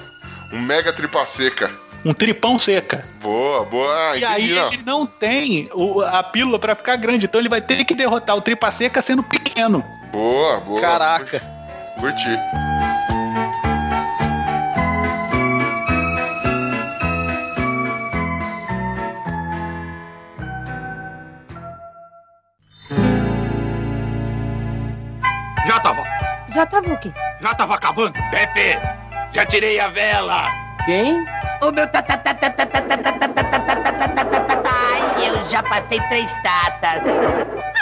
[0.51, 1.71] um mega Tripaceca
[2.03, 3.03] um tripão seca.
[3.21, 4.11] Boa, boa.
[4.11, 7.61] Ah, e aí ele não tem o, a pílula para ficar grande, então ele vai
[7.61, 9.83] ter que derrotar o tripa seca sendo pequeno.
[10.11, 10.81] Boa, boa.
[10.81, 11.41] Caraca.
[11.99, 12.37] Curti.
[25.67, 26.03] Já tava.
[26.53, 27.13] Já tava o quê?
[27.39, 28.13] Já tava acabando.
[28.29, 28.77] Pepe,
[29.31, 30.49] já tirei a vela.
[30.85, 31.23] Quem?
[31.61, 31.87] o meu
[34.65, 37.03] Ai, eu já passei três tatas.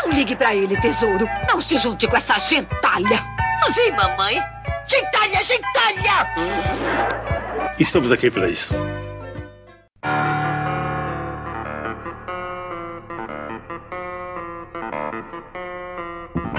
[0.03, 1.27] Não ligue para ele, tesouro.
[1.47, 3.23] Não se junte com essa gentalha.
[3.71, 4.39] Sim, mamãe.
[4.87, 6.27] Gentalha, gentalha!
[7.77, 8.73] Estamos aqui para isso.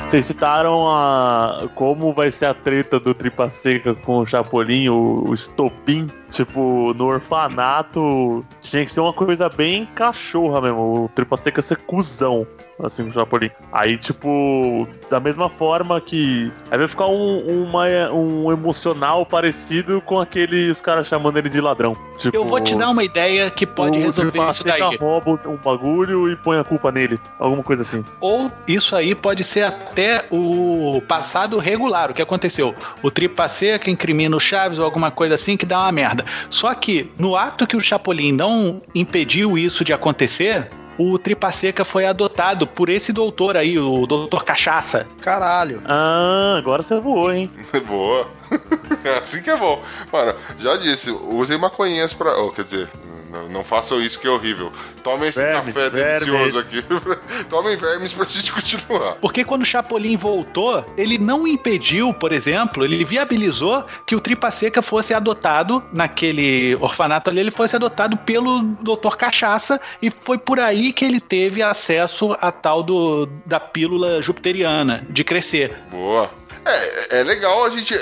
[0.06, 5.28] Vocês citaram a, como vai ser a treta do Tripa Seca com o Chapolin, o,
[5.28, 6.08] o Estopim.
[6.30, 11.04] Tipo, no orfanato tinha que ser uma coisa bem cachorra mesmo.
[11.04, 12.46] O Tripa Seca ser cuzão,
[12.82, 13.50] assim, com o Chapolin.
[13.72, 16.52] Aí, tipo, da mesma forma que.
[16.70, 21.60] Aí vai ficar um, uma, um emocional parecido com aquele os caras chamando ele de
[21.60, 21.96] ladrão.
[22.16, 24.96] Tipo, Eu vou te dar uma ideia que pode o resolver Tripa isso Seca daí.
[24.96, 27.18] rouba um bagulho e põe a culpa nele.
[27.38, 28.04] Alguma coisa assim.
[28.20, 32.74] Ou isso aí pode ser até o passado regular, o que aconteceu.
[33.02, 36.19] O Tripa Seca incrimina o Chaves ou alguma coisa assim que dá uma merda.
[36.48, 40.68] Só que no ato que o Chapolin não impediu isso de acontecer,
[40.98, 45.06] o Tripa Seca foi adotado por esse doutor aí, o doutor Cachaça.
[45.22, 45.82] Caralho.
[45.86, 47.50] Ah, agora você voou, hein?
[47.88, 48.28] Boa.
[49.16, 49.82] Assim que é bom.
[50.12, 52.38] Mano, já disse, usem maconhinhas pra.
[52.38, 52.90] Oh, quer dizer,
[53.30, 54.72] não, não façam isso que é horrível.
[55.02, 56.24] Tomem esse Vermes, café vermes.
[56.24, 56.84] delicioso aqui.
[57.48, 59.14] Tomem vermes pra gente continuar.
[59.16, 64.50] Porque quando o Chapolin voltou, ele não impediu, por exemplo, ele viabilizou que o Tripa
[64.50, 69.16] Seca fosse adotado naquele orfanato ali, ele fosse adotado pelo Dr.
[69.16, 75.06] Cachaça e foi por aí que ele teve acesso a tal do, da pílula jupiteriana
[75.08, 75.76] de crescer.
[75.90, 76.30] Boa.
[76.64, 77.94] É, é legal a gente.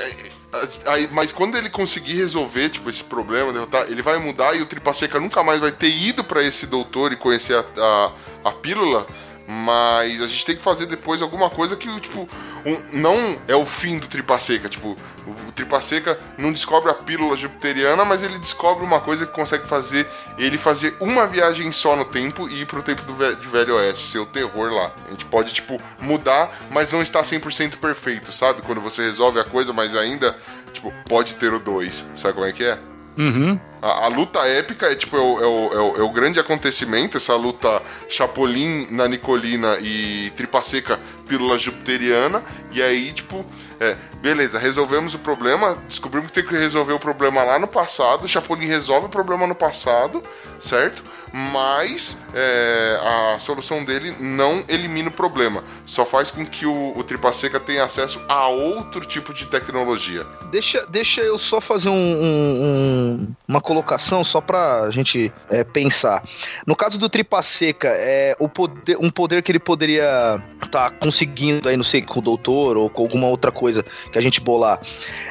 [0.86, 4.66] Aí, mas quando ele conseguir resolver, tipo, esse problema, derrotar, ele vai mudar e o
[4.66, 8.12] Tripa Seca nunca mais vai ter ido pra esse doutor e conhecer a, a,
[8.50, 9.06] a pílula.
[9.50, 12.28] Mas a gente tem que fazer depois alguma coisa que, tipo,
[12.66, 14.68] um- não é o fim do Tripa Seca.
[14.68, 14.88] Tipo,
[15.26, 19.32] o, o Tripa Seca não descobre a pílula jupiteriana, mas ele descobre uma coisa que
[19.32, 20.06] consegue fazer
[20.36, 23.74] ele fazer uma viagem só no tempo e ir pro tempo do ve- de Velho
[23.76, 24.92] Oeste, ser o terror lá.
[25.06, 28.60] A gente pode, tipo, mudar, mas não está 100% perfeito, sabe?
[28.60, 30.36] Quando você resolve a coisa, mas ainda,
[30.74, 32.04] tipo, pode ter o 2.
[32.16, 32.78] Sabe como é que é?
[33.16, 33.58] Uhum.
[33.80, 37.16] A, a luta épica é tipo é o, é o- é o- é grande acontecimento,
[37.16, 40.98] essa luta Chapolin na Nicolina e Tripa Seca
[41.28, 42.42] pílula jupiteriana.
[42.72, 43.44] E aí, tipo,
[43.78, 48.26] é, beleza, resolvemos o problema, descobrimos que tem que resolver o problema lá no passado.
[48.26, 50.22] Chapolin resolve o problema no passado,
[50.58, 51.04] certo?
[51.30, 52.98] Mas é,
[53.34, 57.60] a solução dele não elimina o problema, só faz com que o, o Tripa Seca
[57.60, 60.24] tenha acesso a outro tipo de tecnologia.
[60.50, 66.22] Deixa, deixa eu só fazer um- um- uma colocação só pra gente é, pensar.
[66.66, 71.68] No caso do Tripa Seca, é, o poder, um poder que ele poderia estar conseguindo
[71.68, 74.80] aí, não sei, com o doutor ou com alguma outra coisa que a gente bolar.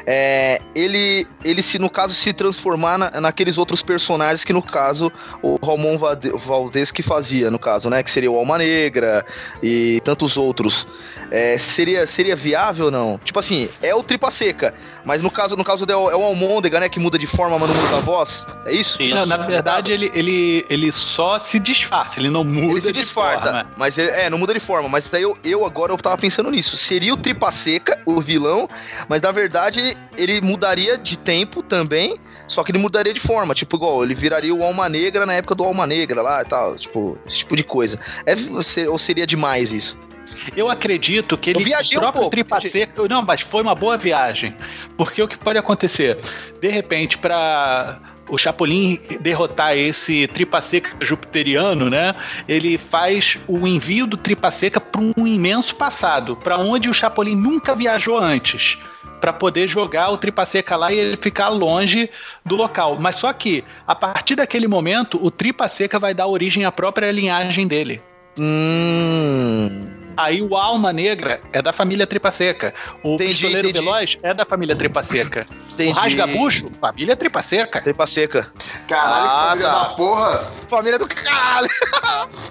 [0.06, 5.10] É, ele, ele se, no caso, se transformar na- naqueles outros personagens que, no caso,
[5.42, 8.04] o Ramon Valdez que fazia, no caso, né?
[8.04, 9.26] Que seria o Alma Negra
[9.60, 10.86] e tantos outros.
[11.30, 13.18] É, seria, seria viável ou não?
[13.18, 14.72] Tipo assim, é o Tripa Seca,
[15.04, 16.88] mas no caso, no caso é o, é Almôndega, né?
[16.88, 18.27] Que muda de forma, mas não muda a voz.
[18.64, 18.98] É isso?
[19.02, 23.00] Não, na verdade, ele, ele, ele só se disfarça, ele não muda Ele se de
[23.00, 23.70] disfarça, forma.
[23.76, 24.88] mas ele, é, não muda de forma.
[24.88, 26.76] Mas daí eu, eu agora eu tava pensando nisso.
[26.76, 28.68] Seria o Tripa Seca, o vilão,
[29.08, 33.54] mas na verdade ele mudaria de tempo também, só que ele mudaria de forma.
[33.54, 36.76] Tipo, igual, ele viraria o Alma Negra na época do Alma Negra lá e tal.
[36.76, 37.98] Tipo, esse tipo de coisa.
[38.26, 38.34] É,
[38.88, 39.96] ou seria demais isso?
[40.56, 43.08] Eu acredito que ele Eu viajei o um próprio pouco, Tripa Seca.
[43.08, 44.54] Não, mas foi uma boa viagem.
[44.96, 46.18] Porque o que pode acontecer?
[46.60, 47.98] De repente, para
[48.28, 52.14] o Chapolin derrotar esse Tripa Seca jupiteriano, né?
[52.48, 57.34] Ele faz o envio do Tripa Seca para um imenso passado, para onde o Chapolin
[57.34, 58.78] nunca viajou antes.
[59.20, 62.08] Para poder jogar o Tripa Seca lá e ele ficar longe
[62.44, 62.96] do local.
[63.00, 67.10] Mas só que, a partir daquele momento, o Tripa Seca vai dar origem à própria
[67.10, 68.00] linhagem dele.
[68.38, 69.97] Hum.
[70.18, 72.74] Aí o Alma Negra é da família Tripa Seca.
[73.04, 73.84] O Entendi, Pistoleiro entendi.
[73.84, 75.46] Veloz é da família Tripa Seca.
[75.72, 75.90] Entendi.
[75.90, 77.80] O Rasgabucho, família Tripa Seca.
[77.80, 78.52] Tripa Seca.
[78.88, 79.78] Caralho, Ah, família tá.
[79.78, 80.52] da porra.
[80.68, 81.68] Família do caralho.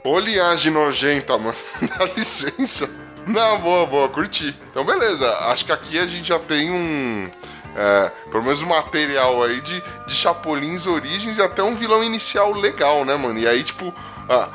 [0.03, 1.55] Ô linhagem nojenta, mano.
[1.99, 2.89] Dá licença.
[3.25, 4.57] Não, boa, boa, curti.
[4.71, 5.29] Então, beleza.
[5.49, 7.29] Acho que aqui a gente já tem um.
[7.75, 12.53] é, pelo menos um material aí de, de Chapolins origens e até um vilão inicial
[12.53, 13.37] legal, né, mano?
[13.37, 13.93] E aí, tipo.
[14.29, 14.47] ah,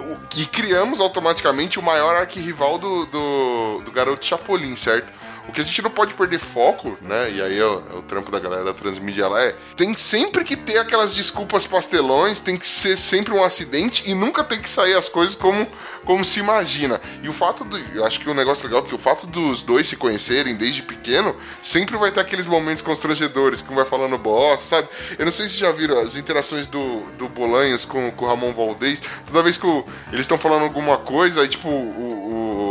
[0.00, 5.12] o- e criamos automaticamente o maior arquirrival do, do, do garoto Chapolin, certo?
[5.48, 7.30] O que a gente não pode perder foco, né?
[7.30, 9.56] E aí é o, é o trampo da galera da transmídia lá é.
[9.76, 14.44] Tem sempre que ter aquelas desculpas pastelões, tem que ser sempre um acidente e nunca
[14.44, 15.66] tem que sair as coisas como,
[16.04, 17.00] como se imagina.
[17.22, 17.78] E o fato do.
[17.94, 20.54] Eu acho que o um negócio legal é que o fato dos dois se conhecerem
[20.54, 24.88] desde pequeno, sempre vai ter aqueles momentos constrangedores que um vai falando bosta, sabe?
[25.18, 28.52] Eu não sei se já viram as interações do, do Bolanhos com, com o Ramon
[28.52, 29.02] Valdez.
[29.26, 32.69] Toda vez que o, eles estão falando alguma coisa, aí tipo, o, o,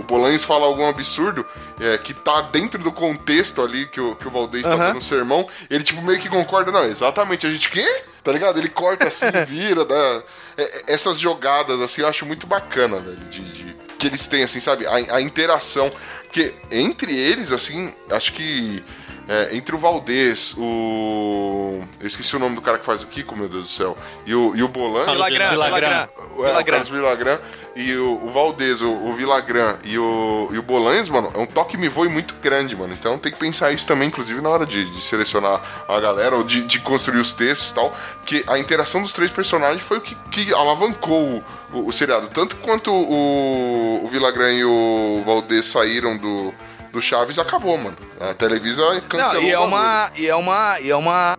[0.00, 1.46] o Bolanhos fala algum absurdo
[1.78, 5.46] é, que tá dentro do contexto ali que o, que o Valdez tá dando sermão,
[5.68, 7.86] ele tipo meio que concorda, não, exatamente, a gente quê?
[8.24, 8.58] Tá ligado?
[8.58, 10.22] Ele corta assim, vira, dá.
[10.56, 14.60] É, essas jogadas, assim, eu acho muito bacana, velho, de, de que eles têm, assim,
[14.60, 14.86] sabe?
[14.86, 15.92] A, a interação.
[16.24, 18.82] Porque entre eles, assim, acho que
[19.28, 21.82] é, entre o Valdez, o.
[22.00, 23.96] Eu esqueci o nome do cara que faz o Kiko, meu Deus do céu.
[24.26, 25.04] E o, e o Bolan.
[25.06, 26.08] Vilagran, Vilagran.
[26.36, 27.38] O, é, o Carlos Vilagran.
[27.76, 31.46] E o, o Valdez, o, o Vilagran e o, e o Bolanes, mano, é um
[31.46, 32.92] toque me voe muito grande, mano.
[32.92, 36.42] Então tem que pensar isso também, inclusive, na hora de, de selecionar a galera ou
[36.42, 37.96] de, de, construir os textos e tal.
[38.26, 42.28] Que a interação dos três personagens foi o que, que alavancou o, o, o seriado.
[42.28, 46.52] Tanto quanto o, o Vilagran e o Valdez saíram do
[46.92, 47.96] do Chaves acabou, mano.
[48.18, 49.42] A Televisa cancelou.
[49.42, 51.36] Não, e é uma e é uma e é uma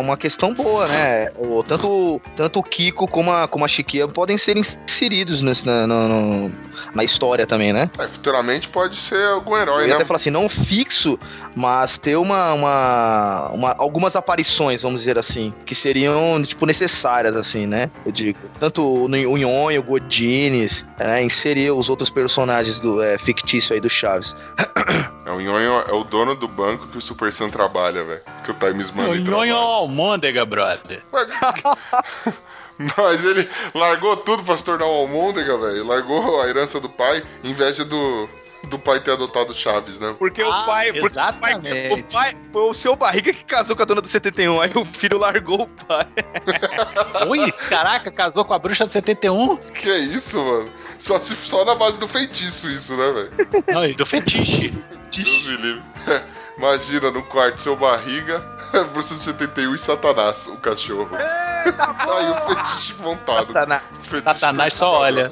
[0.00, 1.30] uma questão boa, né?
[1.36, 5.86] O, tanto tanto o Kiko como a, como a Chiquinha podem ser inseridos nesse, na,
[5.86, 6.50] na,
[6.94, 7.90] na história também, né?
[7.98, 9.94] É, futuramente pode ser algum herói, Eu né?
[9.94, 11.18] até falar assim, não fixo,
[11.54, 17.66] mas ter uma, uma, uma, algumas aparições, vamos dizer assim, que seriam tipo necessárias assim,
[17.66, 17.90] né?
[18.06, 23.74] Eu digo, tanto o Nhonho, o Godines, é, inserir os outros personagens do é, fictício
[23.74, 24.34] aí do Chaves.
[25.24, 28.20] É, o Nhonho é o dono do banco que o Super Sam trabalha, velho.
[28.44, 31.02] Que o Times Money O Nhonho é o almôndega, brother.
[32.96, 35.86] Mas ele largou tudo pra se tornar um almôndega, velho.
[35.86, 38.28] Largou a herança do pai, inveja do,
[38.64, 40.14] do pai ter adotado Chaves, né?
[40.18, 40.92] Porque Ah, o pai.
[40.92, 41.92] Porque o pai, exatamente.
[41.92, 44.60] o pai foi o seu barriga que casou com a dona do 71.
[44.60, 46.06] Aí o filho largou o pai.
[47.28, 49.56] Ui, caraca, casou com a bruxa do 71?
[49.58, 50.70] Que é isso, mano?
[51.02, 53.64] Só, se- só na base do feitiço, isso, né, velho?
[53.72, 54.68] Não, e do fetiche.
[55.14, 55.82] Deus me livre.
[56.56, 58.38] Imagina no quarto seu barriga,
[58.94, 61.10] do 71 e Satanás, o cachorro.
[61.16, 63.48] Aí o fetiche montado.
[63.48, 63.82] Satanás.
[64.04, 65.28] Fetiche Satanás só olha.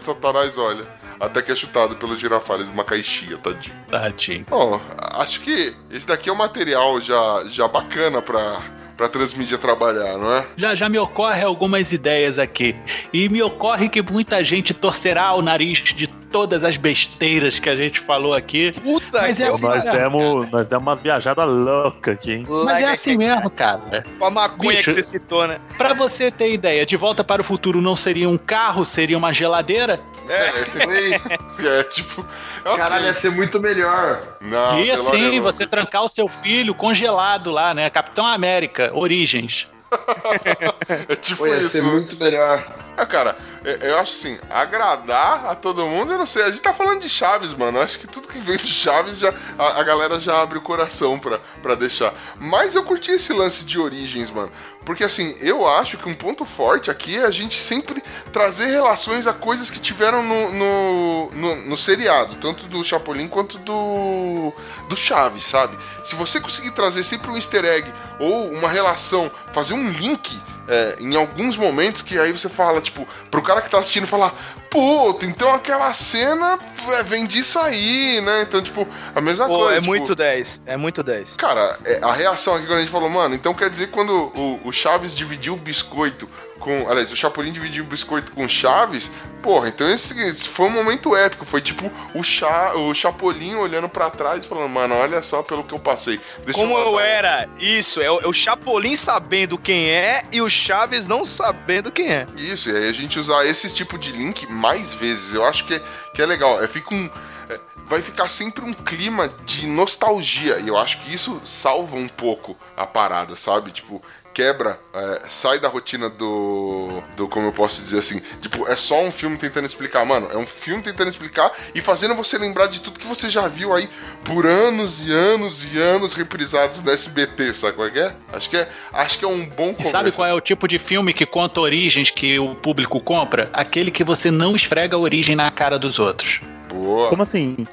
[0.00, 0.86] Satanás olha.
[1.20, 3.74] Até que é chutado pelo girafales numa caixinha, tadinho.
[3.90, 4.46] Tadinho.
[4.48, 4.80] Bom,
[5.14, 8.62] acho que esse daqui é um material já, já bacana pra,
[8.98, 10.44] pra transmídia trabalhar, não é?
[10.56, 12.74] Já, já me ocorre algumas ideias aqui.
[13.12, 17.76] E me ocorre que muita gente torcerá o nariz de todas as besteiras que a
[17.76, 18.72] gente falou aqui.
[18.72, 22.46] Puta Mas que é Então, assim nós, demos, nós demos umas viajadas loucas aqui, hein?
[22.64, 24.04] Mas é assim mesmo, cara.
[24.18, 24.84] Com a maconha Bicho.
[24.84, 25.60] que você citou, né?
[25.76, 29.32] Pra você ter ideia, De Volta para o Futuro não seria um carro, seria uma
[29.32, 30.00] geladeira?
[30.28, 32.20] É, tipo.
[32.64, 32.76] ok.
[32.76, 34.36] Caralho, ia ser muito melhor.
[34.40, 37.88] Não, e assim, você trancar o seu filho congelado lá, né?
[37.88, 39.66] Capitão América, Origens.
[41.08, 41.70] É tipo Pô, ia isso.
[41.70, 42.76] ser muito melhor.
[42.96, 43.36] Ah, cara,
[43.80, 46.42] eu- acho assim, agradar a todo mundo, eu não sei.
[46.42, 47.78] A gente tá falando de Chaves, mano.
[47.78, 50.62] Eu acho que tudo que vem de Chaves, já, a, a galera já abre o
[50.62, 52.12] coração pra, pra deixar.
[52.38, 54.50] Mas eu curti esse lance de origens, mano.
[54.84, 59.26] Porque assim, eu acho que um ponto forte aqui é a gente sempre trazer relações
[59.26, 64.52] a coisas que tiveram no, no, no, no seriado, tanto do Chapolin quanto do,
[64.88, 65.76] do Chaves, sabe?
[66.02, 70.96] Se você conseguir trazer sempre um easter egg ou uma relação, fazer um link é,
[71.00, 74.34] em alguns momentos que aí você fala, tipo, pro cara que tá assistindo falar,
[74.70, 76.58] puta, então aquela cena
[76.98, 78.42] é, vem disso aí, né?
[78.42, 79.76] Então, tipo, a mesma Pô, coisa.
[79.76, 80.60] é tipo, muito 10.
[80.66, 81.36] É muito 10.
[81.36, 84.32] Cara, é, a reação aqui quando a gente falou, mano, então quer dizer que quando
[84.34, 86.28] o, o Chaves dividiu o biscoito
[86.58, 86.88] com.
[86.88, 89.10] Aliás, o Chapolin dividiu o biscoito com o Chaves,
[89.42, 91.44] porra, então esse, esse foi um momento épico.
[91.44, 95.64] Foi tipo o, Cha, o Chapolin olhando pra trás e falando, mano, olha só pelo
[95.64, 96.20] que eu passei.
[96.44, 97.48] Deixa Como eu matar era?
[97.58, 102.10] Isso, é o, é o Chapolin sabendo quem é e o Chaves não sabendo quem
[102.10, 102.26] é.
[102.36, 105.34] Isso, e aí a gente usar esse tipo de link mais vezes.
[105.34, 105.80] Eu acho que
[106.14, 106.62] que é legal.
[106.62, 107.08] É, fica um,
[107.48, 110.58] é, vai ficar sempre um clima de nostalgia.
[110.58, 113.70] E eu acho que isso salva um pouco a parada, sabe?
[113.70, 114.02] Tipo,
[114.38, 117.26] quebra, é, sai da rotina do, do.
[117.26, 118.22] Como eu posso dizer assim?
[118.40, 120.04] Tipo, é só um filme tentando explicar.
[120.04, 123.48] Mano, é um filme tentando explicar e fazendo você lembrar de tudo que você já
[123.48, 123.90] viu aí
[124.24, 128.14] por anos e anos e anos reprisados no SBT, sabe qual é que é?
[128.32, 130.78] Acho que é, acho que é um bom E sabe qual é o tipo de
[130.78, 133.50] filme que conta origens que o público compra?
[133.52, 136.40] Aquele que você não esfrega a origem na cara dos outros.
[136.68, 137.08] Boa.
[137.08, 137.66] Como assim?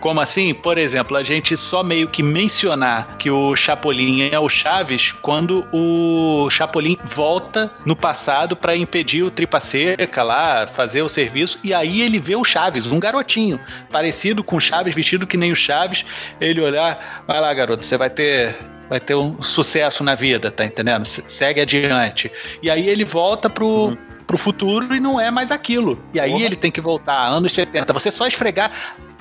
[0.00, 0.54] Como assim?
[0.54, 5.66] Por exemplo, a gente só meio que mencionar que o Chapolin é o Chaves quando
[5.72, 11.72] o Chapolin volta no passado para impedir o Tripa Seca lá, fazer o serviço, e
[11.72, 13.58] aí ele vê o Chaves, um garotinho,
[13.90, 16.04] parecido com o Chaves, vestido que nem o Chaves,
[16.40, 18.56] ele olhar, vai lá, garoto, você vai ter
[18.88, 21.04] vai ter um sucesso na vida, tá entendendo?
[21.04, 22.30] Segue adiante.
[22.62, 23.96] E aí ele volta pro, uhum.
[24.26, 26.00] pro futuro e não é mais aquilo.
[26.14, 27.92] E aí ele tem que voltar anos 70.
[27.92, 28.70] Você só esfregar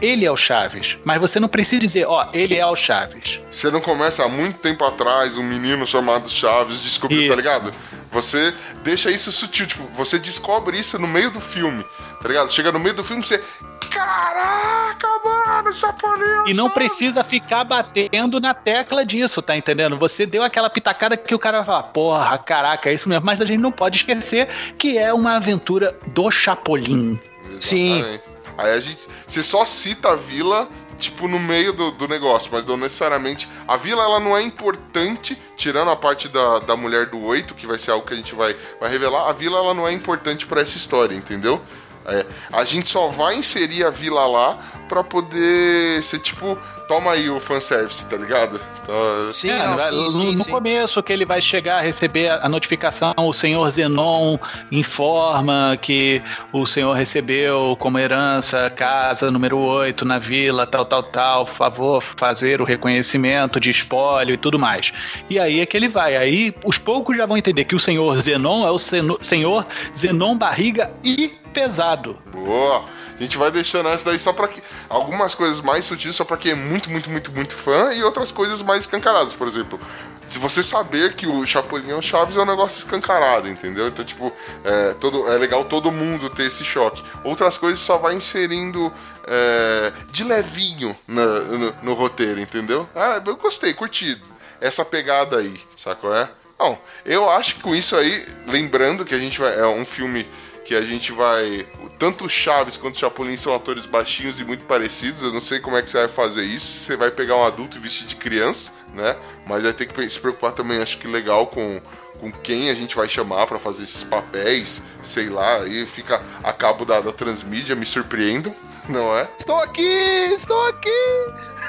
[0.02, 0.98] ele é o Chaves.
[1.04, 3.40] Mas você não precisa dizer, ó, ele é o Chaves.
[3.50, 7.74] Você não começa há muito tempo atrás um menino chamado Chaves descobriu, tá ligado?
[8.12, 8.54] Você
[8.84, 11.84] deixa isso sutil, tipo, você descobre isso no meio do filme,
[12.22, 12.52] tá ligado?
[12.52, 13.44] Chega no meio do filme, você.
[13.90, 16.48] Caraca, mano, Chapolin!
[16.48, 19.98] E não precisa ficar batendo na tecla disso, tá entendendo?
[19.98, 23.26] Você deu aquela pitacada que o cara vai falar, porra, caraca, é isso mesmo.
[23.26, 24.48] Mas a gente não pode esquecer
[24.78, 27.20] que é uma aventura do Chapolin.
[27.50, 27.66] Exatamente.
[27.66, 28.20] Sim.
[28.58, 29.08] Aí a gente.
[29.28, 33.48] Você só cita a vila, tipo, no meio do, do negócio, mas não necessariamente.
[33.68, 37.68] A vila ela não é importante, tirando a parte da, da mulher do oito, que
[37.68, 39.30] vai ser algo que a gente vai, vai revelar.
[39.30, 41.62] A vila ela não é importante para essa história, entendeu?
[42.08, 44.58] É, a gente só vai inserir a vila lá
[44.88, 46.58] pra poder ser tipo
[46.88, 48.60] toma aí o fanservice, tá ligado?
[48.82, 50.52] Então, sim, é, não, sim, no, sim, no sim.
[50.52, 54.38] começo que ele vai chegar a receber a notificação, o senhor Zenon
[54.72, 56.22] informa que
[56.54, 62.62] o senhor recebeu como herança casa número 8 na vila, tal, tal, tal, favor fazer
[62.62, 64.94] o reconhecimento de espólio e tudo mais.
[65.30, 66.16] E aí é que ele vai.
[66.16, 69.66] Aí os poucos já vão entender que o senhor Zenon é o senhor
[69.96, 72.20] Zenon barriga e pesado.
[72.34, 72.84] Boa!
[73.16, 74.62] A gente vai deixando essa daí só pra que.
[74.90, 78.30] Algumas coisas mais sutis só pra quem é muito, muito, muito, muito fã e outras
[78.30, 79.34] coisas mais escancaradas.
[79.34, 79.80] Por exemplo,
[80.28, 83.88] se você saber que o Chapolin é o Chaves é um negócio escancarado, entendeu?
[83.88, 84.34] Então, tipo,
[84.66, 87.02] é, todo, é legal todo mundo ter esse choque.
[87.24, 88.92] Outras coisas só vai inserindo
[89.26, 92.88] é, de levinho na, no, no, roteiro, entendeu?
[92.94, 94.22] Ah, eu gostei, curti
[94.60, 96.14] essa pegada aí, sacou?
[96.14, 96.30] É?
[96.60, 99.58] Não, eu acho que com isso aí, lembrando que a gente vai.
[99.58, 100.28] É um filme
[100.66, 101.66] que a gente vai.
[102.00, 105.22] Tanto o Chaves quanto o Chapolin são atores baixinhos e muito parecidos.
[105.22, 106.66] Eu não sei como é que você vai fazer isso.
[106.66, 109.16] Você vai pegar um adulto e vestir de criança, né?
[109.48, 111.80] Mas vai ter que se preocupar também, acho que legal com,
[112.20, 116.52] com quem a gente vai chamar para fazer esses papéis, sei lá, aí fica a
[116.52, 118.56] cabo da, da transmídia, me surpreendam,
[118.90, 119.30] não é?
[119.38, 119.84] Estou aqui!
[119.84, 120.90] Estou aqui!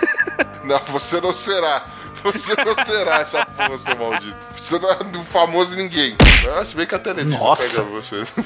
[0.65, 1.87] não, você não será.
[2.33, 4.37] Você não será essa porra, seu maldito.
[4.57, 6.17] Você não é do famoso ninguém.
[6.57, 7.83] Ah, se bem que a televisão Nossa.
[7.83, 8.25] pega você.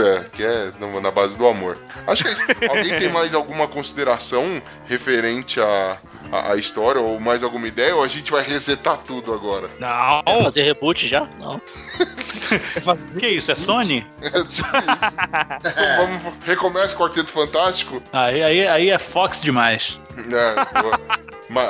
[0.00, 0.72] É, que é
[1.02, 1.76] na base do amor.
[2.06, 2.42] Acho que é isso.
[2.68, 5.98] Alguém tem mais alguma consideração referente a,
[6.30, 7.94] a, a, história ou mais alguma ideia?
[7.96, 9.68] Ou a gente vai resetar tudo agora?
[9.78, 10.22] Não.
[10.24, 11.28] Vai fazer reboot já?
[11.38, 11.60] Não.
[13.18, 13.50] que isso?
[13.50, 14.06] É Sony?
[14.22, 14.62] É isso.
[14.62, 18.02] então vamos recomeçar o Quarteto Fantástico?
[18.12, 19.98] Aí, aí, aí é Fox demais.
[20.16, 21.00] É, boa.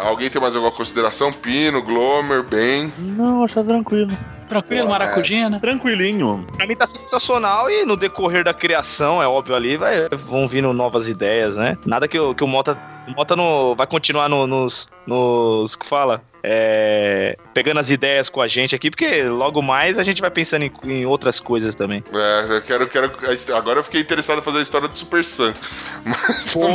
[0.03, 1.33] Alguém tem mais alguma consideração?
[1.33, 2.93] Pino, Glomer, Ben?
[2.99, 4.11] Não, acho tranquilo.
[4.49, 5.57] Tranquilo, Pô, maracujina.
[5.57, 5.61] É.
[5.61, 6.45] Tranquilinho.
[6.57, 10.73] Pra mim tá sensacional e no decorrer da criação, é óbvio ali, vai, vão vindo
[10.73, 11.79] novas ideias, né?
[11.87, 12.77] Nada que, o, que o Mota.
[13.09, 14.89] O Mota no, vai continuar no, nos.
[15.07, 15.77] nos.
[15.77, 16.23] que fala?
[16.43, 20.65] É, pegando as ideias com a gente aqui, porque logo mais a gente vai pensando
[20.65, 22.03] em, em outras coisas também.
[22.15, 23.11] É, eu quero, quero.
[23.55, 25.55] Agora eu fiquei interessado em fazer a história do Super Sam.
[26.05, 26.67] Mas Pô,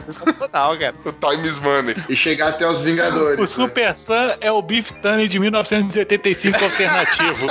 [0.00, 0.94] sensacional, cara.
[1.04, 1.96] O Time is Money.
[2.08, 3.38] E chegar até os Vingadores.
[3.38, 3.46] O né?
[3.46, 7.46] Super Sam é o Beef Tunney de 1985 alternativo.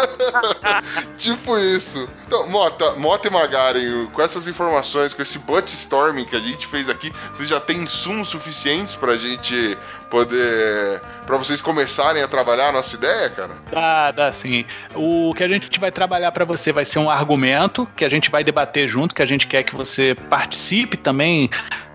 [1.17, 2.07] tipo isso.
[2.25, 6.67] Então, Mota, Mota e Magaren, com essas informações, com esse butt storming que a gente
[6.67, 9.77] fez aqui, vocês já têm insumos suficientes pra gente
[10.09, 11.01] poder.
[11.25, 13.51] para vocês começarem a trabalhar a nossa ideia, cara?
[13.71, 14.65] Dá, dá sim.
[14.93, 18.29] O que a gente vai trabalhar para você vai ser um argumento que a gente
[18.29, 21.49] vai debater junto, que a gente quer que você participe também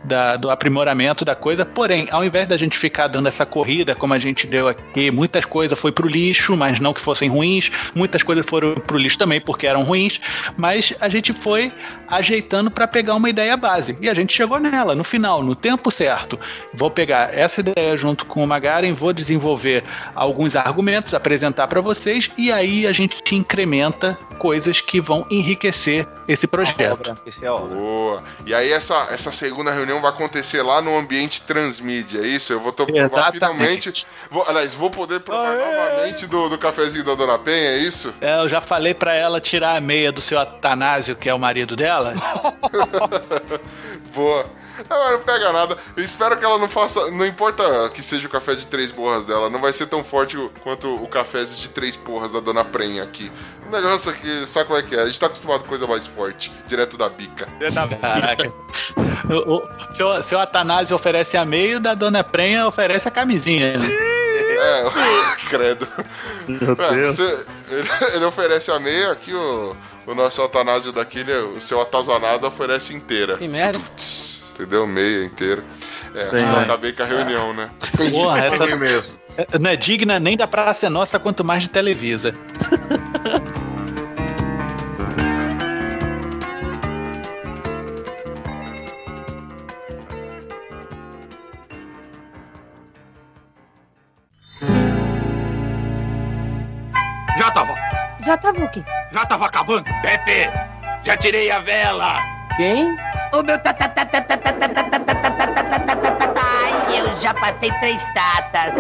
[0.05, 1.65] da, do aprimoramento da coisa.
[1.65, 5.45] Porém, ao invés da gente ficar dando essa corrida, como a gente deu aqui, muitas
[5.45, 9.41] coisas foi pro lixo, mas não que fossem ruins, muitas coisas foram pro lixo também
[9.41, 10.21] porque eram ruins,
[10.57, 11.73] mas a gente foi
[12.09, 13.97] ajeitando para pegar uma ideia base.
[14.01, 16.39] E a gente chegou nela, no final, no tempo certo.
[16.73, 22.31] Vou pegar essa ideia junto com o Magaren, vou desenvolver alguns argumentos, apresentar para vocês,
[22.37, 27.17] e aí a gente incrementa coisas que vão enriquecer esse projeto.
[27.27, 28.23] Esse é Boa.
[28.47, 32.53] E aí essa, essa segunda reunião reunião vai acontecer lá no ambiente transmídia, é isso?
[32.53, 34.07] Eu vou provar finalmente.
[34.31, 38.15] Vou, aliás, vou poder provar novamente do, do cafezinho da Dona Penha, é isso?
[38.21, 41.39] É, eu já falei para ela tirar a meia do seu Atanásio, que é o
[41.39, 42.15] marido dela.
[44.15, 44.47] Boa.
[44.89, 45.77] Ela não pega nada.
[45.97, 47.11] Eu espero que ela não faça.
[47.11, 50.37] Não importa que seja o café de três porras dela, não vai ser tão forte
[50.63, 53.31] quanto o café de três porras da dona Prenha aqui.
[53.67, 55.03] O negócio aqui, sabe como é que é?
[55.03, 57.47] A gente tá acostumado com coisa mais forte, direto da bica.
[58.01, 58.53] Caraca.
[59.29, 63.79] o, o, seu, seu Atanásio oferece a meia da dona Prenha oferece a camisinha.
[63.79, 63.89] Né?
[63.93, 64.85] É,
[65.49, 65.87] credo.
[66.49, 67.17] Meu É, Deus.
[67.17, 69.77] você- ele, ele oferece a meia, aqui o,
[70.07, 73.37] o nosso Atanásio daquele, o seu atazanado oferece inteira.
[73.39, 73.79] Que merda.
[73.97, 74.87] Tss, Entendeu?
[74.87, 75.65] Meia inteira.
[76.15, 76.37] É, Sim.
[76.37, 77.71] eu acabei com a reunião, né?
[77.95, 79.19] Entendi, Porra, essa- mesmo.
[79.59, 82.35] Não é digna nem da Praça é Nossa, quanto mais de Televisa.
[97.39, 97.75] Já tava.
[98.25, 98.83] Já tava o quê?
[99.13, 99.85] Já tava acabando.
[100.03, 100.51] Pepe,
[101.03, 102.19] já tirei a vela.
[102.57, 102.97] Quem?
[103.33, 103.57] O meu
[106.37, 108.75] Ai, eu já passei três tatas.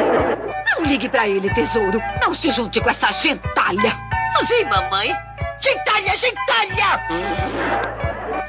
[0.76, 2.02] Não ligue para ele, tesouro.
[2.20, 3.96] Não se junte com essa gentalha.
[4.44, 5.14] Sim, mamãe.
[5.60, 7.00] Gentalha, gentalha!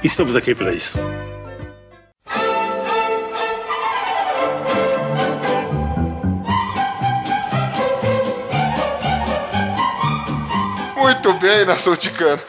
[0.01, 0.97] Estamos aqui para isso.
[10.95, 12.41] Muito bem, nação ticana.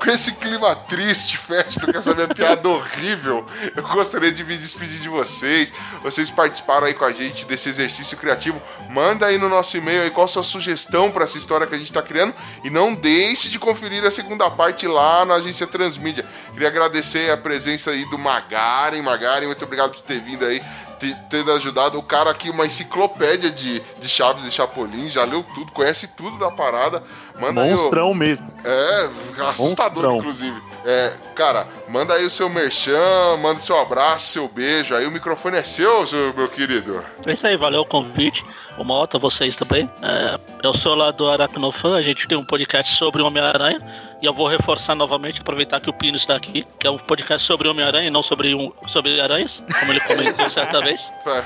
[0.00, 3.46] Com esse clima triste, fétido, com essa minha piada horrível,
[3.76, 5.74] eu gostaria de me despedir de vocês.
[6.02, 8.62] Vocês participaram aí com a gente desse exercício criativo.
[8.88, 11.78] Manda aí no nosso e-mail aí qual a sua sugestão para essa história que a
[11.78, 12.34] gente está criando.
[12.64, 16.24] E não deixe de conferir a segunda parte lá na agência Transmídia.
[16.54, 19.02] Queria agradecer a presença aí do Magaren.
[19.02, 20.62] Magaren, muito obrigado por ter vindo aí
[21.00, 21.98] te- tendo ajudado.
[21.98, 26.38] O cara aqui, uma enciclopédia de, de Chaves e Chapolin, já leu tudo, conhece tudo
[26.38, 27.02] da parada.
[27.40, 28.48] Manda aí o- Monstrão mesmo.
[28.64, 29.08] é,
[29.48, 30.18] assustador, Monstrão.
[30.18, 30.62] inclusive.
[30.84, 34.94] É, cara, manda aí o seu merchan, manda seu abraço, seu beijo.
[34.94, 37.04] Aí o microfone é seu, seu meu querido.
[37.26, 38.44] É isso aí, valeu o convite.
[38.80, 39.88] Uma outra vocês também.
[40.02, 43.78] É, eu sou lá do Aracnofan, a gente tem um podcast sobre Homem-Aranha.
[44.22, 47.46] E eu vou reforçar novamente, aproveitar que o Pino está aqui, que é um podcast
[47.46, 51.10] sobre Homem-Aranha e não sobre, um, sobre aranhas, como ele comentou certa vez.
[51.24, 51.44] Fa-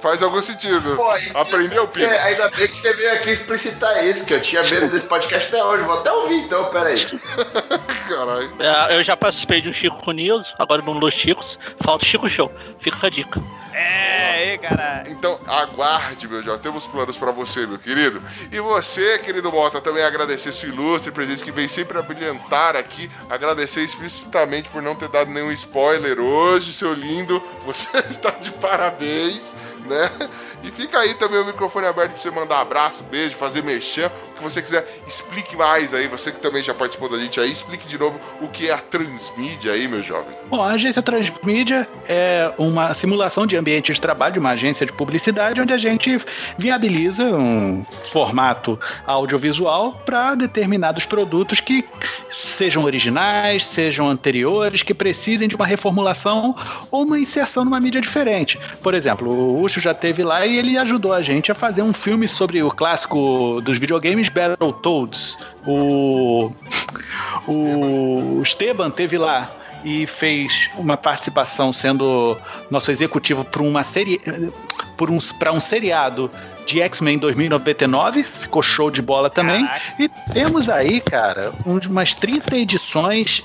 [0.00, 0.96] Faz algum sentido.
[0.96, 2.08] Pô, Aprendeu, Pino?
[2.10, 5.62] ainda bem que você veio aqui explicitar isso, que eu tinha medo desse podcast até
[5.64, 5.84] hoje.
[5.84, 6.96] Vou até ouvir então, peraí.
[8.08, 8.52] Caralho.
[8.58, 11.56] É, eu já participei de um Chico News, agora no Los Chicos.
[11.82, 12.50] Falta o Chico Show.
[12.80, 13.40] Fica a dica.
[13.72, 15.10] É, caralho.
[15.10, 16.60] Então, aguarde, meu jovem.
[16.60, 18.22] Temos planos pra você, meu querido.
[18.50, 23.10] E você, querido Mota, também agradecer sua ilustre presença que vem sempre a brilhantar aqui.
[23.28, 27.42] Agradecer explicitamente por não ter dado nenhum spoiler hoje, seu lindo.
[27.64, 29.54] Você está de parabéns,
[29.88, 30.28] né?
[30.62, 34.36] E fica aí também o microfone aberto pra você mandar abraço, beijo, fazer merchan, o
[34.36, 35.02] que você quiser.
[35.06, 38.48] Explique mais aí, você que também já participou da gente aí, explique de novo o
[38.48, 40.34] que é a transmídia aí, meu jovem.
[40.48, 44.92] Bom, a agência Transmídia é uma simulação de ambiente de trabalho de uma agência de
[44.92, 46.18] publicidade onde a gente
[46.56, 51.84] viabiliza um formato audiovisual para determinados produtos que
[52.30, 56.54] sejam originais, sejam anteriores, que precisem de uma reformulação
[56.90, 58.58] ou uma inserção numa mídia diferente.
[58.82, 62.28] Por exemplo, o Já teve lá e ele ajudou a gente a fazer um filme
[62.28, 65.38] sobre o clássico dos videogames Battletoads.
[65.66, 66.52] O
[67.46, 69.50] o Esteban teve lá
[69.84, 72.38] e fez uma participação sendo
[72.70, 74.20] nosso executivo para uma série
[74.96, 76.30] por um, para um seriado
[76.66, 79.68] de X-Men 2099, ficou show de bola também.
[79.98, 83.42] E temos aí, cara, umas 30 edições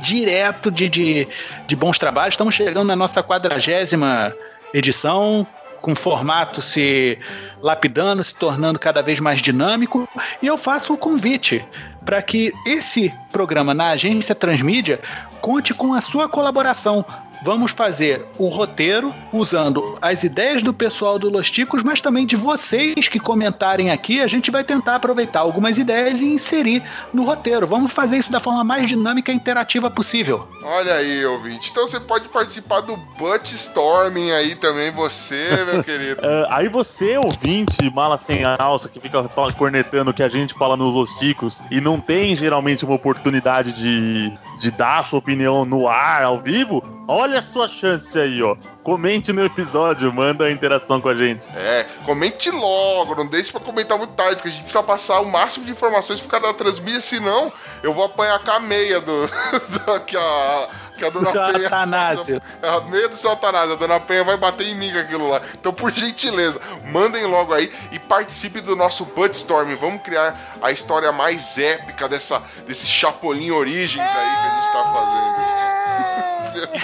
[0.00, 1.28] direto de, de,
[1.66, 2.34] de bons trabalhos.
[2.34, 4.32] Estamos chegando na nossa quadragésima
[4.72, 5.46] edição,
[5.82, 7.18] com formato se
[7.60, 10.08] lapidando, se tornando cada vez mais dinâmico.
[10.40, 11.62] E eu faço o convite
[12.04, 15.00] para que esse programa na agência Transmídia
[15.40, 17.04] conte com a sua colaboração.
[17.44, 22.36] Vamos fazer o roteiro usando as ideias do pessoal do Los Ticos, mas também de
[22.36, 24.20] vocês que comentarem aqui.
[24.20, 27.66] A gente vai tentar aproveitar algumas ideias e inserir no roteiro.
[27.66, 30.46] Vamos fazer isso da forma mais dinâmica e interativa possível.
[30.62, 31.70] Olha aí, ouvinte.
[31.70, 36.24] Então você pode participar do Butt Storming aí também, você, meu querido.
[36.24, 39.28] É, aí você, ouvinte, mala sem alça, que fica
[39.58, 44.32] cornetando o que a gente fala nos Losticos e não tem geralmente uma oportunidade de,
[44.60, 48.56] de dar a sua opinião no ar, ao vivo, olha a sua chance aí, ó.
[48.82, 51.48] Comente no episódio, manda a interação com a gente.
[51.54, 55.30] É, comente logo, não deixe pra comentar muito tarde, porque a gente precisa passar o
[55.30, 57.52] máximo de informações pro cara da transmídia, senão
[57.82, 59.26] eu vou apanhar com a meia do,
[59.86, 60.68] do- que a
[60.98, 61.66] que a dona seu Penha.
[61.66, 62.42] Atanásio.
[62.62, 65.28] É a meia do seu Atanásio, a dona Penha vai bater em mim com aquilo
[65.28, 65.40] lá.
[65.58, 69.74] Então, por gentileza, mandem logo aí e participe do nosso Buttstorm.
[69.76, 74.84] Vamos criar a história mais épica dessa, desse Chapolin Origens aí que a gente tá
[74.92, 75.41] fazendo.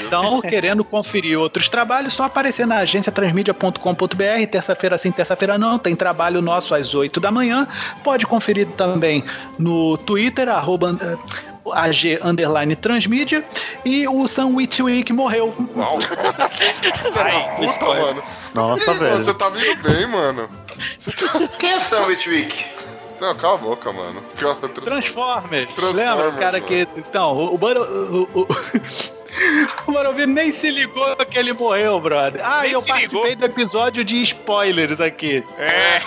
[0.06, 4.46] Então, querendo conferir outros trabalhos, só aparecer na agenciatransmídia.com.br.
[4.50, 5.78] Terça-feira sim, terça-feira não.
[5.78, 7.66] Tem trabalho nosso às 8 da manhã.
[8.02, 9.24] Pode conferir também
[9.58, 11.16] no Twitter, arroba, eh,
[11.72, 13.44] AG Underline Transmídia.
[13.84, 15.54] E o Sam Witwick morreu.
[15.76, 15.98] Uau.
[17.56, 18.22] Puta, mano.
[18.54, 19.16] Nossa, Ih, velho.
[19.16, 20.48] Você tá vindo bem, mano.
[20.98, 21.48] Você tá...
[21.58, 22.64] Quem é Sam Witwick?
[23.20, 24.22] Não, cala a boca, mano.
[24.36, 25.68] Transformers.
[25.74, 26.66] Transformers, Lembra o cara mano.
[26.66, 26.88] que.
[26.96, 28.48] Então, o, o, o, o,
[29.86, 32.40] o Barovino nem se ligou que ele morreu, brother.
[32.44, 35.44] Ah, Nem eu participei do episódio de spoilers aqui.
[35.58, 36.00] É.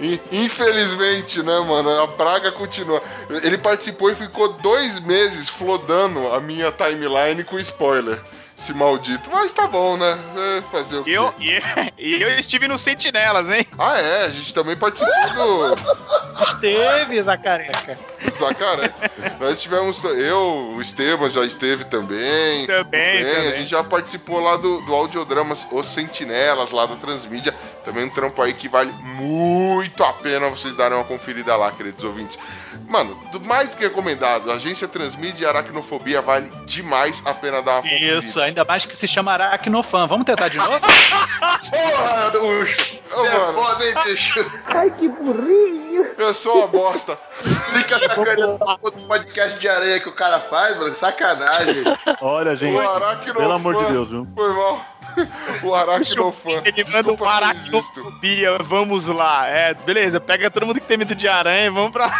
[0.00, 1.90] In- Infelizmente, né, mano?
[2.02, 3.02] A praga continua.
[3.42, 8.20] Ele participou e ficou dois meses flodando a minha timeline com spoiler.
[8.56, 9.30] Esse maldito.
[9.32, 10.18] Mas tá bom, né?
[10.36, 11.10] É, fazer o quê?
[11.10, 11.58] eu, e,
[11.98, 13.66] e eu estive no Sentinelas, hein?
[13.76, 14.24] Ah, é.
[14.26, 15.12] A gente também participou
[15.74, 17.98] do Esteve, Zacareca.
[18.30, 18.92] Zacaré.
[19.40, 20.02] Nós tivemos.
[20.04, 22.66] Eu, o Esteban já esteve também.
[22.66, 23.52] Também, A também.
[23.56, 27.52] gente já participou lá do, do audiodrama Os Sentinelas, lá da Transmídia.
[27.84, 32.04] Também um trampo aí que vale muito a pena vocês darem uma conferida lá, queridos
[32.04, 32.38] ouvintes.
[32.88, 37.62] Mano, do mais do que recomendado, a agência Transmídia e Aracnofobia vale demais a pena
[37.62, 38.18] dar uma conferida.
[38.18, 40.06] Isso, ainda mais que se chama Aracnofan.
[40.06, 40.78] Vamos tentar de novo?
[41.70, 43.00] Porra, Ducho!
[43.16, 43.62] Ô, é mano.
[43.62, 44.50] foda, hein, bicho?
[44.66, 46.06] Ai, que burrinho.
[46.18, 47.16] Eu sou uma bosta.
[47.72, 50.94] Fica sacaneando o podcast de areia que o cara faz, mano.
[50.94, 51.84] Sacanagem.
[52.20, 52.76] Olha, gente.
[52.76, 53.40] O Aracnofan.
[53.40, 54.26] Pelo amor de Deus, viu?
[54.34, 54.84] Foi mal.
[55.62, 56.62] O Aracnofan.
[56.64, 59.46] Ele manda Desculpa um aracnofobia, vamos lá.
[59.48, 62.10] É, beleza, pega todo mundo que tem medo de aranha e vamos pra.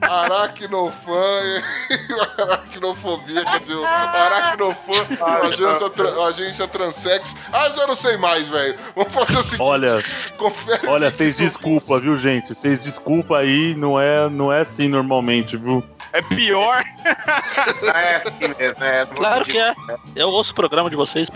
[0.00, 7.36] Aracnofan e aracnofobia, quer dizer, o aracnofan, a agência, tra- a agência Transex.
[7.52, 8.78] Ah, já não sei mais, velho.
[8.94, 9.62] Vamos fazer o seguinte.
[9.62, 10.04] Olha,
[10.36, 10.86] confere.
[10.86, 12.54] olha, vocês desculpa, viu, gente?
[12.54, 15.82] Vocês desculpa aí, não é, não é assim normalmente, viu?
[16.12, 16.82] É pior.
[17.94, 19.06] É assim mesmo, é.
[19.06, 19.74] Claro que é.
[20.14, 21.28] Eu ouço o programa de vocês.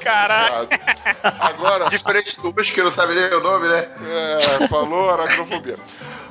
[0.00, 0.68] Caralho.
[1.22, 3.88] Agora, Diferente do Bush, que não sabe nem o nome, né?
[4.60, 5.78] é, falou aracnofobia.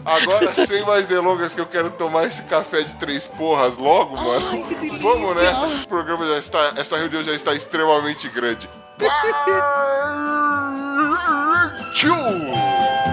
[0.03, 4.65] Agora, sem mais delongas, que eu quero tomar esse café de três porras logo, mano.
[4.99, 6.73] Vamos nessa, esse programa já está.
[6.75, 8.69] Essa reunião já está extremamente grande.
[11.93, 13.10] Tchau!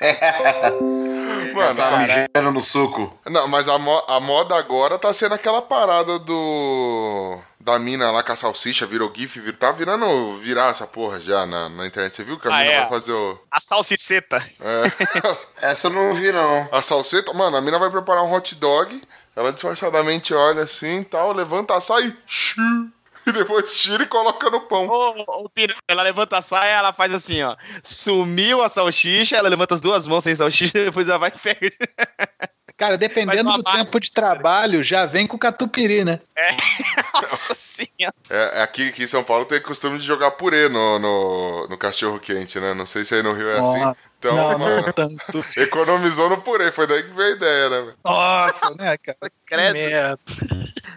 [1.54, 3.12] Mano, tá tá- mijando no suco.
[3.26, 7.38] Não, mas a, mo- a moda agora tá sendo aquela parada do.
[7.60, 11.44] Da mina lá com a salsicha, virou GIF, vir, tá virando virar essa porra já
[11.44, 12.14] na, na internet.
[12.16, 12.80] Você viu que a Ah, mina é?
[12.80, 13.38] vai fazer o.
[13.50, 14.42] A salsiceta.
[14.60, 14.90] É,
[15.70, 16.68] Essa eu não vi, não.
[16.72, 17.34] a salseta.
[17.34, 18.98] Mano, a mina vai preparar um hot dog.
[19.36, 22.16] Ela disfarçadamente olha assim tal, levanta a saia e.
[22.26, 22.62] xiu,
[23.26, 24.88] E depois tira e coloca no pão.
[24.88, 27.56] Ô, Pina, ela levanta a saia, ela faz assim, ó.
[27.82, 31.72] Sumiu a salsicha, ela levanta as duas mãos sem salsicha, depois ela vai e pega.
[32.80, 36.18] Cara, dependendo do tempo de trabalho, já vem com catupiry, né?
[37.50, 38.10] Assim, ó.
[38.30, 41.76] É, é aqui, aqui em São Paulo tem costume de jogar purê no, no, no
[41.76, 42.72] cachorro quente, né?
[42.72, 43.84] Não sei se aí no Rio é assim.
[43.84, 45.40] Ó, Então, não, mano, não tanto.
[45.58, 46.72] economizou no purê.
[46.72, 47.92] Foi daí que veio a ideia, né?
[48.02, 49.18] Nossa, né, cara?
[49.44, 49.74] Credo.
[49.74, 50.18] merda.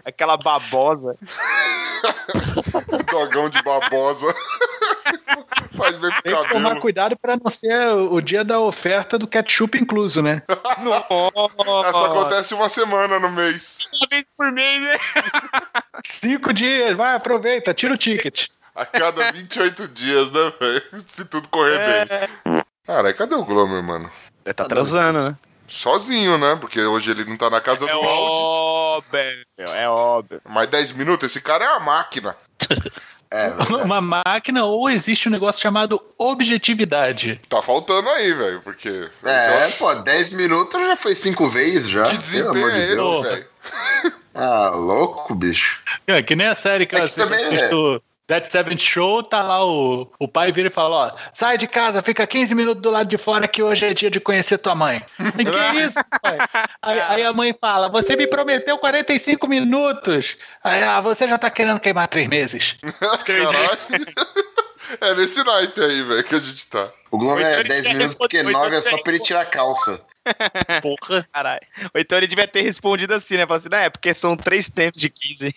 [0.06, 1.18] Aquela babosa.
[3.12, 4.34] Dogão de babosa.
[5.76, 9.26] Faz bem pro Tem que tomar cuidado pra não ser o dia da oferta do
[9.26, 10.42] ketchup incluso, né?
[11.88, 13.80] Essa acontece uma semana no mês.
[13.92, 14.96] Uma vez por mês, né?
[16.06, 18.48] Cinco dias, vai, aproveita, tira o ticket.
[18.74, 20.82] A cada 28 dias, né, velho?
[21.06, 22.62] Se tudo correr bem.
[22.86, 24.10] Cara, cadê o Glomer, mano?
[24.44, 25.36] Ele tá transando, né?
[25.66, 26.56] Sozinho, né?
[26.60, 28.10] Porque hoje ele não tá na casa É do áudio.
[28.12, 30.40] óbvio, é óbvio.
[30.46, 32.36] Mais 10 minutos, esse cara é uma máquina.
[33.34, 33.52] É,
[33.84, 37.40] Uma máquina ou existe um negócio chamado objetividade.
[37.48, 39.08] Tá faltando aí, velho, porque.
[39.24, 42.02] é, pô, 10 minutos já foi cinco vezes já.
[42.04, 43.30] Que Pelo desempenho amor de é esse, Deus.
[43.30, 43.46] velho?
[44.34, 45.80] Ah, louco, bicho.
[46.06, 47.68] É, que nem a série que É eu que assisto, também é-
[48.26, 52.02] That Seventh Show, tá lá o, o pai vira e fala, ó, sai de casa,
[52.02, 55.02] fica 15 minutos do lado de fora que hoje é dia de conhecer tua mãe.
[55.38, 56.38] E que isso, pai?
[56.80, 60.36] Aí, aí a mãe fala, você me prometeu 45 minutos.
[60.62, 62.76] Aí, ah, você já tá querendo queimar três meses.
[63.26, 64.06] Caralho.
[65.00, 66.88] É nesse naipe aí, velho, que a gente tá.
[67.10, 69.40] O Globo é ele 10 quer minutos porque responder, 9 é só pra ele tirar
[69.42, 70.00] a calça.
[70.82, 71.28] Porra.
[71.32, 71.60] Caralho.
[71.94, 73.46] Ou então ele devia ter respondido assim, né?
[73.46, 75.54] Falar assim, não, é porque são três tempos de 15.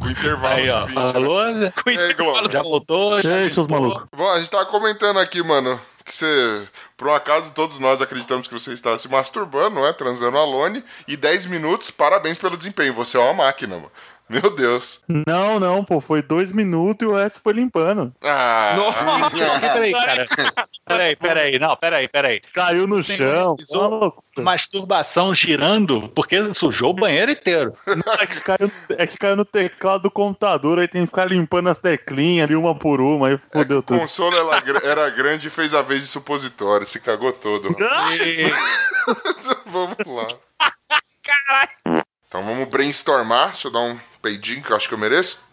[0.00, 0.96] Com intervalo Aí, ó, de 20.
[0.98, 1.12] né?
[1.12, 1.42] falou,
[1.84, 2.50] Com aí, Globo?
[2.50, 4.06] já voltou, já E aí, seus malucos?
[4.16, 8.46] Bom, a gente tava comentando aqui, mano, que você, por um acaso, todos nós acreditamos
[8.46, 9.92] que você estava se masturbando, não é?
[9.92, 10.82] Transando alone.
[11.06, 12.94] E 10 minutos, parabéns pelo desempenho.
[12.94, 13.90] Você é uma máquina, mano.
[14.28, 15.00] Meu Deus.
[15.26, 18.12] Não, não, pô, foi dois minutos e o resto foi limpando.
[18.22, 20.26] Ah, Nossa, peraí, cara.
[20.86, 22.40] Peraí, peraí, não, peraí, peraí.
[22.52, 23.56] Caiu no Você chão.
[24.36, 27.74] Masturbação girando, porque sujou o banheiro inteiro.
[27.86, 31.24] Não, é, que caiu, é que caiu no teclado do computador, aí tem que ficar
[31.24, 33.98] limpando as teclinhas ali uma por uma, aí fodeu o tudo.
[33.98, 36.86] consolo era, gra- era grande e fez a vez de supositório.
[36.86, 37.74] Se cagou todo.
[39.66, 40.28] vamos lá.
[41.22, 42.04] Caralho.
[42.28, 43.50] Então vamos brainstormar.
[43.50, 45.48] Deixa eu dar um peidinho que eu acho que eu mereço.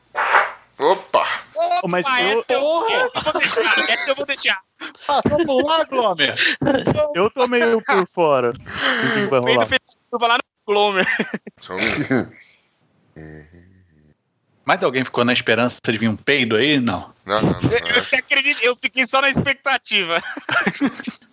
[0.77, 1.25] Opa!
[1.81, 3.89] Ô, Mas eu, essa eu, essa eu vou deixar.
[3.89, 4.61] Essa eu vou deixar.
[5.07, 6.35] Passou por lá, Glomer.
[7.15, 8.49] eu tô meio por fora.
[8.49, 8.59] O que
[9.13, 9.67] que vai rolar?
[10.27, 11.07] lá no Glomer.
[11.61, 12.31] Só um-
[14.65, 16.79] Mais alguém ficou na esperança de vir um peido aí?
[16.79, 17.13] Não.
[17.25, 17.71] Não, não, não.
[17.71, 17.79] Eu?
[18.61, 20.21] Eu fiquei só na expectativa.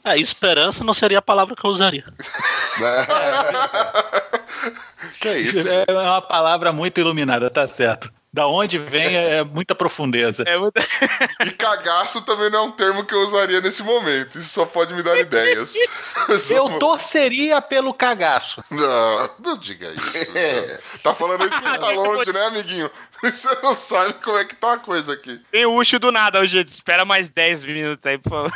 [0.05, 2.03] É, esperança não seria a palavra que eu usaria.
[5.21, 5.69] que é isso?
[5.69, 8.13] É uma palavra muito iluminada, tá certo.
[8.35, 10.43] Da onde vem é muita profundeza.
[10.47, 10.81] É muito...
[11.45, 14.39] E cagaço também não é um termo que eu usaria nesse momento.
[14.39, 15.75] Isso só pode me dar ideias.
[16.51, 18.65] Eu torceria pelo cagaço.
[18.71, 20.33] Não, não diga isso.
[20.33, 21.01] não.
[21.03, 22.91] Tá falando isso porque tá longe, né, amiguinho?
[23.23, 25.39] Você não sabe como é que tá a coisa aqui.
[25.51, 26.59] Tem o Ucho do nada hoje.
[26.61, 28.53] Espera mais 10 minutos aí, por favor.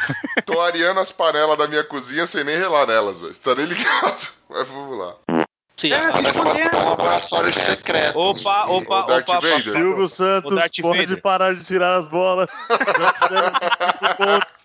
[0.47, 3.37] Tô areando as panelas da minha cozinha sem nem relar nelas, velho.
[3.37, 4.29] Tá nem ligado.
[4.49, 5.46] Mas vamos lá.
[5.79, 8.19] Sim, É, faz parte do laboratório secreto.
[8.19, 9.41] Opa, opa, O Darth opa.
[9.41, 9.61] Vader.
[9.63, 11.21] Silvio Santos, pode Vader.
[11.21, 12.49] parar de tirar as bolas.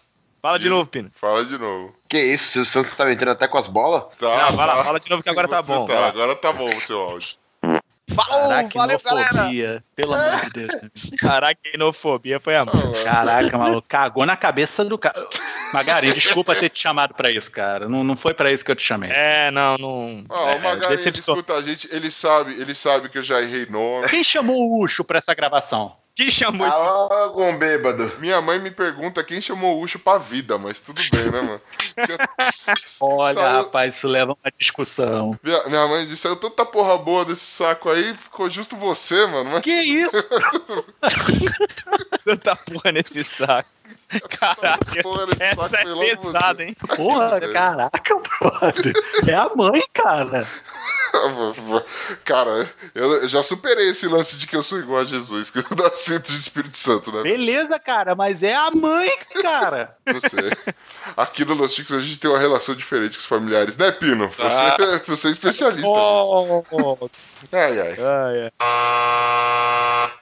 [0.41, 1.11] Fala de novo, Pino.
[1.13, 1.93] Fala de novo.
[2.09, 2.61] Que isso?
[2.61, 4.03] O Santos tá entrando até com as bolas?
[4.17, 4.83] Tá, Não, vai lá, tá.
[4.85, 5.85] fala de novo que agora tá bom.
[5.85, 7.35] Tá, agora tá bom o seu áudio.
[8.13, 9.83] Falou, valeu, galera.
[9.95, 10.71] Pelo amor de Deus.
[11.23, 12.73] Aracnofobia foi a mão.
[13.03, 13.87] Caraca, maluco.
[13.87, 15.27] Cagou na cabeça do cara.
[15.73, 17.87] Magari, desculpa ter te chamado pra isso, cara.
[17.87, 19.09] Não, não foi pra isso que eu te chamei.
[19.09, 20.25] É, não, não.
[20.29, 23.41] Ó, é, o Magari, ele escuta a gente, ele sabe, ele sabe que eu já
[23.41, 24.07] errei nome.
[24.09, 25.95] Quem chamou o Ucho pra essa gravação?
[26.15, 28.11] Quem chamou esse Ah, algum bêbado.
[28.19, 31.61] Minha mãe me pergunta quem chamou o Ucho pra vida, mas tudo bem, né, mano?
[32.99, 35.39] Olha, saiu- rapaz, isso leva a uma discussão.
[35.41, 39.49] Minha, minha mãe disse, saiu tanta porra boa desse saco aí, ficou justo você, mano.
[39.51, 40.17] Mas Que isso?
[42.25, 43.69] tanta porra nesse saco?
[44.39, 46.75] Caraca, essa saco é pesada, hein?
[46.97, 48.93] Porra, caraca, brother.
[49.27, 50.45] É a mãe, cara.
[52.25, 55.65] Cara, eu já superei esse lance de que eu sou igual a Jesus, que eu
[55.93, 57.21] sinto de Espírito Santo, né?
[57.23, 59.11] Beleza, cara, mas é a mãe,
[59.41, 59.95] cara.
[60.29, 60.51] Sei.
[61.17, 64.27] Aqui no Los Chicos a gente tem uma relação diferente com os familiares, né, Pino?
[64.29, 64.77] Você, Ah.
[65.07, 65.93] você é especialista nisso.
[65.93, 67.09] Oh, oh, oh.
[67.51, 67.97] Ai, ai.
[67.99, 70.11] Ai, ai.